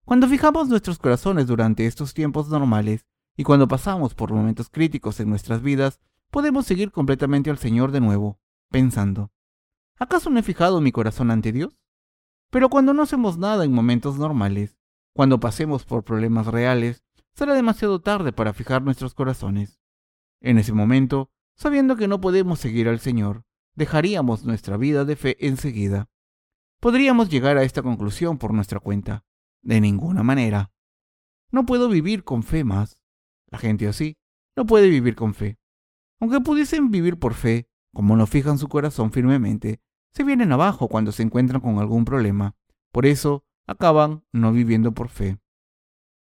Cuando 0.03 0.27
fijamos 0.27 0.67
nuestros 0.67 0.99
corazones 0.99 1.47
durante 1.47 1.85
estos 1.85 2.13
tiempos 2.13 2.49
normales 2.49 3.05
y 3.37 3.43
cuando 3.43 3.69
pasamos 3.69 4.15
por 4.15 4.33
momentos 4.33 4.69
críticos 4.69 5.21
en 5.21 5.29
nuestras 5.29 5.61
vidas, 5.61 6.01
podemos 6.29 6.65
seguir 6.65 6.91
completamente 6.91 7.49
al 7.49 7.57
Señor 7.57 7.91
de 7.91 8.01
nuevo, 8.01 8.37
pensando, 8.69 9.31
¿acaso 9.97 10.29
no 10.29 10.39
he 10.39 10.43
fijado 10.43 10.81
mi 10.81 10.91
corazón 10.91 11.31
ante 11.31 11.53
Dios? 11.53 11.79
Pero 12.55 12.69
cuando 12.69 12.93
no 12.93 13.03
hacemos 13.03 13.37
nada 13.37 13.65
en 13.65 13.73
momentos 13.73 14.17
normales, 14.17 14.77
cuando 15.13 15.41
pasemos 15.41 15.83
por 15.83 16.05
problemas 16.05 16.47
reales, 16.47 17.03
será 17.33 17.53
demasiado 17.53 17.99
tarde 17.99 18.31
para 18.31 18.53
fijar 18.53 18.81
nuestros 18.81 19.13
corazones. 19.13 19.77
En 20.39 20.57
ese 20.57 20.71
momento, 20.71 21.29
sabiendo 21.57 21.97
que 21.97 22.07
no 22.07 22.21
podemos 22.21 22.59
seguir 22.59 22.87
al 22.87 23.01
Señor, 23.01 23.43
dejaríamos 23.75 24.45
nuestra 24.45 24.77
vida 24.77 25.03
de 25.03 25.17
fe 25.17 25.35
enseguida. 25.45 26.07
Podríamos 26.79 27.27
llegar 27.27 27.57
a 27.57 27.63
esta 27.63 27.81
conclusión 27.83 28.37
por 28.37 28.53
nuestra 28.53 28.79
cuenta. 28.79 29.25
De 29.61 29.81
ninguna 29.81 30.23
manera. 30.23 30.71
No 31.51 31.65
puedo 31.65 31.89
vivir 31.89 32.23
con 32.23 32.41
fe 32.41 32.63
más. 32.63 32.97
La 33.47 33.57
gente 33.57 33.85
así 33.85 34.15
no 34.55 34.65
puede 34.65 34.87
vivir 34.87 35.17
con 35.17 35.33
fe. 35.33 35.59
Aunque 36.21 36.39
pudiesen 36.39 36.89
vivir 36.89 37.19
por 37.19 37.33
fe, 37.33 37.67
como 37.93 38.15
no 38.15 38.25
fijan 38.25 38.57
su 38.57 38.69
corazón 38.69 39.11
firmemente, 39.11 39.81
se 40.15 40.23
vienen 40.23 40.53
abajo 40.53 40.87
cuando 40.87 41.11
se 41.11 41.23
encuentran 41.23 41.59
con 41.59 41.77
algún 41.77 42.05
problema. 42.05 42.55
Por 42.93 43.05
eso 43.05 43.43
acaban 43.67 44.23
no 44.31 44.53
viviendo 44.53 44.93
por 44.93 45.09
fe. 45.09 45.39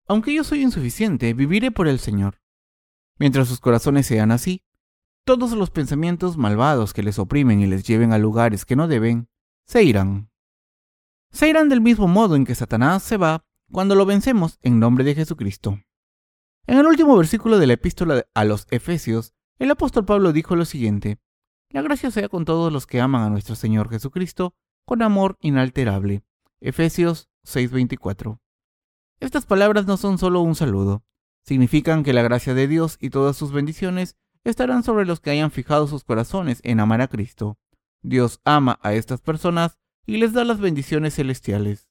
Aunque 0.06 0.34
yo 0.34 0.44
soy 0.44 0.62
insuficiente, 0.62 1.32
viviré 1.32 1.70
por 1.70 1.88
el 1.88 1.98
Señor. 1.98 2.42
Mientras 3.18 3.48
sus 3.48 3.60
corazones 3.60 4.06
sean 4.06 4.30
así, 4.30 4.62
todos 5.24 5.52
los 5.52 5.70
pensamientos 5.70 6.36
malvados 6.36 6.92
que 6.92 7.02
les 7.02 7.18
oprimen 7.18 7.60
y 7.60 7.66
les 7.66 7.84
lleven 7.84 8.12
a 8.12 8.18
lugares 8.18 8.66
que 8.66 8.76
no 8.76 8.88
deben, 8.88 9.28
se 9.66 9.82
irán. 9.82 10.30
Se 11.30 11.48
irán 11.48 11.70
del 11.70 11.80
mismo 11.80 12.08
modo 12.08 12.36
en 12.36 12.44
que 12.44 12.54
Satanás 12.54 13.02
se 13.02 13.16
va 13.16 13.44
cuando 13.70 13.94
lo 13.94 14.04
vencemos 14.04 14.58
en 14.62 14.78
nombre 14.78 15.04
de 15.04 15.14
Jesucristo. 15.14 15.78
En 16.66 16.76
el 16.76 16.86
último 16.86 17.16
versículo 17.16 17.58
de 17.58 17.66
la 17.66 17.72
epístola 17.74 18.26
a 18.34 18.44
los 18.44 18.66
Efesios, 18.70 19.32
el 19.58 19.70
apóstol 19.70 20.04
Pablo 20.04 20.32
dijo 20.32 20.56
lo 20.56 20.66
siguiente, 20.66 21.18
La 21.70 21.82
gracia 21.82 22.10
sea 22.10 22.30
con 22.30 22.46
todos 22.46 22.72
los 22.72 22.86
que 22.86 23.00
aman 23.00 23.22
a 23.22 23.30
nuestro 23.30 23.54
Señor 23.54 23.90
Jesucristo 23.90 24.54
con 24.86 25.02
amor 25.02 25.36
inalterable. 25.40 26.22
Efesios 26.60 27.28
6:24. 27.44 28.40
Estas 29.20 29.44
palabras 29.44 29.86
no 29.86 29.98
son 29.98 30.16
solo 30.16 30.40
un 30.40 30.54
saludo, 30.54 31.04
significan 31.44 32.04
que 32.04 32.14
la 32.14 32.22
gracia 32.22 32.54
de 32.54 32.68
Dios 32.68 32.96
y 33.00 33.10
todas 33.10 33.36
sus 33.36 33.52
bendiciones 33.52 34.16
estarán 34.44 34.82
sobre 34.82 35.04
los 35.04 35.20
que 35.20 35.30
hayan 35.30 35.50
fijado 35.50 35.86
sus 35.88 36.04
corazones 36.04 36.60
en 36.64 36.80
amar 36.80 37.02
a 37.02 37.08
Cristo. 37.08 37.58
Dios 38.02 38.40
ama 38.44 38.78
a 38.82 38.94
estas 38.94 39.20
personas 39.20 39.76
y 40.06 40.16
les 40.16 40.32
da 40.32 40.44
las 40.44 40.60
bendiciones 40.60 41.16
celestiales. 41.16 41.90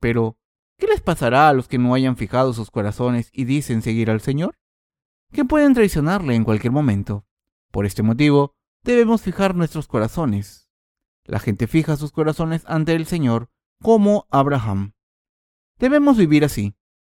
Pero, 0.00 0.38
¿qué 0.76 0.88
les 0.88 1.00
pasará 1.00 1.48
a 1.48 1.52
los 1.52 1.68
que 1.68 1.78
no 1.78 1.94
hayan 1.94 2.16
fijado 2.16 2.52
sus 2.52 2.72
corazones 2.72 3.30
y 3.32 3.44
dicen 3.44 3.80
seguir 3.80 4.10
al 4.10 4.20
Señor? 4.20 4.58
Que 5.32 5.44
pueden 5.44 5.74
traicionarle 5.74 6.34
en 6.34 6.42
cualquier 6.42 6.72
momento. 6.72 7.26
Por 7.70 7.86
este 7.86 8.02
motivo, 8.02 8.56
debemos 8.84 9.22
fijar 9.22 9.54
nuestros 9.54 9.88
corazones. 9.88 10.70
La 11.24 11.40
gente 11.40 11.66
fija 11.66 11.96
sus 11.96 12.12
corazones 12.12 12.62
ante 12.66 12.94
el 12.94 13.06
Señor, 13.06 13.50
como 13.80 14.26
Abraham. 14.30 14.92
Debemos 15.78 16.16
vivir 16.16 16.44
así. 16.44 16.76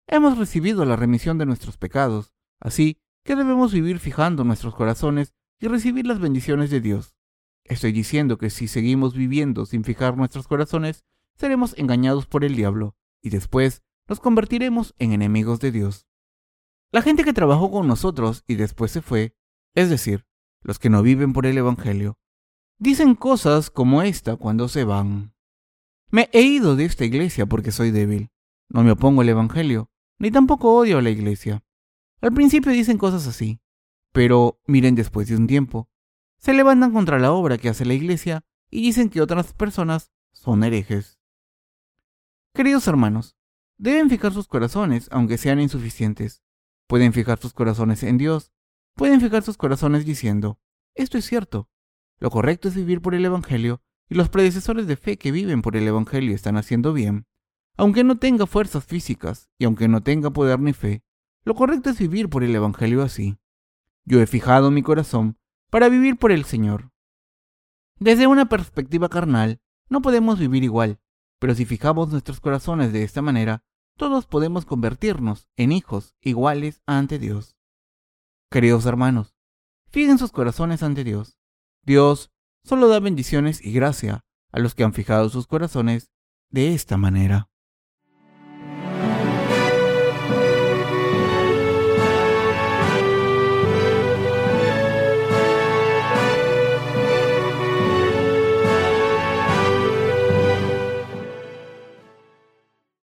Hemos 0.06 0.38
recibido 0.38 0.84
la 0.84 0.96
remisión 0.96 1.38
de 1.38 1.46
nuestros 1.46 1.78
pecados, 1.78 2.34
así 2.60 3.00
que 3.24 3.36
debemos 3.36 3.72
vivir 3.72 3.98
fijando 3.98 4.44
nuestros 4.44 4.74
corazones 4.74 5.34
y 5.58 5.68
recibir 5.68 6.06
las 6.06 6.20
bendiciones 6.20 6.70
de 6.70 6.80
Dios. 6.80 7.16
Estoy 7.64 7.92
diciendo 7.92 8.36
que 8.36 8.50
si 8.50 8.68
seguimos 8.68 9.14
viviendo 9.14 9.64
sin 9.64 9.84
fijar 9.84 10.16
nuestros 10.16 10.46
corazones, 10.46 11.04
seremos 11.34 11.74
engañados 11.78 12.26
por 12.26 12.44
el 12.44 12.54
diablo 12.54 12.96
y 13.22 13.30
después 13.30 13.82
nos 14.06 14.20
convertiremos 14.20 14.94
en 14.98 15.12
enemigos 15.12 15.60
de 15.60 15.72
Dios. 15.72 16.06
La 16.92 17.00
gente 17.00 17.24
que 17.24 17.32
trabajó 17.32 17.70
con 17.70 17.86
nosotros 17.88 18.44
y 18.46 18.56
después 18.56 18.92
se 18.92 19.00
fue, 19.00 19.34
es 19.74 19.88
decir, 19.88 20.26
los 20.64 20.80
que 20.80 20.90
no 20.90 21.02
viven 21.02 21.32
por 21.32 21.46
el 21.46 21.56
Evangelio, 21.56 22.18
dicen 22.78 23.14
cosas 23.14 23.70
como 23.70 24.02
esta 24.02 24.34
cuando 24.34 24.68
se 24.68 24.82
van. 24.82 25.34
Me 26.10 26.28
he 26.32 26.42
ido 26.42 26.74
de 26.74 26.86
esta 26.86 27.04
iglesia 27.04 27.46
porque 27.46 27.70
soy 27.70 27.92
débil. 27.92 28.30
No 28.68 28.82
me 28.82 28.90
opongo 28.90 29.20
al 29.20 29.28
Evangelio, 29.28 29.90
ni 30.18 30.32
tampoco 30.32 30.74
odio 30.74 30.98
a 30.98 31.02
la 31.02 31.10
iglesia. 31.10 31.62
Al 32.20 32.32
principio 32.32 32.72
dicen 32.72 32.98
cosas 32.98 33.26
así, 33.26 33.60
pero 34.12 34.60
miren 34.66 34.94
después 34.94 35.28
de 35.28 35.36
un 35.36 35.46
tiempo, 35.46 35.90
se 36.38 36.54
levantan 36.54 36.92
contra 36.92 37.18
la 37.18 37.32
obra 37.32 37.58
que 37.58 37.68
hace 37.68 37.84
la 37.84 37.94
Iglesia 37.94 38.44
y 38.70 38.82
dicen 38.82 39.10
que 39.10 39.20
otras 39.20 39.52
personas 39.52 40.12
son 40.32 40.62
herejes. 40.62 41.18
Queridos 42.54 42.86
hermanos, 42.86 43.36
deben 43.76 44.08
fijar 44.08 44.32
sus 44.32 44.46
corazones, 44.46 45.08
aunque 45.10 45.36
sean 45.36 45.60
insuficientes. 45.60 46.42
Pueden 46.86 47.12
fijar 47.12 47.38
sus 47.40 47.52
corazones 47.52 48.02
en 48.02 48.18
Dios, 48.18 48.52
pueden 48.94 49.20
fijar 49.20 49.42
sus 49.42 49.56
corazones 49.56 50.04
diciendo, 50.04 50.58
esto 50.94 51.18
es 51.18 51.24
cierto, 51.24 51.68
lo 52.18 52.30
correcto 52.30 52.68
es 52.68 52.74
vivir 52.74 53.00
por 53.00 53.14
el 53.14 53.24
Evangelio 53.24 53.82
y 54.08 54.14
los 54.14 54.28
predecesores 54.28 54.86
de 54.86 54.96
fe 54.96 55.16
que 55.16 55.32
viven 55.32 55.62
por 55.62 55.76
el 55.76 55.86
Evangelio 55.86 56.34
están 56.34 56.56
haciendo 56.56 56.92
bien. 56.92 57.26
Aunque 57.76 58.04
no 58.04 58.18
tenga 58.18 58.46
fuerzas 58.46 58.84
físicas 58.84 59.50
y 59.58 59.64
aunque 59.64 59.88
no 59.88 60.02
tenga 60.02 60.30
poder 60.30 60.60
ni 60.60 60.72
fe, 60.72 61.02
lo 61.44 61.54
correcto 61.54 61.90
es 61.90 61.98
vivir 61.98 62.28
por 62.28 62.44
el 62.44 62.54
Evangelio 62.54 63.02
así. 63.02 63.36
Yo 64.04 64.20
he 64.20 64.26
fijado 64.26 64.70
mi 64.70 64.82
corazón 64.82 65.38
para 65.70 65.88
vivir 65.88 66.16
por 66.16 66.30
el 66.30 66.44
Señor. 66.44 66.92
Desde 67.98 68.26
una 68.26 68.48
perspectiva 68.48 69.08
carnal, 69.08 69.60
no 69.88 70.02
podemos 70.02 70.38
vivir 70.38 70.62
igual, 70.62 71.00
pero 71.38 71.54
si 71.54 71.64
fijamos 71.64 72.10
nuestros 72.10 72.40
corazones 72.40 72.92
de 72.92 73.02
esta 73.02 73.22
manera, 73.22 73.64
todos 73.96 74.26
podemos 74.26 74.64
convertirnos 74.64 75.48
en 75.56 75.72
hijos 75.72 76.14
iguales 76.20 76.82
ante 76.86 77.18
Dios. 77.18 77.56
Queridos 78.54 78.86
hermanos, 78.86 79.34
fijen 79.90 80.16
sus 80.16 80.30
corazones 80.30 80.84
ante 80.84 81.02
Dios. 81.02 81.40
Dios 81.82 82.30
solo 82.62 82.86
da 82.86 83.00
bendiciones 83.00 83.60
y 83.60 83.72
gracia 83.72 84.24
a 84.52 84.60
los 84.60 84.76
que 84.76 84.84
han 84.84 84.92
fijado 84.92 85.28
sus 85.28 85.48
corazones 85.48 86.12
de 86.50 86.72
esta 86.72 86.96
manera. 86.96 87.50